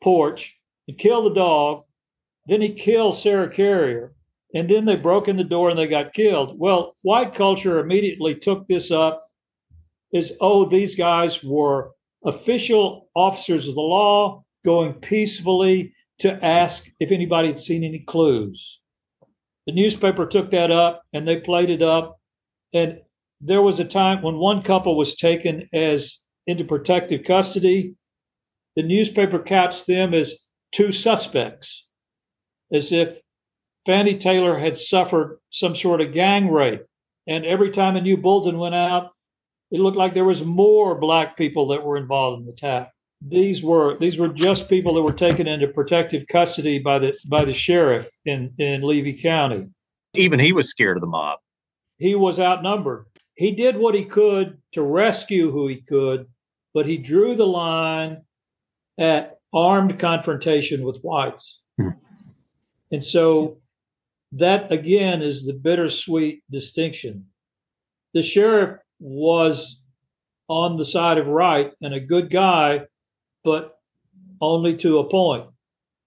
porch 0.03 0.57
and 0.89 0.99
killed 0.99 1.27
the 1.27 1.35
dog, 1.35 1.85
then 2.47 2.61
he 2.61 2.75
killed 2.75 3.17
Sarah 3.17 3.51
Carrier. 3.51 4.13
And 4.57 4.71
then 4.71 4.87
they 4.87 4.97
broke 4.97 5.29
in 5.29 5.37
the 5.37 5.45
door 5.45 5.69
and 5.69 5.79
they 5.79 5.87
got 5.87 6.15
killed. 6.15 6.59
Well, 6.59 6.97
white 7.03 7.35
culture 7.35 7.79
immediately 7.79 8.37
took 8.37 8.67
this 8.67 8.91
up 8.91 9.29
as, 10.15 10.33
oh, 10.41 10.67
these 10.67 10.97
guys 10.97 11.45
were 11.45 11.91
official 12.25 13.11
officers 13.15 13.69
of 13.69 13.75
the 13.75 13.83
law 13.83 14.43
going 14.65 14.95
peacefully 14.95 15.93
to 16.21 16.43
ask 16.43 16.89
if 17.01 17.13
anybody 17.13 17.49
had 17.49 17.61
seen 17.61 17.85
any 17.85 17.99
clues. 17.99 18.81
The 19.67 19.75
newspaper 19.75 20.25
took 20.25 20.51
that 20.53 20.71
up 20.71 21.03
and 21.13 21.29
they 21.29 21.41
played 21.41 21.69
it 21.69 21.83
up. 21.83 22.19
And 22.73 23.03
there 23.43 23.61
was 23.61 23.79
a 23.79 23.85
time 23.85 24.23
when 24.23 24.37
one 24.37 24.63
couple 24.63 24.97
was 24.97 25.17
taken 25.17 25.69
as 25.75 26.19
into 26.47 26.65
protective 26.65 27.25
custody. 27.25 27.95
The 28.75 28.85
newspaper 28.85 29.39
cast 29.39 29.87
them 29.87 30.15
as 30.15 30.35
two 30.73 30.93
suspects, 30.93 31.87
as 32.73 32.91
if 32.91 33.21
Fannie 33.87 34.19
Taylor 34.19 34.59
had 34.59 34.77
suffered 34.77 35.39
some 35.51 35.75
sort 35.75 36.01
of 36.01 36.13
gang 36.13 36.51
rape. 36.51 36.83
And 37.27 37.47
every 37.47 37.71
time 37.71 37.97
a 37.97 38.01
new 38.01 38.17
bulletin 38.17 38.59
went 38.59 38.75
out, 38.75 39.13
it 39.71 39.81
looked 39.81 39.97
like 39.97 40.15
there 40.15 40.25
was 40.25 40.45
more 40.45 40.95
black 40.99 41.37
people 41.37 41.69
that 41.69 41.85
were 41.85 41.97
involved 41.97 42.41
in 42.41 42.47
the 42.47 42.53
attack 42.53 42.93
these 43.23 43.63
were 43.63 43.99
these 43.99 44.19
were 44.19 44.29
just 44.29 44.69
people 44.69 44.95
that 44.95 45.03
were 45.03 45.13
taken 45.13 45.47
into 45.47 45.69
protective 45.69 46.27
custody 46.29 46.79
by 46.79 46.99
the 46.99 47.17
by 47.29 47.45
the 47.45 47.53
sheriff 47.53 48.09
in 48.25 48.53
in 48.59 48.83
Levy 48.83 49.15
County. 49.15 49.69
Even 50.15 50.39
he 50.39 50.53
was 50.53 50.69
scared 50.69 50.97
of 50.97 51.01
the 51.01 51.07
mob. 51.07 51.39
He 51.99 52.15
was 52.15 52.39
outnumbered. 52.39 53.07
He 53.35 53.53
did 53.53 53.77
what 53.77 53.95
he 53.95 54.05
could 54.05 54.59
to 54.73 54.83
rescue 54.83 55.51
who 55.51 55.69
he 55.69 55.77
could, 55.77 56.27
but 56.75 56.87
he 56.87 56.97
drew 56.97 57.35
the 57.35 57.47
line 57.47 58.23
at 58.99 59.39
armed 59.53 59.99
confrontation 59.99 60.85
with 60.85 61.01
whites. 61.03 61.61
Hmm. 61.79 61.91
And 62.93 63.03
so 63.03 63.59
that 64.39 64.71
again 64.73 65.23
is 65.23 65.45
the 65.47 65.53
bittersweet 65.55 66.43
distinction. 66.51 67.27
The 68.15 68.23
sheriff 68.23 68.79
was 68.99 69.81
on 70.49 70.77
the 70.77 70.85
side 70.85 71.19
of 71.19 71.27
right 71.27 71.73
and 71.83 71.95
a 71.95 72.01
good 72.01 72.31
guy, 72.31 72.83
but 73.45 73.79
only 74.41 74.77
to 74.79 74.99
a 74.99 75.09
point. 75.09 75.47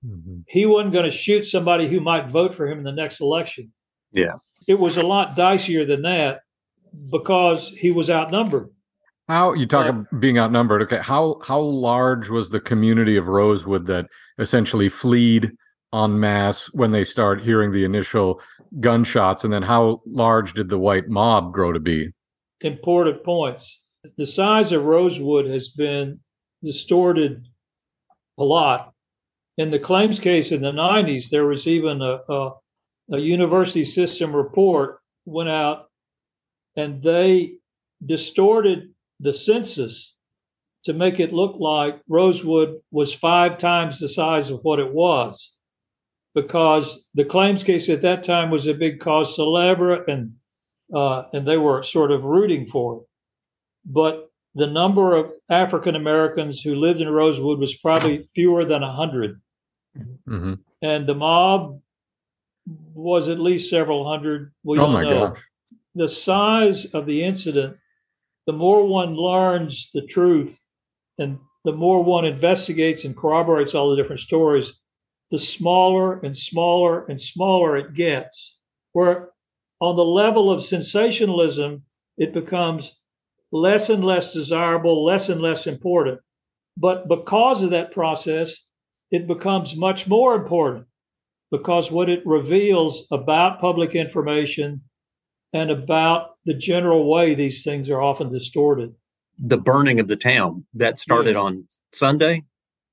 Mhm. 0.05 0.43
He 0.47 0.65
wasn't 0.65 0.93
going 0.93 1.05
to 1.05 1.11
shoot 1.11 1.43
somebody 1.45 1.87
who 1.87 1.99
might 1.99 2.29
vote 2.29 2.53
for 2.55 2.67
him 2.67 2.77
in 2.77 2.83
the 2.83 2.91
next 2.91 3.19
election. 3.19 3.71
Yeah. 4.11 4.35
It 4.67 4.79
was 4.79 4.97
a 4.97 5.03
lot 5.03 5.35
dicier 5.35 5.85
than 5.85 6.03
that 6.03 6.41
because 7.11 7.69
he 7.69 7.91
was 7.91 8.09
outnumbered. 8.09 8.69
How 9.27 9.53
you 9.53 9.65
talk 9.67 9.85
Yeah. 9.85 9.89
about 9.91 10.19
being 10.19 10.39
outnumbered? 10.39 10.81
Okay, 10.83 10.97
how 10.99 11.39
how 11.43 11.59
large 11.59 12.29
was 12.29 12.49
the 12.49 12.59
community 12.59 13.15
of 13.17 13.27
Rosewood 13.27 13.85
that 13.87 14.07
essentially 14.39 14.89
fleed 14.89 15.51
en 15.93 16.19
masse 16.19 16.71
when 16.73 16.91
they 16.91 17.03
start 17.03 17.41
hearing 17.41 17.71
the 17.71 17.83
initial 17.83 18.41
gunshots, 18.79 19.43
and 19.43 19.53
then 19.53 19.63
how 19.63 20.01
large 20.05 20.53
did 20.53 20.69
the 20.69 20.77
white 20.77 21.07
mob 21.09 21.53
grow 21.53 21.71
to 21.73 21.79
be? 21.79 22.11
important 22.61 23.23
points. 23.23 23.81
The 24.17 24.25
size 24.25 24.71
of 24.71 24.83
Rosewood 24.83 25.45
has 25.47 25.69
been 25.69 26.19
distorted 26.63 27.47
a 28.37 28.43
lot. 28.43 28.93
In 29.57 29.71
the 29.71 29.79
claims 29.79 30.19
case 30.19 30.51
in 30.51 30.61
the 30.61 30.71
90s, 30.71 31.29
there 31.29 31.45
was 31.45 31.67
even 31.67 32.01
a, 32.01 32.19
a, 32.29 32.51
a 33.11 33.17
university 33.17 33.83
system 33.83 34.35
report 34.35 34.99
went 35.25 35.49
out 35.49 35.89
and 36.75 37.03
they 37.03 37.55
distorted 38.05 38.93
the 39.19 39.33
census 39.33 40.13
to 40.85 40.93
make 40.93 41.19
it 41.19 41.33
look 41.33 41.57
like 41.59 42.01
Rosewood 42.07 42.79
was 42.91 43.13
five 43.13 43.57
times 43.57 43.99
the 43.99 44.07
size 44.07 44.49
of 44.49 44.59
what 44.63 44.79
it 44.79 44.93
was 44.93 45.51
because 46.35 47.05
the 47.15 47.25
claims 47.25 47.63
case 47.63 47.89
at 47.89 48.01
that 48.01 48.23
time 48.23 48.51
was 48.51 48.67
a 48.67 48.73
big 48.73 48.99
cause 48.99 49.35
celebre 49.35 50.03
and 50.07 50.33
uh, 50.93 51.23
and 51.33 51.47
they 51.47 51.57
were 51.57 51.83
sort 51.83 52.11
of 52.11 52.23
rooting 52.23 52.65
for 52.65 52.97
it. 52.97 53.03
But 53.85 54.29
the 54.55 54.67
number 54.67 55.15
of 55.15 55.31
African 55.49 55.95
Americans 55.95 56.61
who 56.61 56.75
lived 56.75 57.01
in 57.01 57.09
Rosewood 57.09 57.59
was 57.59 57.77
probably 57.77 58.27
fewer 58.33 58.65
than 58.65 58.83
a 58.83 58.91
hundred, 58.91 59.39
hmm 60.25 60.55
and 60.81 61.05
the 61.05 61.15
mob 61.15 61.81
was 62.93 63.29
at 63.29 63.39
least 63.39 63.69
several 63.69 64.07
hundred. 64.07 64.51
We 64.63 64.79
Oh 64.79 64.87
my 64.87 65.03
know. 65.03 65.29
gosh! 65.29 65.39
The 65.95 66.07
size 66.07 66.85
of 66.85 67.05
the 67.05 67.23
incident, 67.23 67.77
the 68.45 68.53
more 68.53 68.85
one 68.85 69.15
learns 69.15 69.89
the 69.93 70.05
truth, 70.05 70.57
and 71.17 71.39
the 71.65 71.71
more 71.73 72.03
one 72.03 72.25
investigates 72.25 73.05
and 73.05 73.15
corroborates 73.15 73.75
all 73.75 73.89
the 73.89 73.95
different 73.95 74.21
stories, 74.21 74.79
the 75.31 75.39
smaller 75.39 76.19
and 76.19 76.35
smaller 76.35 77.05
and 77.05 77.19
smaller 77.19 77.77
it 77.77 77.93
gets. 77.93 78.55
Where 78.93 79.29
on 79.79 79.95
the 79.95 80.03
level 80.03 80.51
of 80.51 80.63
sensationalism, 80.63 81.83
it 82.17 82.33
becomes 82.33 82.95
less 83.51 83.89
and 83.89 84.03
less 84.03 84.33
desirable, 84.33 85.03
less 85.05 85.29
and 85.29 85.41
less 85.41 85.67
important. 85.67 86.19
But 86.77 87.07
because 87.07 87.63
of 87.63 87.71
that 87.71 87.91
process, 87.91 88.57
it 89.11 89.27
becomes 89.27 89.75
much 89.75 90.07
more 90.07 90.35
important 90.35 90.85
because 91.51 91.91
what 91.91 92.09
it 92.09 92.25
reveals 92.25 93.07
about 93.11 93.59
public 93.59 93.95
information 93.95 94.81
and 95.53 95.71
about 95.71 96.31
the 96.45 96.53
general 96.53 97.09
way 97.09 97.33
these 97.33 97.63
things 97.63 97.89
are 97.89 98.01
often 98.01 98.29
distorted. 98.29 98.93
The 99.39 99.57
burning 99.57 99.99
of 99.99 100.07
the 100.07 100.15
town 100.15 100.65
that 100.75 100.99
started 100.99 101.31
Yes. 101.35 101.37
on 101.37 101.67
Sunday. 101.91 102.43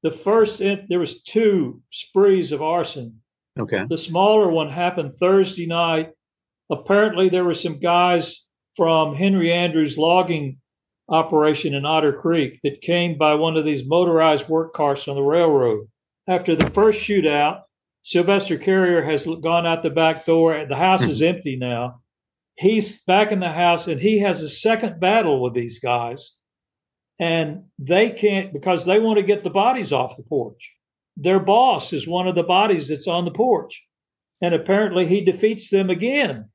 The 0.06 0.12
first, 0.12 0.60
there 0.60 1.00
was 1.00 1.20
two 1.24 1.82
sprees 1.90 2.52
of 2.52 2.62
arson. 2.62 3.22
Okay. 3.58 3.86
The 3.88 3.96
smaller 3.96 4.48
one 4.48 4.70
happened 4.70 5.12
Thursday 5.12 5.66
night. 5.66 6.12
Apparently, 6.70 7.28
there 7.28 7.42
were 7.42 7.54
some 7.54 7.80
guys 7.80 8.44
from 8.76 9.16
Henry 9.16 9.52
Andrews 9.52 9.98
logging 9.98 10.60
operation 11.08 11.74
in 11.74 11.84
Otter 11.84 12.12
Creek 12.12 12.60
that 12.62 12.82
came 12.82 13.18
by 13.18 13.34
one 13.34 13.56
of 13.56 13.64
these 13.64 13.84
motorized 13.84 14.48
work 14.48 14.74
carts 14.74 15.08
on 15.08 15.16
the 15.16 15.22
railroad. 15.22 15.88
After 16.28 16.54
the 16.54 16.70
first 16.70 17.00
shootout, 17.00 17.62
Sylvester 18.02 18.58
Carrier 18.58 19.02
has 19.02 19.26
gone 19.26 19.66
out 19.66 19.82
the 19.82 19.90
back 19.90 20.24
door. 20.24 20.54
and 20.54 20.70
The 20.70 20.76
house 20.76 21.02
is 21.02 21.18
hmm. 21.18 21.24
empty 21.24 21.56
now. 21.56 22.00
He's 22.54 23.00
back 23.08 23.32
in 23.32 23.40
the 23.40 23.50
house 23.50 23.88
and 23.88 24.00
he 24.00 24.20
has 24.20 24.40
a 24.40 24.48
second 24.48 25.00
battle 25.00 25.42
with 25.42 25.54
these 25.54 25.80
guys. 25.80 26.30
And 27.18 27.64
they 27.78 28.10
can't 28.10 28.52
because 28.52 28.84
they 28.84 28.98
want 28.98 29.18
to 29.18 29.22
get 29.22 29.42
the 29.42 29.50
bodies 29.50 29.92
off 29.92 30.16
the 30.16 30.22
porch. 30.22 30.72
Their 31.16 31.40
boss 31.40 31.92
is 31.92 32.06
one 32.06 32.28
of 32.28 32.34
the 32.34 32.42
bodies 32.42 32.88
that's 32.88 33.08
on 33.08 33.24
the 33.24 33.30
porch. 33.30 33.82
And 34.42 34.54
apparently 34.54 35.06
he 35.06 35.22
defeats 35.22 35.70
them 35.70 35.88
again. 35.88 36.50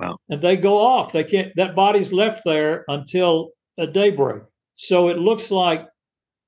Wow. 0.00 0.16
And 0.30 0.40
they 0.40 0.56
go 0.56 0.78
off. 0.78 1.12
They 1.12 1.24
can't 1.24 1.52
that 1.56 1.74
body's 1.74 2.12
left 2.12 2.42
there 2.44 2.84
until 2.88 3.50
a 3.78 3.86
daybreak. 3.86 4.44
So 4.76 5.08
it 5.08 5.18
looks 5.18 5.50
like 5.50 5.86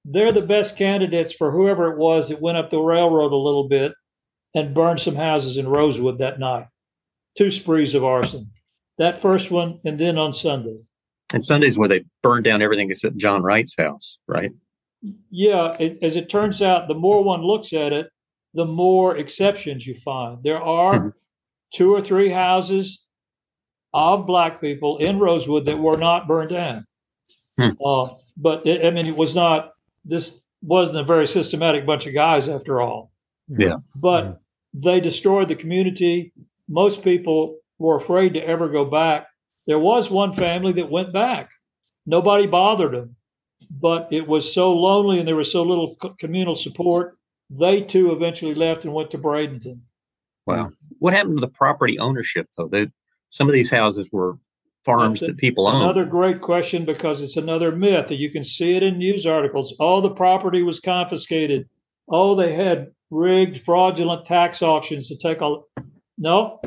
they're 0.05 0.33
the 0.33 0.41
best 0.41 0.77
candidates 0.77 1.33
for 1.33 1.51
whoever 1.51 1.93
it 1.93 1.99
was 1.99 2.29
that 2.29 2.41
went 2.41 2.57
up 2.57 2.71
the 2.71 2.81
railroad 2.81 3.33
a 3.33 3.37
little 3.37 3.69
bit 3.69 3.93
and 4.55 4.75
burned 4.75 5.01
some 5.01 5.17
houses 5.17 5.59
in 5.59 5.69
Rosewood 5.69 6.19
that 6.19 6.39
night. 6.39 6.67
Two 7.37 7.51
sprees 7.51 7.95
of 7.95 8.05
arson. 8.05 8.51
That 8.99 9.23
first 9.23 9.51
one, 9.51 9.81
and 9.85 9.99
then 9.99 10.19
on 10.19 10.33
Sunday. 10.33 10.79
And 11.33 11.45
Sunday's 11.45 11.79
where 11.79 11.89
they 11.89 12.05
burned 12.23 12.45
down 12.45 12.61
everything 12.63 12.91
except 12.91 13.17
John 13.17 13.43
Wright's 13.43 13.75
house, 13.79 14.19
right? 14.27 14.51
Yeah, 15.31 15.77
it, 15.79 15.99
as 16.03 16.17
it 16.17 16.29
turns 16.29 16.61
out, 16.61 16.89
the 16.89 16.95
more 16.95 17.23
one 17.23 17.43
looks 17.43 17.73
at 17.73 17.93
it, 17.93 18.11
the 18.55 18.65
more 18.65 19.17
exceptions 19.17 19.87
you 19.87 19.95
find. 20.05 20.43
There 20.43 20.61
are 20.61 20.95
Mhm. 20.99 21.13
two 21.73 21.95
or 21.95 22.03
three 22.03 22.29
houses 22.31 23.03
of 23.95 24.27
black 24.27 24.61
people 24.61 24.99
in 24.99 25.19
Rosewood 25.19 25.67
that 25.67 25.79
were 25.79 25.97
not 25.97 26.27
burned 26.29 26.51
down. 26.51 26.85
Hmm. 27.57 27.71
Uh, 27.85 28.09
but 28.37 28.67
it, 28.67 28.85
I 28.85 28.91
mean, 28.91 29.07
it 29.07 29.17
was 29.17 29.35
not. 29.35 29.73
This 30.05 30.41
wasn't 30.63 30.99
a 30.99 31.05
very 31.05 31.27
systematic 31.27 31.87
bunch 31.87 32.07
of 32.07 32.15
guys, 32.15 32.49
after 32.49 32.81
all. 32.81 33.11
Yeah. 33.49 33.77
But 33.97 34.25
Mhm. 34.25 34.39
they 34.75 35.01
destroyed 35.01 35.49
the 35.49 35.57
community. 35.57 36.33
Most 36.69 37.03
people 37.03 37.57
were 37.79 37.97
afraid 37.97 38.35
to 38.35 38.41
ever 38.47 38.69
go 38.69 38.85
back. 38.85 39.27
There 39.71 39.79
was 39.79 40.11
one 40.11 40.35
family 40.35 40.73
that 40.73 40.91
went 40.91 41.13
back. 41.13 41.49
Nobody 42.05 42.49
bothered 42.49 42.93
them, 42.93 43.15
but 43.71 44.09
it 44.11 44.27
was 44.27 44.53
so 44.53 44.73
lonely 44.73 45.21
and 45.21 45.29
there 45.29 45.37
was 45.37 45.53
so 45.53 45.63
little 45.63 45.95
communal 46.19 46.57
support. 46.57 47.17
They 47.51 47.83
too 47.83 48.11
eventually 48.11 48.53
left 48.53 48.85
and 48.85 48.93
went 48.93 49.13
to 49.13 49.19
Bradenton. 49.19 49.79
Wow. 50.45 50.73
What 50.99 51.15
happened 51.15 51.37
to 51.37 51.41
the 51.41 51.53
property 51.53 52.01
ownership 52.01 52.49
though? 52.57 52.67
They, 52.67 52.89
some 53.29 53.47
of 53.47 53.53
these 53.53 53.71
houses 53.71 54.09
were 54.11 54.39
farms 54.85 55.21
That's 55.21 55.35
that 55.35 55.39
people 55.39 55.69
owned. 55.69 55.85
Another 55.85 56.05
great 56.05 56.41
question 56.41 56.85
because 56.85 57.21
it's 57.21 57.37
another 57.37 57.71
myth 57.71 58.09
that 58.09 58.19
you 58.19 58.33
can 58.33 58.43
see 58.43 58.75
it 58.75 58.83
in 58.83 58.99
news 58.99 59.25
articles. 59.25 59.73
All 59.79 60.03
the 60.03 60.11
property 60.11 60.65
was 60.65 60.81
confiscated. 60.81 61.69
Oh, 62.09 62.35
they 62.35 62.57
had 62.57 62.89
rigged, 63.11 63.65
fraudulent 63.65 64.27
tax 64.27 64.63
auctions 64.63 65.07
to 65.07 65.17
take 65.17 65.41
all. 65.41 65.69
No, 66.19 66.61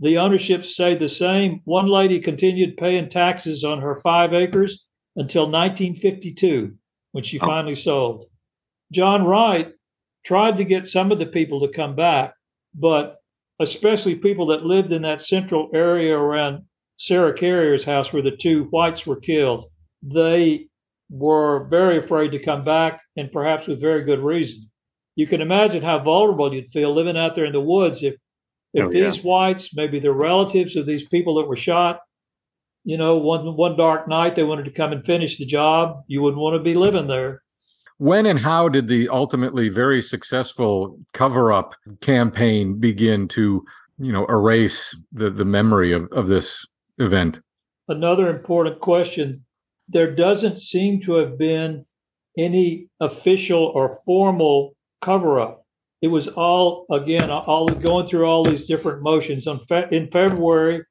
the 0.00 0.18
ownership 0.18 0.64
stayed 0.64 1.00
the 1.00 1.08
same. 1.08 1.60
One 1.64 1.86
lady 1.86 2.20
continued 2.20 2.76
paying 2.76 3.08
taxes 3.08 3.64
on 3.64 3.80
her 3.80 3.96
five 3.96 4.34
acres 4.34 4.84
until 5.16 5.48
1952 5.48 6.74
when 7.12 7.24
she 7.24 7.40
Oh. 7.40 7.46
finally 7.46 7.74
sold. 7.74 8.26
John 8.92 9.24
Wright 9.24 9.72
tried 10.24 10.56
to 10.58 10.64
get 10.64 10.86
some 10.86 11.10
of 11.12 11.18
the 11.18 11.26
people 11.26 11.60
to 11.60 11.68
come 11.68 11.94
back, 11.94 12.34
but 12.74 13.16
especially 13.60 14.14
people 14.16 14.46
that 14.46 14.66
lived 14.66 14.92
in 14.92 15.02
that 15.02 15.22
central 15.22 15.70
area 15.72 16.16
around 16.16 16.64
Sarah 16.98 17.32
Carrier's 17.32 17.84
house 17.84 18.12
where 18.12 18.22
the 18.22 18.36
two 18.36 18.64
whites 18.64 19.06
were 19.06 19.16
killed, 19.20 19.64
they 20.02 20.66
were 21.10 21.64
very 21.68 21.98
afraid 21.98 22.32
to 22.32 22.38
come 22.38 22.64
back 22.64 23.00
and 23.16 23.32
perhaps 23.32 23.66
with 23.66 23.80
very 23.80 24.02
good 24.04 24.18
reason. 24.20 24.68
You 25.14 25.26
can 25.26 25.40
imagine 25.40 25.82
how 25.82 25.98
vulnerable 26.00 26.52
you'd 26.52 26.70
feel 26.72 26.92
living 26.92 27.16
out 27.16 27.34
there 27.34 27.44
in 27.46 27.52
the 27.52 27.60
woods 27.60 28.02
if 28.02 28.16
if 28.76 28.84
Oh, 28.84 28.90
yeah. 28.90 29.04
these 29.04 29.24
whites, 29.24 29.74
maybe 29.74 29.98
the 29.98 30.12
relatives 30.12 30.76
of 30.76 30.86
these 30.86 31.06
people 31.08 31.34
that 31.36 31.48
were 31.48 31.56
shot, 31.56 32.00
you 32.84 32.96
know, 32.96 33.16
one 33.16 33.56
one 33.56 33.76
dark 33.76 34.06
night 34.06 34.36
they 34.36 34.44
wanted 34.44 34.66
to 34.66 34.70
come 34.70 34.92
and 34.92 35.04
finish 35.04 35.38
the 35.38 35.46
job, 35.46 36.02
you 36.06 36.22
wouldn't 36.22 36.40
want 36.40 36.54
to 36.54 36.62
be 36.62 36.74
living 36.74 37.08
there. 37.08 37.42
When 37.98 38.26
and 38.26 38.38
how 38.38 38.68
did 38.68 38.86
the 38.88 39.08
ultimately 39.08 39.70
very 39.70 40.02
successful 40.02 41.00
cover-up 41.14 41.74
campaign 42.02 42.78
begin 42.78 43.26
to, 43.28 43.64
you 43.98 44.12
know, 44.12 44.26
erase 44.26 44.94
the, 45.12 45.30
the 45.30 45.46
memory 45.46 45.92
of, 45.92 46.06
of 46.12 46.28
this 46.28 46.64
event? 46.98 47.40
another 47.88 48.28
important 48.28 48.80
question. 48.80 49.44
There 49.88 50.14
doesn't 50.14 50.58
seem 50.58 51.00
to 51.02 51.14
have 51.14 51.38
been 51.38 51.86
any 52.36 52.88
official 53.00 53.62
or 53.74 54.00
formal 54.04 54.74
cover 55.00 55.38
up. 55.40 55.65
It 56.02 56.08
was 56.08 56.28
all, 56.28 56.86
again, 56.90 57.30
all 57.30 57.68
going 57.68 58.06
through 58.06 58.26
all 58.26 58.44
these 58.44 58.66
different 58.66 59.02
motions. 59.02 59.46
On 59.46 59.58
fe- 59.60 59.88
in 59.90 60.10
February, 60.10 60.82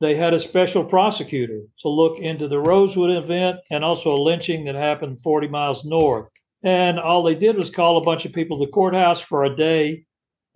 they 0.00 0.14
had 0.14 0.34
a 0.34 0.38
special 0.38 0.84
prosecutor 0.84 1.60
to 1.80 1.88
look 1.88 2.18
into 2.18 2.48
the 2.48 2.58
Rosewood 2.58 3.10
event 3.10 3.60
and 3.70 3.84
also 3.84 4.14
a 4.14 4.22
lynching 4.22 4.64
that 4.64 4.74
happened 4.74 5.22
40 5.22 5.48
miles 5.48 5.84
north. 5.84 6.28
And 6.62 6.98
all 6.98 7.22
they 7.22 7.34
did 7.34 7.56
was 7.56 7.70
call 7.70 7.98
a 7.98 8.04
bunch 8.04 8.24
of 8.24 8.32
people 8.32 8.58
to 8.58 8.66
the 8.66 8.72
courthouse 8.72 9.20
for 9.20 9.44
a 9.44 9.56
day 9.56 10.06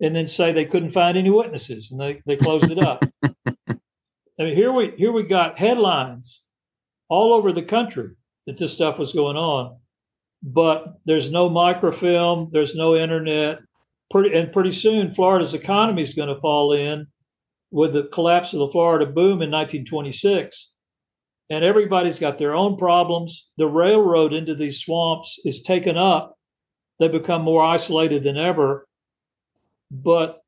and 0.01 0.15
then 0.15 0.27
say 0.27 0.51
they 0.51 0.65
couldn't 0.65 0.91
find 0.91 1.17
any 1.17 1.29
witnesses 1.29 1.91
and 1.91 1.99
they, 2.01 2.21
they 2.25 2.35
closed 2.35 2.71
it 2.71 2.79
up. 2.79 3.03
I 3.23 4.45
mean, 4.45 4.55
here 4.55 4.71
we 4.71 4.91
here 4.97 5.11
we 5.11 5.23
got 5.23 5.59
headlines 5.59 6.41
all 7.09 7.33
over 7.33 7.51
the 7.53 7.61
country 7.61 8.09
that 8.47 8.57
this 8.57 8.73
stuff 8.73 8.97
was 8.97 9.13
going 9.13 9.37
on, 9.37 9.77
but 10.41 10.95
there's 11.05 11.31
no 11.31 11.49
microfilm, 11.49 12.49
there's 12.51 12.75
no 12.75 12.95
internet. 12.95 13.59
Pretty 14.11 14.37
and 14.37 14.51
pretty 14.51 14.73
soon, 14.73 15.15
Florida's 15.15 15.53
economy 15.53 16.01
is 16.01 16.13
going 16.13 16.27
to 16.33 16.41
fall 16.41 16.73
in 16.73 17.07
with 17.71 17.93
the 17.93 18.03
collapse 18.11 18.53
of 18.53 18.59
the 18.59 18.67
Florida 18.67 19.05
boom 19.05 19.41
in 19.41 19.49
1926. 19.49 20.69
And 21.49 21.63
everybody's 21.63 22.19
got 22.19 22.37
their 22.37 22.53
own 22.53 22.77
problems. 22.77 23.47
The 23.57 23.67
railroad 23.67 24.33
into 24.33 24.53
these 24.53 24.81
swamps 24.81 25.39
is 25.45 25.63
taken 25.63 25.97
up. 25.97 26.37
They 26.99 27.07
become 27.07 27.41
more 27.41 27.63
isolated 27.63 28.23
than 28.23 28.37
ever. 28.37 28.87
But 29.89 30.41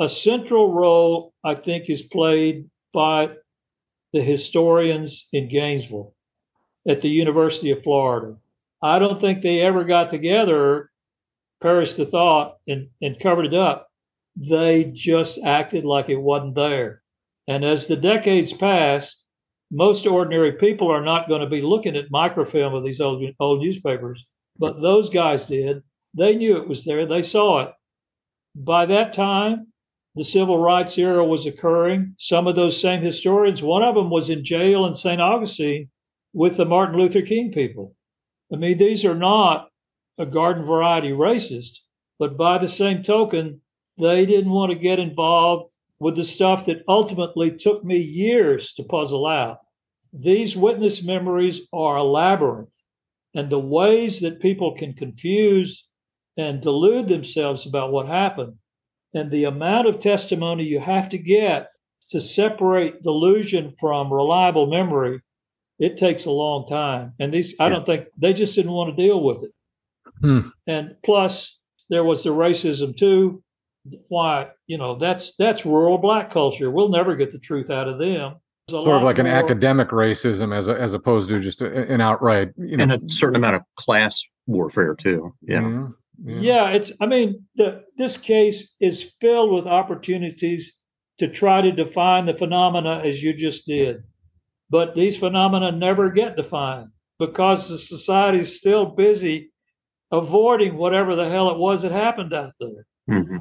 a 0.00 0.08
central 0.08 0.72
role, 0.72 1.34
I 1.44 1.54
think, 1.54 1.88
is 1.88 2.02
played 2.02 2.68
by 2.92 3.36
the 4.12 4.22
historians 4.22 5.26
in 5.32 5.48
Gainesville 5.48 6.14
at 6.86 7.02
the 7.02 7.08
University 7.08 7.70
of 7.70 7.82
Florida. 7.82 8.36
I 8.80 8.98
don't 8.98 9.20
think 9.20 9.42
they 9.42 9.60
ever 9.60 9.84
got 9.84 10.10
together, 10.10 10.87
perish 11.60 11.94
the 11.96 12.06
thought, 12.06 12.56
and, 12.66 12.88
and 13.02 13.20
covered 13.20 13.46
it 13.46 13.54
up. 13.54 13.88
They 14.36 14.84
just 14.94 15.38
acted 15.44 15.84
like 15.84 16.08
it 16.08 16.20
wasn't 16.20 16.54
there. 16.54 17.02
And 17.48 17.64
as 17.64 17.88
the 17.88 17.96
decades 17.96 18.52
passed, 18.52 19.24
most 19.70 20.06
ordinary 20.06 20.52
people 20.52 20.90
are 20.90 21.04
not 21.04 21.28
going 21.28 21.40
to 21.40 21.48
be 21.48 21.60
looking 21.62 21.96
at 21.96 22.10
microfilm 22.10 22.74
of 22.74 22.84
these 22.84 23.00
old, 23.00 23.22
old 23.40 23.60
newspapers, 23.60 24.24
but 24.58 24.80
those 24.80 25.10
guys 25.10 25.46
did. 25.46 25.82
They 26.14 26.36
knew 26.36 26.56
it 26.56 26.68
was 26.68 26.84
there, 26.84 27.06
they 27.06 27.22
saw 27.22 27.60
it. 27.62 27.72
By 28.54 28.86
that 28.86 29.12
time, 29.12 29.68
the 30.14 30.24
civil 30.24 30.58
rights 30.58 30.98
era 30.98 31.24
was 31.24 31.46
occurring. 31.46 32.14
Some 32.18 32.46
of 32.46 32.56
those 32.56 32.80
same 32.80 33.02
historians, 33.02 33.62
one 33.62 33.82
of 33.82 33.94
them 33.94 34.10
was 34.10 34.30
in 34.30 34.44
jail 34.44 34.86
in 34.86 34.94
St. 34.94 35.20
Augustine 35.20 35.90
with 36.32 36.56
the 36.56 36.64
Martin 36.64 36.98
Luther 36.98 37.22
King 37.22 37.52
people. 37.52 37.94
I 38.52 38.56
mean, 38.56 38.78
these 38.78 39.04
are 39.04 39.14
not 39.14 39.67
a 40.18 40.26
garden 40.26 40.64
variety 40.64 41.10
racist, 41.10 41.78
but 42.18 42.36
by 42.36 42.58
the 42.58 42.68
same 42.68 43.02
token, 43.02 43.60
they 43.98 44.26
didn't 44.26 44.50
want 44.52 44.72
to 44.72 44.78
get 44.78 44.98
involved 44.98 45.72
with 46.00 46.16
the 46.16 46.24
stuff 46.24 46.66
that 46.66 46.84
ultimately 46.88 47.56
took 47.56 47.84
me 47.84 47.98
years 47.98 48.74
to 48.74 48.84
puzzle 48.84 49.26
out. 49.26 49.58
These 50.12 50.56
witness 50.56 51.02
memories 51.02 51.62
are 51.72 51.96
a 51.96 52.04
labyrinth, 52.04 52.74
and 53.34 53.50
the 53.50 53.58
ways 53.58 54.20
that 54.20 54.40
people 54.40 54.74
can 54.74 54.94
confuse 54.94 55.86
and 56.36 56.60
delude 56.60 57.08
themselves 57.08 57.66
about 57.66 57.92
what 57.92 58.06
happened 58.06 58.54
and 59.14 59.30
the 59.30 59.44
amount 59.44 59.88
of 59.88 60.00
testimony 60.00 60.64
you 60.64 60.80
have 60.80 61.08
to 61.10 61.18
get 61.18 61.70
to 62.10 62.20
separate 62.20 63.02
delusion 63.02 63.74
from 63.78 64.12
reliable 64.12 64.66
memory, 64.66 65.20
it 65.78 65.96
takes 65.96 66.24
a 66.24 66.30
long 66.30 66.66
time. 66.66 67.14
And 67.18 67.32
these, 67.32 67.54
I 67.60 67.68
don't 67.68 67.86
think 67.86 68.06
they 68.16 68.32
just 68.32 68.54
didn't 68.54 68.72
want 68.72 68.94
to 68.94 69.02
deal 69.02 69.22
with 69.22 69.44
it. 69.44 69.50
Hmm. 70.20 70.40
And 70.66 70.96
plus, 71.04 71.58
there 71.90 72.04
was 72.04 72.24
the 72.24 72.30
racism 72.30 72.96
too. 72.96 73.42
Why, 74.08 74.48
you 74.66 74.76
know, 74.76 74.98
that's 74.98 75.34
that's 75.36 75.64
rural 75.64 75.98
black 75.98 76.30
culture. 76.30 76.70
We'll 76.70 76.90
never 76.90 77.16
get 77.16 77.32
the 77.32 77.38
truth 77.38 77.70
out 77.70 77.88
of 77.88 77.98
them. 77.98 78.36
Sort 78.68 78.96
of 78.98 79.02
like 79.02 79.16
more, 79.16 79.26
an 79.26 79.32
academic 79.32 79.88
racism 79.88 80.54
as 80.54 80.68
a, 80.68 80.78
as 80.78 80.92
opposed 80.92 81.30
to 81.30 81.40
just 81.40 81.62
a, 81.62 81.90
an 81.90 82.02
outright, 82.02 82.50
you 82.58 82.76
know, 82.76 82.82
and 82.82 82.92
a 82.92 83.08
certain 83.08 83.36
amount 83.36 83.56
of 83.56 83.62
class 83.76 84.22
warfare 84.46 84.94
too. 84.94 85.34
Yeah. 85.40 85.60
Mm-hmm. 85.60 85.92
Yeah. 86.24 86.40
yeah, 86.40 86.68
it's. 86.70 86.92
I 87.00 87.06
mean, 87.06 87.46
the 87.54 87.84
this 87.96 88.16
case 88.16 88.72
is 88.80 89.12
filled 89.20 89.52
with 89.52 89.66
opportunities 89.66 90.74
to 91.18 91.28
try 91.28 91.62
to 91.62 91.72
define 91.72 92.26
the 92.26 92.34
phenomena 92.34 93.02
as 93.04 93.22
you 93.22 93.32
just 93.32 93.66
did, 93.66 94.02
but 94.68 94.94
these 94.94 95.16
phenomena 95.16 95.72
never 95.72 96.10
get 96.10 96.36
defined 96.36 96.88
because 97.18 97.68
the 97.68 97.78
society 97.78 98.40
is 98.40 98.58
still 98.58 98.86
busy 98.86 99.50
avoiding 100.10 100.76
whatever 100.76 101.14
the 101.16 101.28
hell 101.28 101.50
it 101.50 101.58
was 101.58 101.82
that 101.82 101.92
happened 101.92 102.32
out 102.32 102.52
there. 102.58 102.86
Mm-hmm. 103.10 103.38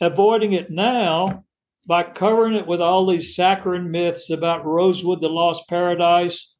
Avoiding 0.00 0.52
it 0.52 0.70
now 0.70 1.44
by 1.86 2.02
covering 2.02 2.54
it 2.54 2.66
with 2.66 2.80
all 2.80 3.06
these 3.06 3.34
saccharine 3.34 3.90
myths 3.90 4.30
about 4.30 4.64
Rosewood, 4.64 5.20
the 5.20 5.28
lost 5.28 5.68
paradise, 5.68 6.52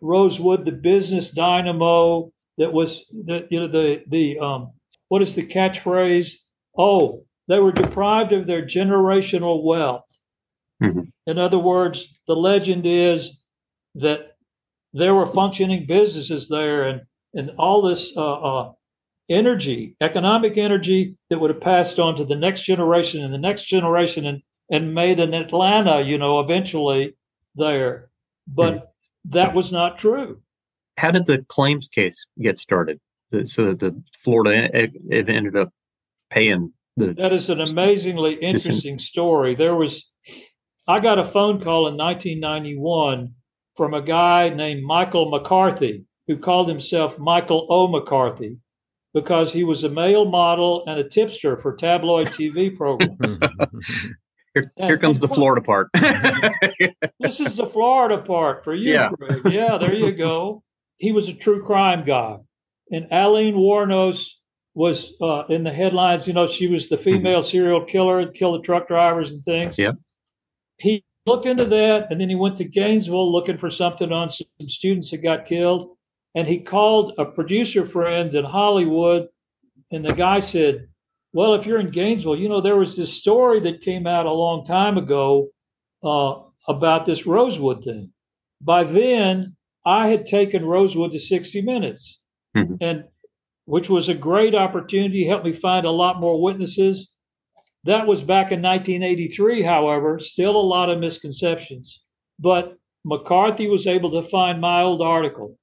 Rosewood, 0.00 0.64
the 0.64 0.72
business 0.72 1.30
dynamo 1.30 2.30
that 2.58 2.72
was 2.72 3.06
the 3.10 3.46
you 3.50 3.60
know 3.60 3.68
the 3.68 4.02
the 4.08 4.38
um 4.38 4.72
what 5.08 5.22
is 5.22 5.34
the 5.34 5.46
catchphrase? 5.46 6.34
Oh, 6.76 7.24
they 7.48 7.58
were 7.58 7.72
deprived 7.72 8.32
of 8.32 8.46
their 8.46 8.62
generational 8.62 9.62
wealth. 9.62 10.04
Mm-hmm. 10.82 11.02
In 11.26 11.38
other 11.38 11.58
words, 11.58 12.06
the 12.26 12.36
legend 12.36 12.86
is 12.86 13.40
that 13.94 14.36
there 14.92 15.14
were 15.14 15.26
functioning 15.26 15.86
businesses 15.86 16.48
there 16.48 16.88
and, 16.88 17.02
and 17.34 17.50
all 17.58 17.82
this 17.82 18.16
uh, 18.16 18.40
uh, 18.40 18.72
energy, 19.28 19.96
economic 20.00 20.56
energy 20.56 21.16
that 21.30 21.38
would 21.38 21.50
have 21.50 21.60
passed 21.60 21.98
on 21.98 22.16
to 22.16 22.24
the 22.24 22.36
next 22.36 22.62
generation 22.62 23.24
and 23.24 23.32
the 23.32 23.38
next 23.38 23.64
generation 23.64 24.26
and, 24.26 24.42
and 24.70 24.94
made 24.94 25.20
an 25.20 25.34
Atlanta, 25.34 26.00
you 26.00 26.18
know, 26.18 26.40
eventually 26.40 27.16
there. 27.54 28.10
But 28.46 28.74
mm-hmm. 28.74 29.30
that 29.30 29.54
was 29.54 29.72
not 29.72 29.98
true. 29.98 30.40
How 30.96 31.10
did 31.10 31.26
the 31.26 31.44
claims 31.48 31.88
case 31.88 32.26
get 32.38 32.58
started? 32.58 33.00
so 33.44 33.66
that 33.66 33.80
the 33.80 34.02
Florida 34.18 34.70
have 34.72 35.28
ended 35.28 35.56
up 35.56 35.72
paying 36.30 36.72
the. 36.96 37.12
That 37.14 37.32
is 37.32 37.50
an 37.50 37.60
amazingly 37.60 38.34
interesting 38.34 38.98
story. 38.98 39.54
There 39.54 39.74
was, 39.74 40.10
I 40.86 41.00
got 41.00 41.18
a 41.18 41.24
phone 41.24 41.60
call 41.60 41.88
in 41.88 41.96
1991 41.96 43.34
from 43.76 43.94
a 43.94 44.02
guy 44.02 44.48
named 44.48 44.84
Michael 44.84 45.30
McCarthy 45.30 46.04
who 46.28 46.38
called 46.38 46.68
himself 46.68 47.18
Michael 47.18 47.66
O. 47.68 47.88
McCarthy 47.88 48.58
because 49.16 49.52
he 49.52 49.64
was 49.64 49.82
a 49.82 49.88
male 49.88 50.26
model 50.26 50.84
and 50.86 51.00
a 51.00 51.08
tipster 51.08 51.56
for 51.56 51.74
tabloid 51.74 52.28
TV 52.28 52.76
programs. 52.76 53.16
Here, 54.54 54.72
here, 54.78 54.96
comes 54.96 55.20
the 55.20 55.28
Florida 55.28 55.60
part. 55.60 55.90
this 57.20 57.40
is 57.40 57.58
the 57.58 57.66
Florida 57.66 58.16
part 58.22 58.64
for 58.64 58.74
you, 58.74 58.90
yeah. 58.90 59.10
Greg. 59.10 59.52
Yeah, 59.52 59.76
there 59.76 59.92
you 59.92 60.12
go. 60.12 60.62
He 60.96 61.12
was 61.12 61.28
a 61.28 61.34
true 61.34 61.62
crime 61.62 62.04
guy 62.04 62.38
and 62.90 63.06
Aileen 63.12 63.54
Wuornos 63.54 64.26
was 64.74 65.14
uh, 65.20 65.44
in 65.48 65.64
the 65.64 65.72
headlines. 65.72 66.26
You 66.26 66.34
know, 66.34 66.46
she 66.46 66.68
was 66.68 66.88
the 66.88 66.98
female 66.98 67.40
mm-hmm. 67.40 67.48
serial 67.48 67.84
killer, 67.84 68.26
killed 68.30 68.60
the 68.60 68.64
truck 68.64 68.88
drivers 68.88 69.32
and 69.32 69.42
things. 69.42 69.78
Yeah. 69.78 69.92
He 70.78 71.04
looked 71.24 71.46
into 71.46 71.64
that, 71.64 72.08
and 72.10 72.20
then 72.20 72.28
he 72.28 72.34
went 72.34 72.58
to 72.58 72.64
Gainesville 72.64 73.32
looking 73.32 73.58
for 73.58 73.70
something 73.70 74.12
on 74.12 74.28
some 74.28 74.46
students 74.66 75.10
that 75.10 75.18
got 75.18 75.46
killed. 75.46 75.95
And 76.36 76.46
he 76.46 76.60
called 76.60 77.14
a 77.18 77.24
producer 77.24 77.84
friend 77.84 78.32
in 78.34 78.44
Hollywood, 78.44 79.28
and 79.90 80.04
the 80.04 80.14
guy 80.14 80.38
said, 80.38 80.86
"Well, 81.32 81.54
if 81.54 81.66
you're 81.66 81.80
in 81.80 81.90
Gainesville, 81.90 82.36
you 82.36 82.48
know 82.48 82.60
there 82.60 82.76
was 82.76 82.94
this 82.94 83.12
story 83.12 83.58
that 83.60 83.82
came 83.82 84.06
out 84.06 84.26
a 84.26 84.32
long 84.32 84.64
time 84.64 84.98
ago 84.98 85.48
uh, 86.04 86.42
about 86.68 87.06
this 87.06 87.26
Rosewood 87.26 87.82
thing. 87.82 88.12
By 88.60 88.84
then, 88.84 89.56
I 89.84 90.08
had 90.08 90.26
taken 90.26 90.64
Rosewood 90.64 91.10
to 91.12 91.18
60 91.18 91.62
Minutes." 91.62 92.20
mm-hmm. 92.56 92.74
and 92.80 93.04
which 93.66 93.90
was 93.90 94.08
a 94.08 94.14
great 94.14 94.54
opportunity, 94.54 95.26
helped 95.26 95.44
me 95.44 95.52
find 95.52 95.86
a 95.86 95.90
lot 95.90 96.20
more 96.20 96.40
witnesses. 96.40 97.10
That 97.84 98.06
was 98.06 98.20
back 98.20 98.52
in 98.52 98.62
1983, 98.62 99.62
however, 99.62 100.18
still 100.18 100.56
a 100.56 100.70
lot 100.74 100.88
of 100.88 100.98
misconceptions. 100.98 102.02
But 102.38 102.76
McCarthy 103.04 103.68
was 103.68 103.86
able 103.86 104.10
to 104.10 104.28
find 104.28 104.60
my 104.60 104.82
old 104.82 105.02
article. 105.02 105.58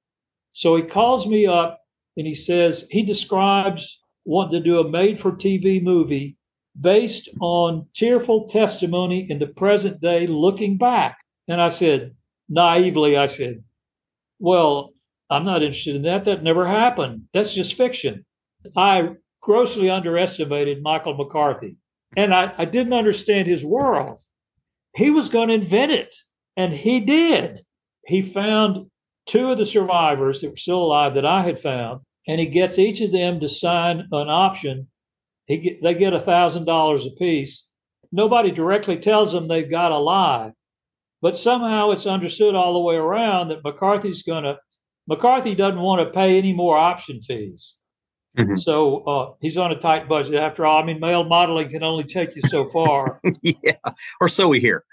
So 0.54 0.76
he 0.76 0.84
calls 0.84 1.28
me 1.28 1.45
up 1.45 1.82
and 2.16 2.26
he 2.26 2.36
says 2.36 2.88
he 2.89 3.04
describes 3.04 3.99
wanting 4.26 4.64
to 4.64 4.70
do 4.70 4.80
a 4.80 4.89
made 4.89 5.20
for 5.20 5.32
TV 5.32 5.82
movie 5.82 6.38
based 6.80 7.30
on 7.39 7.88
tearful 7.93 8.47
testimony 8.47 9.30
in 9.30 9.39
the 9.39 9.47
present 9.47 10.01
day 10.01 10.28
looking 10.28 10.78
back. 10.78 11.18
And 11.47 11.62
I 11.62 11.68
said, 11.68 12.16
naively, 12.49 13.18
I 13.18 13.26
said, 13.26 13.64
well, 14.39 14.93
I'm 15.30 15.45
not 15.45 15.64
interested 15.64 15.95
in 15.95 16.04
that. 16.04 16.26
That 16.26 16.43
never 16.43 16.68
happened. 16.68 17.24
That's 17.34 17.54
just 17.54 17.76
fiction. 17.76 18.26
I 18.76 19.10
grossly 19.41 19.89
underestimated 19.89 20.82
Michael 20.82 21.16
McCarthy, 21.16 21.78
and 22.16 22.34
I, 22.34 22.54
I 22.58 22.66
didn't 22.66 22.93
understand 22.93 23.47
his 23.47 23.66
world. 23.66 24.22
He 24.95 25.10
was 25.10 25.30
going 25.30 25.49
to 25.49 25.56
invent 25.56 25.91
it, 25.91 26.16
and 26.56 26.74
he 26.74 26.99
did. 26.99 27.66
He 28.06 28.22
found 28.22 28.89
two 29.26 29.52
of 29.52 29.58
the 29.58 29.66
survivors 29.66 30.42
that 30.42 30.50
were 30.50 30.58
still 30.58 30.84
alive 30.84 31.16
that 31.16 31.26
I 31.26 31.44
had 31.44 31.62
found, 31.62 32.02
and 32.28 32.40
he 32.40 32.48
gets 32.48 32.80
each 32.80 33.02
of 33.02 33.12
them 33.12 33.40
to 33.40 33.50
sign 33.50 34.08
an 34.12 34.30
option. 34.30 34.88
He 35.46 35.58
get, 35.58 35.82
they 35.82 35.94
get 35.94 36.14
a 36.14 36.22
thousand 36.22 36.66
dollars 36.66 37.06
apiece. 37.06 37.66
Nobody 38.12 38.52
directly 38.52 38.98
tells 38.98 39.32
them 39.32 39.48
they've 39.48 39.70
got 39.70 39.92
a 39.92 39.98
lie, 39.98 40.52
but 41.22 41.36
somehow 41.36 41.92
it's 41.92 42.06
understood 42.06 42.56
all 42.56 42.74
the 42.74 42.80
way 42.80 42.96
around 42.96 43.50
that 43.50 43.64
McCarthy's 43.64 44.24
going 44.24 44.44
to 44.44 44.58
McCarthy 45.08 45.56
doesn't 45.56 45.82
want 45.82 46.06
to 46.06 46.14
pay 46.14 46.38
any 46.38 46.54
more 46.54 46.78
option 46.78 47.22
fees. 47.22 47.74
Mm-hmm. 48.38 48.56
So 48.56 49.04
uh, 49.04 49.34
he's 49.42 49.58
on 49.58 49.72
a 49.72 49.80
tight 49.80 50.10
budget. 50.10 50.36
After 50.36 50.66
all, 50.66 50.82
I 50.82 50.86
mean, 50.86 51.00
male 51.00 51.24
modeling 51.24 51.70
can 51.70 51.84
only 51.84 52.04
take 52.04 52.36
you 52.36 52.42
so 52.42 52.68
far. 52.68 53.20
yeah, 53.42 53.74
or 54.20 54.28
so 54.28 54.48
we 54.48 54.60
hear. 54.60 54.84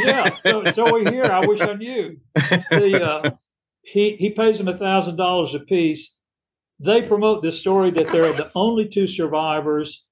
yeah, 0.00 0.34
so 0.34 0.64
so 0.70 0.94
we 0.94 1.04
hear. 1.10 1.24
I 1.24 1.46
wish 1.46 1.60
I 1.60 1.74
knew. 1.74 2.16
The, 2.70 3.04
uh, 3.04 3.30
he 3.92 4.16
he 4.16 4.30
pays 4.30 4.58
them 4.58 4.68
a 4.68 4.76
thousand 4.76 5.16
dollars 5.16 5.54
a 5.54 5.60
piece. 5.60 6.12
They 6.80 7.02
promote 7.02 7.42
this 7.42 7.58
story 7.58 7.90
that 7.92 8.08
they're 8.08 8.32
the 8.32 8.50
only 8.54 8.88
two 8.88 9.06
survivors. 9.06 10.04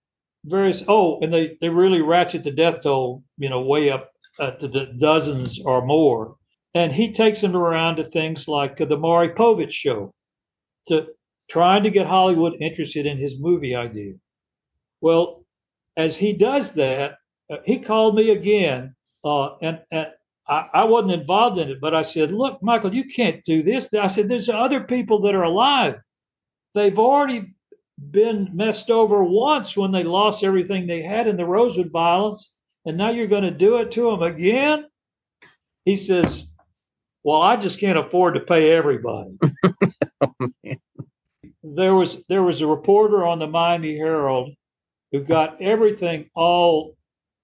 Various 0.45 0.83
oh, 0.89 1.18
and 1.20 1.33
they 1.33 1.57
they 1.61 1.68
really 1.68 2.01
ratchet 2.01 2.45
the 2.45 2.51
death 2.51 2.83
toll, 2.83 3.22
you 3.37 3.51
know, 3.51 3.62
way 3.62 3.91
up 3.91 4.11
uh, 4.41 4.53
to 4.53 4.68
the 4.68 4.87
dozens 4.99 5.61
or 5.61 5.85
more. 5.85 6.37
And 6.74 6.93
he 6.93 7.12
takes 7.12 7.41
them 7.41 7.57
around 7.57 7.97
to 7.97 8.05
things 8.05 8.49
like 8.49 8.77
the 8.77 8.97
Maury 8.97 9.31
Povich 9.31 9.72
show, 9.72 10.12
to 10.89 11.07
trying 11.49 11.83
to 11.85 11.91
get 11.91 12.07
Hollywood 12.07 12.55
interested 12.61 13.07
in 13.07 13.18
his 13.18 13.41
movie 13.41 13.74
idea. 13.74 14.14
Well, 15.01 15.45
as 15.97 16.16
he 16.16 16.33
does 16.33 16.74
that, 16.74 17.16
uh, 17.51 17.57
he 17.64 17.79
called 17.79 18.14
me 18.14 18.31
again, 18.31 18.95
uh, 19.24 19.57
and, 19.62 19.81
and 19.91 20.09
I, 20.49 20.68
I, 20.72 20.84
wasn't 20.84 21.20
involved 21.20 21.59
in 21.59 21.70
it, 21.70 21.80
but 21.80 21.94
I 21.94 22.03
said, 22.03 22.32
"Look, 22.32 22.62
Michael, 22.62 22.94
you 22.94 23.05
can't 23.05 23.42
do 23.44 23.62
this." 23.62 23.92
I 23.92 24.07
said, 24.07 24.28
"There's 24.28 24.49
other 24.49 24.80
people 24.80 25.20
that 25.22 25.34
are 25.34 25.42
alive. 25.42 25.97
They've 26.74 26.99
already 26.99 27.55
been 28.11 28.51
messed 28.53 28.90
over 28.90 29.24
once 29.24 29.76
when 29.76 29.90
they 29.90 30.05
lost 30.05 30.44
everything 30.44 30.86
they 30.86 31.03
had 31.03 31.26
in 31.26 31.36
the 31.36 31.44
Rosewood 31.44 31.90
violence, 31.90 32.53
and 32.84 32.97
now 32.97 33.11
you're 33.11 33.26
going 33.26 33.42
to 33.42 33.51
do 33.51 33.78
it 33.78 33.90
to 33.92 34.11
them 34.11 34.22
again." 34.22 34.86
He 35.84 35.97
says, 35.97 36.49
"Well, 37.24 37.42
I 37.42 37.57
just 37.57 37.80
can't 37.80 37.99
afford 37.99 38.34
to 38.34 38.40
pay 38.40 38.70
everybody." 38.70 39.36
oh, 40.20 40.32
there 41.62 41.94
was 41.94 42.24
there 42.28 42.42
was 42.42 42.61
a 42.61 42.66
reporter 42.66 43.26
on 43.26 43.38
the 43.40 43.49
Miami 43.49 43.97
Herald 43.97 44.51
who 45.11 45.24
got 45.24 45.61
everything 45.61 46.30
all 46.34 46.97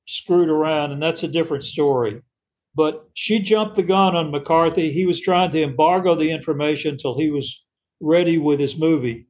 screwed 0.07 0.49
around, 0.49 0.93
and 0.93 1.03
that's 1.03 1.23
a 1.23 1.29
different 1.29 1.65
story. 1.65 2.23
But 2.75 3.09
she 3.15 3.39
jumped 3.41 3.77
the 3.77 3.83
gun 3.83 4.17
on 4.17 4.31
McCarthy. 4.31 4.91
He 4.91 5.05
was 5.07 5.21
trying 5.21 5.51
to 5.53 5.63
embargo 5.63 6.15
the 6.15 6.31
information 6.31 6.93
until 6.93 7.19
he 7.19 7.31
was 7.31 7.63
ready 8.01 8.39
with 8.39 8.59
his 8.59 8.79
movie. 8.79 9.27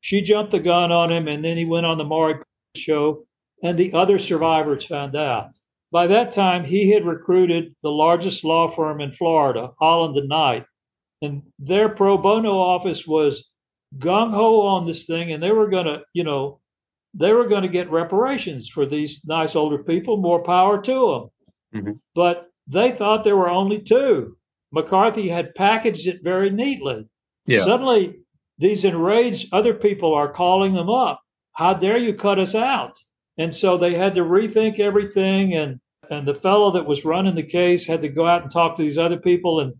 She 0.00 0.22
jumped 0.22 0.52
the 0.52 0.60
gun 0.60 0.90
on 0.90 1.12
him, 1.12 1.28
and 1.28 1.44
then 1.44 1.56
he 1.58 1.66
went 1.66 1.86
on 1.86 1.98
the 1.98 2.04
Maury 2.04 2.36
show, 2.76 3.26
and 3.62 3.78
the 3.78 3.92
other 3.92 4.18
survivors 4.18 4.86
found 4.86 5.14
out. 5.14 5.50
By 5.92 6.06
that 6.06 6.32
time, 6.32 6.64
he 6.64 6.90
had 6.90 7.04
recruited 7.04 7.74
the 7.82 7.90
largest 7.90 8.44
law 8.44 8.68
firm 8.68 9.00
in 9.00 9.12
Florida, 9.12 9.72
Holland 9.78 10.16
and 10.16 10.28
Knight, 10.28 10.64
and 11.20 11.42
their 11.58 11.88
pro 11.88 12.16
bono 12.16 12.56
office 12.56 13.06
was 13.06 13.50
gung 13.98 14.32
ho 14.32 14.60
on 14.60 14.86
this 14.86 15.04
thing, 15.04 15.32
and 15.32 15.42
they 15.42 15.52
were 15.52 15.68
going 15.68 15.86
to, 15.86 16.02
you 16.14 16.24
know, 16.24 16.60
they 17.12 17.32
were 17.32 17.48
going 17.48 17.62
to 17.62 17.68
get 17.68 17.90
reparations 17.90 18.68
for 18.68 18.86
these 18.86 19.24
nice 19.26 19.56
older 19.56 19.82
people. 19.82 20.16
More 20.16 20.42
power 20.42 20.80
to 20.80 21.30
them. 21.72 21.82
Mm-hmm. 21.82 21.92
But 22.14 22.49
they 22.70 22.92
thought 22.92 23.24
there 23.24 23.36
were 23.36 23.50
only 23.50 23.80
two. 23.80 24.36
McCarthy 24.72 25.28
had 25.28 25.54
packaged 25.54 26.06
it 26.06 26.22
very 26.22 26.50
neatly. 26.50 27.08
Yeah. 27.46 27.64
Suddenly, 27.64 28.20
these 28.58 28.84
enraged 28.84 29.48
other 29.52 29.74
people 29.74 30.14
are 30.14 30.32
calling 30.32 30.74
them 30.74 30.88
up. 30.88 31.20
How 31.52 31.74
dare 31.74 31.98
you 31.98 32.14
cut 32.14 32.38
us 32.38 32.54
out? 32.54 32.96
And 33.38 33.52
so 33.52 33.76
they 33.76 33.94
had 33.94 34.14
to 34.14 34.22
rethink 34.22 34.78
everything. 34.78 35.54
And 35.54 35.80
and 36.10 36.26
the 36.26 36.34
fellow 36.34 36.72
that 36.72 36.86
was 36.86 37.04
running 37.04 37.34
the 37.34 37.42
case 37.42 37.86
had 37.86 38.02
to 38.02 38.08
go 38.08 38.26
out 38.26 38.42
and 38.42 38.50
talk 38.50 38.76
to 38.76 38.82
these 38.82 38.98
other 38.98 39.18
people 39.18 39.60
and 39.60 39.74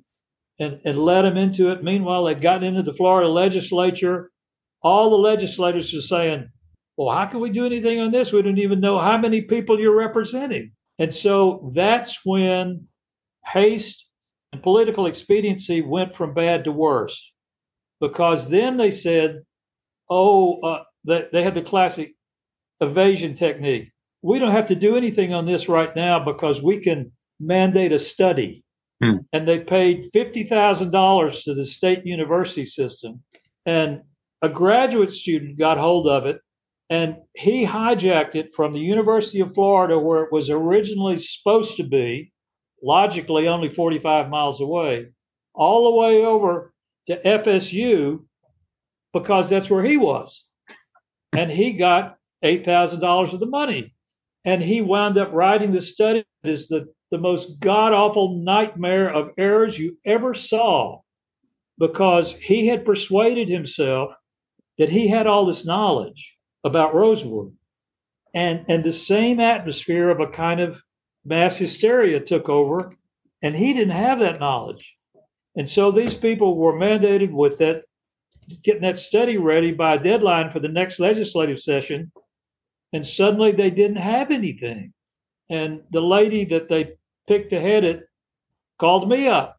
and, 0.58 0.80
and 0.84 0.98
led 0.98 1.22
them 1.22 1.36
into 1.36 1.70
it. 1.70 1.82
Meanwhile, 1.82 2.24
they'd 2.24 2.42
gotten 2.42 2.64
into 2.64 2.82
the 2.82 2.94
Florida 2.94 3.28
legislature. 3.28 4.30
All 4.82 5.10
the 5.10 5.16
legislators 5.16 5.92
were 5.92 6.00
saying, 6.00 6.48
well, 6.96 7.16
how 7.16 7.26
can 7.26 7.40
we 7.40 7.50
do 7.50 7.64
anything 7.64 8.00
on 8.00 8.10
this? 8.10 8.32
We 8.32 8.42
don't 8.42 8.58
even 8.58 8.80
know 8.80 8.98
how 8.98 9.16
many 9.16 9.42
people 9.42 9.80
you're 9.80 9.96
representing. 9.96 10.72
And 11.00 11.14
so 11.14 11.72
that's 11.74 12.20
when 12.24 12.86
haste 13.46 14.06
and 14.52 14.62
political 14.62 15.06
expediency 15.06 15.80
went 15.80 16.14
from 16.14 16.34
bad 16.34 16.64
to 16.64 16.72
worse. 16.72 17.32
Because 18.00 18.48
then 18.48 18.76
they 18.76 18.90
said, 18.90 19.42
oh, 20.10 20.60
uh, 20.60 20.82
they, 21.04 21.26
they 21.32 21.42
had 21.42 21.54
the 21.54 21.62
classic 21.62 22.14
evasion 22.80 23.34
technique. 23.34 23.90
We 24.22 24.38
don't 24.38 24.52
have 24.52 24.66
to 24.66 24.74
do 24.74 24.94
anything 24.96 25.32
on 25.32 25.46
this 25.46 25.70
right 25.70 25.94
now 25.96 26.22
because 26.22 26.62
we 26.62 26.80
can 26.80 27.12
mandate 27.40 27.92
a 27.92 27.98
study. 27.98 28.62
Hmm. 29.02 29.18
And 29.32 29.48
they 29.48 29.60
paid 29.60 30.10
$50,000 30.14 31.44
to 31.44 31.54
the 31.54 31.64
state 31.64 32.04
university 32.04 32.64
system. 32.64 33.22
And 33.64 34.02
a 34.42 34.50
graduate 34.50 35.12
student 35.12 35.58
got 35.58 35.78
hold 35.78 36.08
of 36.08 36.26
it 36.26 36.42
and 36.90 37.18
he 37.36 37.64
hijacked 37.64 38.34
it 38.34 38.52
from 38.54 38.72
the 38.72 38.80
University 38.80 39.40
of 39.40 39.54
Florida, 39.54 39.96
where 39.96 40.24
it 40.24 40.32
was 40.32 40.50
originally 40.50 41.16
supposed 41.18 41.76
to 41.76 41.84
be, 41.84 42.32
logically 42.82 43.46
only 43.46 43.68
45 43.68 44.28
miles 44.28 44.60
away, 44.60 45.06
all 45.54 45.84
the 45.84 45.96
way 45.96 46.24
over 46.24 46.74
to 47.06 47.22
FSU 47.22 48.24
because 49.12 49.48
that's 49.48 49.70
where 49.70 49.84
he 49.84 49.96
was. 49.96 50.44
And 51.32 51.50
he 51.50 51.74
got 51.74 52.16
$8,000 52.44 53.32
of 53.32 53.40
the 53.40 53.46
money. 53.46 53.94
And 54.44 54.60
he 54.60 54.80
wound 54.80 55.16
up 55.16 55.32
writing 55.32 55.70
the 55.70 55.80
study 55.80 56.24
that 56.42 56.50
is 56.50 56.68
the 56.68 56.92
the 57.10 57.18
most 57.18 57.58
god 57.58 57.92
awful 57.92 58.36
nightmare 58.42 59.12
of 59.12 59.30
errors 59.36 59.78
you 59.78 59.98
ever 60.04 60.32
saw 60.32 61.00
because 61.78 62.32
he 62.32 62.68
had 62.68 62.84
persuaded 62.84 63.48
himself 63.48 64.12
that 64.78 64.88
he 64.88 65.08
had 65.08 65.26
all 65.26 65.44
this 65.44 65.66
knowledge 65.66 66.36
about 66.64 66.94
Rosewood. 66.94 67.56
And, 68.34 68.64
and 68.68 68.84
the 68.84 68.92
same 68.92 69.40
atmosphere 69.40 70.08
of 70.10 70.20
a 70.20 70.28
kind 70.28 70.60
of 70.60 70.82
mass 71.24 71.56
hysteria 71.56 72.20
took 72.20 72.48
over, 72.48 72.92
and 73.42 73.54
he 73.54 73.72
didn't 73.72 73.96
have 73.96 74.20
that 74.20 74.40
knowledge. 74.40 74.96
And 75.56 75.68
so 75.68 75.90
these 75.90 76.14
people 76.14 76.56
were 76.56 76.74
mandated 76.74 77.32
with 77.32 77.58
that, 77.58 77.82
getting 78.62 78.82
that 78.82 78.98
study 78.98 79.36
ready 79.36 79.72
by 79.72 79.94
a 79.94 80.02
deadline 80.02 80.50
for 80.50 80.60
the 80.60 80.68
next 80.68 81.00
legislative 81.00 81.58
session. 81.58 82.12
And 82.92 83.04
suddenly 83.04 83.52
they 83.52 83.70
didn't 83.70 83.96
have 83.96 84.30
anything. 84.30 84.92
And 85.48 85.82
the 85.90 86.00
lady 86.00 86.44
that 86.46 86.68
they 86.68 86.92
picked 87.26 87.52
ahead 87.52 87.84
it 87.84 88.08
called 88.78 89.08
me 89.08 89.26
up 89.26 89.58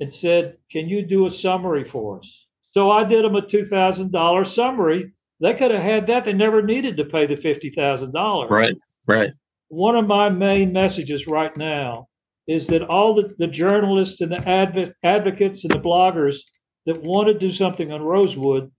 and 0.00 0.12
said, 0.12 0.58
Can 0.70 0.88
you 0.88 1.02
do 1.02 1.26
a 1.26 1.30
summary 1.30 1.84
for 1.84 2.18
us? 2.18 2.46
So 2.72 2.90
I 2.90 3.04
did 3.04 3.24
them 3.24 3.36
a 3.36 3.42
$2,000 3.42 4.46
summary. 4.46 5.12
They 5.40 5.54
could 5.54 5.70
have 5.70 5.82
had 5.82 6.06
that. 6.06 6.24
They 6.24 6.32
never 6.32 6.62
needed 6.62 6.96
to 6.96 7.04
pay 7.04 7.26
the 7.26 7.36
$50,000. 7.36 8.50
Right, 8.50 8.74
right. 9.06 9.30
One 9.68 9.96
of 9.96 10.06
my 10.06 10.30
main 10.30 10.72
messages 10.72 11.26
right 11.26 11.54
now 11.56 12.08
is 12.46 12.68
that 12.68 12.82
all 12.82 13.14
the, 13.14 13.34
the 13.38 13.46
journalists 13.46 14.20
and 14.20 14.32
the 14.32 14.48
adv- 14.48 14.92
advocates 15.02 15.64
and 15.64 15.72
the 15.72 15.80
bloggers 15.80 16.38
that 16.86 17.02
want 17.02 17.28
to 17.28 17.34
do 17.34 17.50
something 17.50 17.92
on 17.92 18.02
Rosewood 18.02 18.70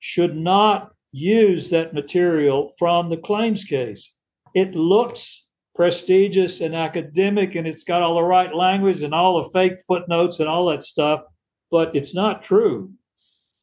should 0.00 0.36
not 0.36 0.92
use 1.12 1.70
that 1.70 1.94
material 1.94 2.72
from 2.78 3.08
the 3.08 3.16
claims 3.16 3.64
case. 3.64 4.14
It 4.54 4.74
looks 4.74 5.44
prestigious 5.74 6.62
and 6.62 6.74
academic 6.74 7.54
and 7.54 7.66
it's 7.66 7.84
got 7.84 8.02
all 8.02 8.14
the 8.14 8.22
right 8.22 8.54
language 8.54 9.02
and 9.02 9.14
all 9.14 9.42
the 9.42 9.50
fake 9.50 9.78
footnotes 9.86 10.40
and 10.40 10.48
all 10.48 10.66
that 10.70 10.82
stuff, 10.82 11.20
but 11.70 11.94
it's 11.94 12.14
not 12.14 12.42
true. 12.42 12.90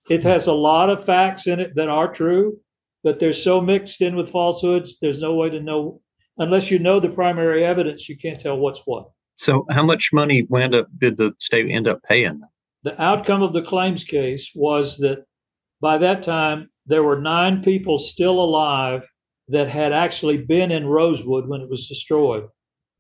It 0.09 0.23
has 0.23 0.47
a 0.47 0.53
lot 0.53 0.89
of 0.89 1.05
facts 1.05 1.47
in 1.47 1.59
it 1.59 1.75
that 1.75 1.87
are 1.87 2.11
true, 2.11 2.59
but 3.03 3.19
they're 3.19 3.33
so 3.33 3.61
mixed 3.61 4.01
in 4.01 4.15
with 4.15 4.29
falsehoods, 4.29 4.97
there's 5.01 5.21
no 5.21 5.35
way 5.35 5.49
to 5.49 5.59
know. 5.59 6.01
Unless 6.37 6.71
you 6.71 6.79
know 6.79 6.99
the 6.99 7.09
primary 7.09 7.63
evidence, 7.63 8.09
you 8.09 8.17
can't 8.17 8.39
tell 8.39 8.57
what's 8.57 8.81
what. 8.85 9.09
So, 9.35 9.65
how 9.69 9.83
much 9.83 10.11
money 10.11 10.43
wound 10.49 10.75
up 10.75 10.87
did 10.97 11.17
the 11.17 11.33
state 11.39 11.69
end 11.69 11.87
up 11.87 12.01
paying? 12.03 12.41
The 12.83 13.01
outcome 13.01 13.43
of 13.43 13.53
the 13.53 13.61
claims 13.61 14.03
case 14.03 14.51
was 14.55 14.97
that 14.97 15.25
by 15.79 15.97
that 15.99 16.23
time 16.23 16.69
there 16.85 17.03
were 17.03 17.19
nine 17.19 17.63
people 17.63 17.97
still 17.97 18.39
alive 18.39 19.03
that 19.47 19.69
had 19.69 19.93
actually 19.93 20.37
been 20.37 20.71
in 20.71 20.85
Rosewood 20.85 21.47
when 21.47 21.61
it 21.61 21.69
was 21.69 21.87
destroyed. 21.87 22.47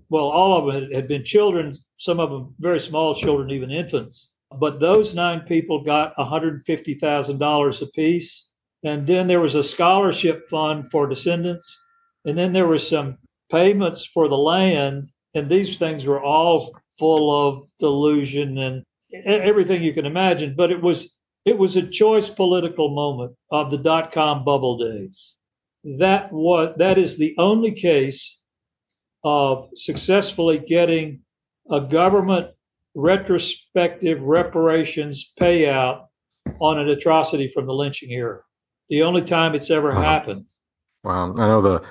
Well, 0.09 0.25
all 0.25 0.57
of 0.57 0.73
them 0.73 0.91
had 0.91 1.07
been 1.07 1.23
children, 1.23 1.79
some 1.97 2.19
of 2.19 2.29
them 2.29 2.55
very 2.59 2.79
small 2.79 3.15
children, 3.15 3.51
even 3.51 3.71
infants. 3.71 4.29
But 4.59 4.79
those 4.79 5.13
nine 5.15 5.41
people 5.41 5.83
got 5.83 6.15
$150,000 6.17 7.81
apiece. 7.81 8.47
And 8.83 9.07
then 9.07 9.27
there 9.27 9.39
was 9.39 9.55
a 9.55 9.63
scholarship 9.63 10.49
fund 10.49 10.91
for 10.91 11.07
descendants. 11.07 11.79
And 12.25 12.37
then 12.37 12.53
there 12.53 12.67
were 12.67 12.77
some 12.77 13.17
payments 13.51 14.05
for 14.05 14.27
the 14.27 14.37
land. 14.37 15.05
And 15.33 15.49
these 15.49 15.77
things 15.77 16.05
were 16.05 16.21
all 16.21 16.69
full 16.99 17.31
of 17.47 17.67
delusion 17.79 18.57
and 18.57 18.83
everything 19.25 19.83
you 19.83 19.93
can 19.93 20.05
imagine. 20.05 20.55
But 20.55 20.71
it 20.71 20.81
was 20.81 21.11
it 21.45 21.57
was 21.57 21.75
a 21.75 21.87
choice 21.87 22.29
political 22.29 22.89
moment 22.89 23.33
of 23.51 23.71
the 23.71 23.77
dot 23.77 24.11
com 24.13 24.45
bubble 24.45 24.77
days 24.77 25.33
that 25.83 26.31
what 26.31 26.77
that 26.77 26.97
is 26.97 27.17
the 27.17 27.35
only 27.37 27.71
case 27.71 28.39
of 29.23 29.69
successfully 29.75 30.57
getting 30.57 31.21
a 31.69 31.81
government 31.81 32.47
retrospective 32.95 34.21
reparations 34.21 35.31
payout 35.39 36.05
on 36.59 36.79
an 36.79 36.89
atrocity 36.89 37.47
from 37.47 37.65
the 37.65 37.73
lynching 37.73 38.11
era. 38.11 38.41
The 38.89 39.01
only 39.03 39.21
time 39.23 39.55
it's 39.55 39.71
ever 39.71 39.93
Wow. 39.93 40.01
happened. 40.01 40.45
Wow. 41.03 41.33
I 41.33 41.47
know 41.47 41.61
the 41.61 41.83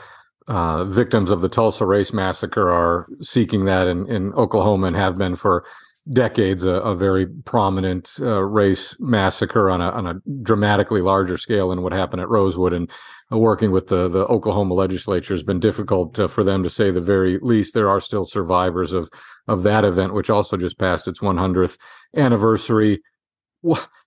uh, 0.49 0.85
victims 0.85 1.31
of 1.31 1.41
the 1.41 1.49
Tulsa 1.49 1.87
Race 1.87 2.13
Massacre 2.13 2.71
are 2.71 3.07
seeking 3.21 3.65
that 3.67 3.87
in, 3.87 4.09
in 4.11 4.33
Oklahoma 4.35 4.89
and 4.89 4.97
have 4.97 5.17
been 5.17 5.37
for 5.37 5.65
decades, 6.11 6.65
a, 6.65 6.71
a 6.71 6.97
very 6.97 7.27
prominent 7.27 8.17
uh, 8.21 8.43
race 8.43 8.97
massacre 8.99 9.71
on 9.71 9.81
a, 9.81 9.91
on 9.91 10.07
a 10.07 10.15
dramatically 10.43 11.01
larger 11.01 11.39
scale 11.39 11.71
than 11.71 11.83
what 11.83 11.93
happened 11.93 12.21
at 12.21 12.29
Rosewood. 12.29 12.73
And 12.73 12.91
uh, 13.31 13.39
working 13.39 13.71
with 13.71 13.87
the, 13.87 14.09
the 14.09 14.27
Oklahoma 14.27 14.75
legislature 14.75 15.35
has 15.35 15.43
been 15.43 15.61
difficult 15.61 16.19
uh, 16.19 16.29
for 16.29 16.43
them 16.43 16.63
to 16.65 16.71
say 16.71 16.91
the 16.91 17.01
very 17.01 17.39
least. 17.41 17.75
There 17.75 17.89
are 17.89 18.01
still 18.01 18.25
survivors 18.25 18.93
of, 18.93 19.11
of 19.47 19.63
that 19.63 19.85
event, 19.85 20.15
which 20.15 20.31
also 20.31 20.57
just 20.57 20.79
passed 20.79 21.07
its 21.07 21.21
100th 21.21 21.79
anniversary. 22.17 23.01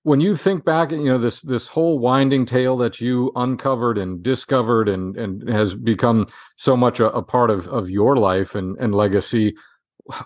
When 0.03 0.19
you 0.19 0.35
think 0.35 0.65
back, 0.65 0.91
you 0.91 1.05
know 1.05 1.17
this 1.17 1.41
this 1.41 1.69
whole 1.69 1.97
winding 1.97 2.45
tale 2.45 2.75
that 2.77 2.99
you 2.99 3.31
uncovered 3.37 3.97
and 3.97 4.21
discovered 4.21 4.89
and 4.89 5.15
and 5.15 5.47
has 5.47 5.75
become 5.75 6.27
so 6.57 6.75
much 6.75 6.99
a, 6.99 7.09
a 7.11 7.23
part 7.23 7.49
of 7.49 7.65
of 7.69 7.89
your 7.89 8.17
life 8.17 8.53
and 8.53 8.77
and 8.79 8.93
legacy. 8.93 9.55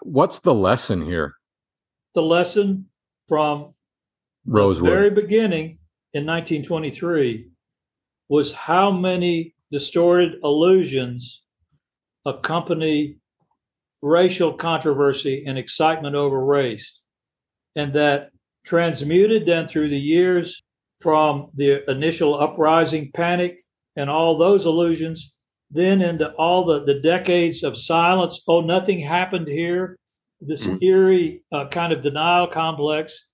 What's 0.01 0.39
the 0.39 0.55
lesson 0.55 1.05
here, 1.05 1.35
The 2.15 2.21
lesson 2.21 2.89
from 3.27 3.73
Rosewood? 4.45 4.89
the 4.89 4.95
very 4.95 5.09
beginning 5.09 5.79
in 6.13 6.25
1923 6.25 7.49
was 8.29 8.51
how 8.51 8.91
many 8.91 9.55
distorted 9.71 10.39
illusions 10.43 11.41
accompany 12.25 13.17
racial 14.01 14.53
controversy 14.53 15.43
and 15.45 15.57
excitement 15.57 16.15
over 16.15 16.43
race, 16.43 16.99
and 17.75 17.93
that 17.93 18.31
transmuted 18.65 19.45
then 19.45 19.67
through 19.67 19.89
the 19.89 19.99
years 19.99 20.61
from 21.01 21.49
the 21.55 21.89
initial 21.89 22.39
uprising 22.39 23.11
panic 23.13 23.57
and 23.95 24.09
all 24.09 24.37
those 24.37 24.65
illusions, 24.65 25.33
then 25.71 26.01
into 26.01 26.31
all 26.33 26.65
the, 26.65 26.83
the 26.85 26.99
decades 27.01 27.63
of 27.63 27.77
silence. 27.77 28.41
Oh, 28.47 28.61
nothing 28.61 28.99
happened 28.99 29.47
here. 29.47 29.97
This 30.41 30.65
Mhm. 30.65 30.81
eerie 30.83 31.43
uh, 31.51 31.67
kind 31.69 31.91
of 31.93 32.01
denial 32.01 32.47
complex. 32.47 33.27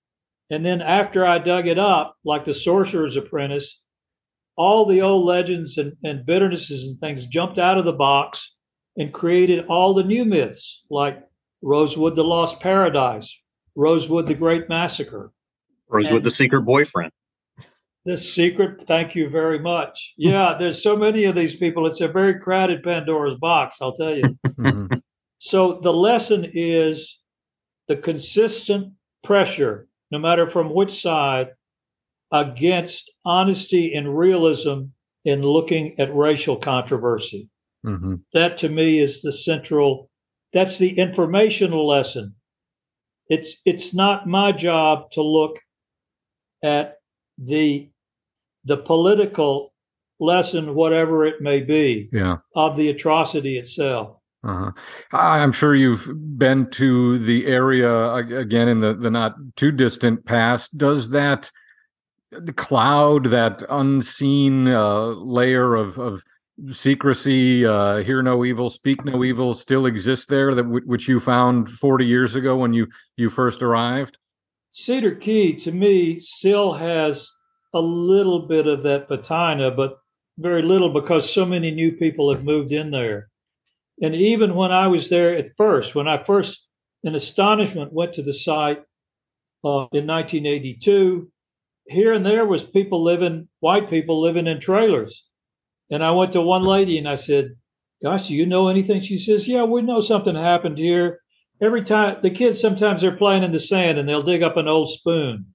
And 0.50 0.64
then 0.64 0.80
after 0.82 1.26
I 1.26 1.38
dug 1.38 1.66
it 1.66 1.78
up, 1.78 2.16
like 2.24 2.44
the 2.44 2.54
sorcerer's 2.54 3.16
apprentice, 3.16 3.80
all 4.56 4.86
the 4.86 5.02
old 5.02 5.24
legends 5.24 5.76
and, 5.78 5.92
and 6.04 6.26
bitternesses 6.26 6.84
and 6.86 6.98
things 7.00 7.26
jumped 7.26 7.58
out 7.58 7.78
of 7.78 7.84
the 7.84 7.92
box 7.92 8.54
and 8.96 9.12
created 9.12 9.66
all 9.66 9.92
the 9.94 10.02
new 10.04 10.24
myths, 10.24 10.82
like 10.90 11.18
Rosewood, 11.62 12.16
the 12.16 12.24
Lost 12.24 12.60
Paradise, 12.60 13.36
Rosewood, 13.74 14.26
the 14.26 14.34
Great 14.34 14.68
Massacre, 14.68 15.32
Rosewood, 15.88 16.16
And- 16.16 16.24
the 16.26 16.30
secret 16.30 16.62
boyfriend. 16.62 17.12
this 18.04 18.32
secret. 18.34 18.82
Thank 18.86 19.14
you 19.16 19.28
very 19.28 19.58
much. 19.58 20.14
Yeah, 20.16 20.56
there's 20.58 20.80
so 20.82 20.96
many 20.96 21.24
of 21.24 21.34
these 21.34 21.56
people. 21.56 21.86
It's 21.86 22.00
a 22.00 22.06
very 22.08 22.38
crowded 22.40 22.82
Pandora's 22.84 23.34
box, 23.34 23.78
I'll 23.82 23.92
tell 23.92 24.16
you. 24.16 24.38
So 25.38 25.80
the 25.80 25.92
lesson 25.92 26.50
is 26.54 27.18
the 27.88 27.96
consistent 27.96 28.94
pressure, 29.22 29.88
no 30.10 30.18
matter 30.18 30.48
from 30.48 30.74
which 30.74 30.92
side, 31.00 31.48
against 32.32 33.12
honesty 33.24 33.94
and 33.94 34.16
realism 34.18 34.84
in 35.24 35.42
looking 35.42 35.98
at 36.00 36.14
racial 36.14 36.56
controversy. 36.56 37.48
Mhm. 37.84 38.22
That 38.32 38.58
to 38.58 38.68
me 38.68 38.98
is 38.98 39.22
the 39.22 39.32
central. 39.32 40.10
That's 40.52 40.78
the 40.78 40.98
informational 40.98 41.86
lesson. 41.86 42.34
It's 43.28 43.56
it's 43.64 43.92
not 43.94 44.26
my 44.28 44.52
job 44.52 45.10
to 45.12 45.22
look 45.22 45.58
at 46.62 46.98
the 47.38 47.90
the 48.64 48.76
political 48.76 49.72
lesson, 50.18 50.74
whatever 50.74 51.24
it 51.24 51.40
may 51.40 51.60
be, 51.60 52.08
Yeah. 52.12 52.38
of 52.56 52.76
the 52.76 52.88
atrocity 52.88 53.58
itself. 53.58 54.18
Uh-huh. 54.46 54.70
I'm 55.12 55.50
sure 55.50 55.74
you've 55.74 56.08
been 56.38 56.70
to 56.70 57.18
the 57.18 57.46
area 57.46 58.14
again 58.14 58.68
in 58.68 58.80
the, 58.80 58.94
the 58.94 59.10
not 59.10 59.34
too 59.56 59.72
distant 59.72 60.24
past. 60.24 60.78
Does 60.78 61.10
that 61.10 61.50
cloud, 62.54 63.26
that 63.26 63.64
unseen 63.68 64.68
uh, 64.68 65.06
layer 65.06 65.74
of, 65.74 65.98
of 65.98 66.22
secrecy, 66.70 67.66
uh, 67.66 67.96
hear 67.98 68.22
no 68.22 68.44
evil, 68.44 68.70
speak 68.70 69.04
no 69.04 69.24
evil, 69.24 69.52
still 69.52 69.86
exist 69.86 70.28
there? 70.28 70.54
That 70.54 70.64
w- 70.64 70.86
which 70.86 71.08
you 71.08 71.18
found 71.18 71.68
40 71.68 72.06
years 72.06 72.36
ago 72.36 72.56
when 72.56 72.72
you 72.72 72.86
you 73.16 73.30
first 73.30 73.62
arrived? 73.62 74.16
Cedar 74.70 75.16
Key 75.16 75.56
to 75.56 75.72
me 75.72 76.20
still 76.20 76.72
has 76.72 77.28
a 77.74 77.80
little 77.80 78.46
bit 78.46 78.68
of 78.68 78.84
that 78.84 79.08
patina, 79.08 79.72
but 79.72 79.98
very 80.38 80.62
little 80.62 80.92
because 80.92 81.32
so 81.32 81.44
many 81.44 81.72
new 81.72 81.92
people 81.92 82.32
have 82.32 82.44
moved 82.44 82.70
in 82.70 82.90
there. 82.92 83.28
And 84.02 84.14
even 84.14 84.54
when 84.54 84.72
I 84.72 84.88
was 84.88 85.08
there 85.08 85.36
at 85.36 85.56
first, 85.56 85.94
when 85.94 86.06
I 86.08 86.22
first, 86.22 86.66
in 87.02 87.14
astonishment, 87.14 87.92
went 87.92 88.14
to 88.14 88.22
the 88.22 88.32
site 88.32 88.78
uh, 89.64 89.88
in 89.92 90.06
1982, 90.06 91.30
here 91.88 92.12
and 92.12 92.26
there 92.26 92.44
was 92.44 92.62
people 92.62 93.02
living, 93.02 93.48
white 93.60 93.88
people 93.88 94.20
living 94.20 94.46
in 94.46 94.60
trailers. 94.60 95.24
And 95.90 96.02
I 96.02 96.10
went 96.10 96.32
to 96.32 96.42
one 96.42 96.64
lady 96.64 96.98
and 96.98 97.08
I 97.08 97.14
said, 97.14 97.56
Gosh, 98.02 98.28
do 98.28 98.34
you 98.34 98.44
know 98.44 98.68
anything? 98.68 99.00
She 99.00 99.16
says, 99.16 99.48
Yeah, 99.48 99.64
we 99.64 99.82
know 99.82 100.00
something 100.00 100.34
happened 100.34 100.78
here 100.78 101.20
every 101.60 101.82
time 101.82 102.18
the 102.22 102.30
kids 102.30 102.60
sometimes 102.60 103.02
they're 103.02 103.16
playing 103.16 103.42
in 103.42 103.52
the 103.52 103.60
sand 103.60 103.98
and 103.98 104.08
they'll 104.08 104.22
dig 104.22 104.42
up 104.42 104.56
an 104.56 104.68
old 104.68 104.88
spoon. 104.88 105.46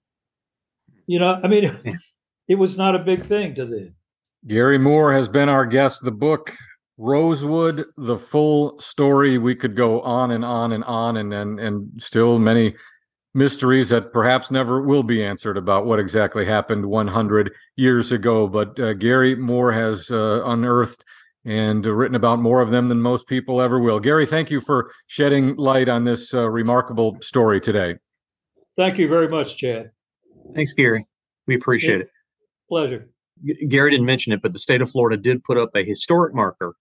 You 1.08 1.20
know, 1.20 1.40
I 1.44 1.48
mean, 1.48 1.78
it 2.48 2.56
was 2.56 2.78
not 2.78 2.96
a 2.96 3.00
big 3.00 3.26
thing 3.26 3.56
to 3.56 3.66
them. 3.66 3.96
Gary 4.48 4.80
Moore 4.80 5.14
has 5.14 5.28
been 5.28 5.50
our 5.50 5.66
guest. 5.66 6.04
The 6.04 6.12
book 6.12 6.56
Rosewood, 7.02 7.86
the 7.98 8.18
full 8.18 8.80
story. 8.80 9.40
We 9.40 9.56
could 9.56 9.76
go 9.76 10.02
on 10.02 10.30
and 10.30 10.46
on 10.46 10.72
and 10.72 10.84
on, 10.84 11.18
and 11.18 11.34
and 11.34 11.60
and 11.60 11.90
still 12.02 12.38
many 12.38 12.76
mysteries 13.34 13.90
that 13.90 14.14
perhaps 14.14 14.52
never 14.52 14.84
will 14.84 15.02
be 15.02 15.24
answered 15.24 15.58
about 15.58 15.88
what 15.88 16.00
exactly 16.00 16.46
happened 16.46 16.86
100 16.86 17.52
years 17.76 18.12
ago. 18.12 18.48
But 18.48 18.80
uh, 18.80 18.94
Gary 18.94 19.36
Moore 19.36 19.72
has 19.72 20.12
uh, 20.12 20.44
unearthed 20.46 21.04
and 21.44 21.84
written 21.84 22.16
about 22.16 22.40
more 22.40 22.62
of 22.62 22.70
them 22.70 22.88
than 22.88 23.02
most 23.02 23.28
people 23.28 23.62
ever 23.62 23.80
will. 23.80 24.00
Gary, 24.00 24.28
thank 24.28 24.52
you 24.52 24.62
for 24.62 24.92
shedding 25.08 25.56
light 25.56 25.90
on 25.90 26.04
this 26.04 26.36
uh, 26.36 26.48
remarkable 26.48 27.18
story 27.22 27.60
today. 27.60 27.96
Thank 28.78 29.00
you 29.00 29.08
very 29.08 29.28
much, 29.28 29.58
Chad. 29.58 29.90
Thanks, 30.54 30.74
Gary. 30.74 31.08
We 31.48 31.56
appreciate 31.56 32.02
it. 32.02 32.10
Pleasure. 32.70 33.10
Gary 33.70 33.90
didn't 33.90 34.06
mention 34.06 34.34
it, 34.34 34.42
but 34.44 34.54
the 34.54 34.60
state 34.60 34.82
of 34.82 34.92
Florida 34.92 35.18
did 35.18 35.44
put 35.44 35.58
up 35.58 35.72
a 35.76 35.84
historic 35.84 36.36
marker 36.36 36.76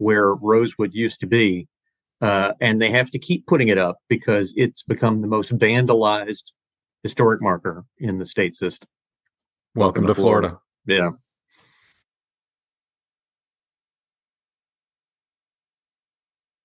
where 0.00 0.34
Rosewood 0.34 0.94
used 0.94 1.20
to 1.20 1.26
be. 1.26 1.68
Uh, 2.20 2.52
and 2.60 2.82
they 2.82 2.90
have 2.90 3.10
to 3.10 3.18
keep 3.18 3.46
putting 3.46 3.68
it 3.68 3.78
up 3.78 3.98
because 4.08 4.52
it's 4.56 4.82
become 4.82 5.22
the 5.22 5.26
most 5.26 5.56
vandalized 5.56 6.44
historic 7.02 7.40
marker 7.40 7.84
in 7.98 8.18
the 8.18 8.26
state 8.26 8.54
system. 8.54 8.88
Welcome, 9.74 10.06
to 10.06 10.14
Florida. 10.14 10.58
Yeah. 10.86 11.10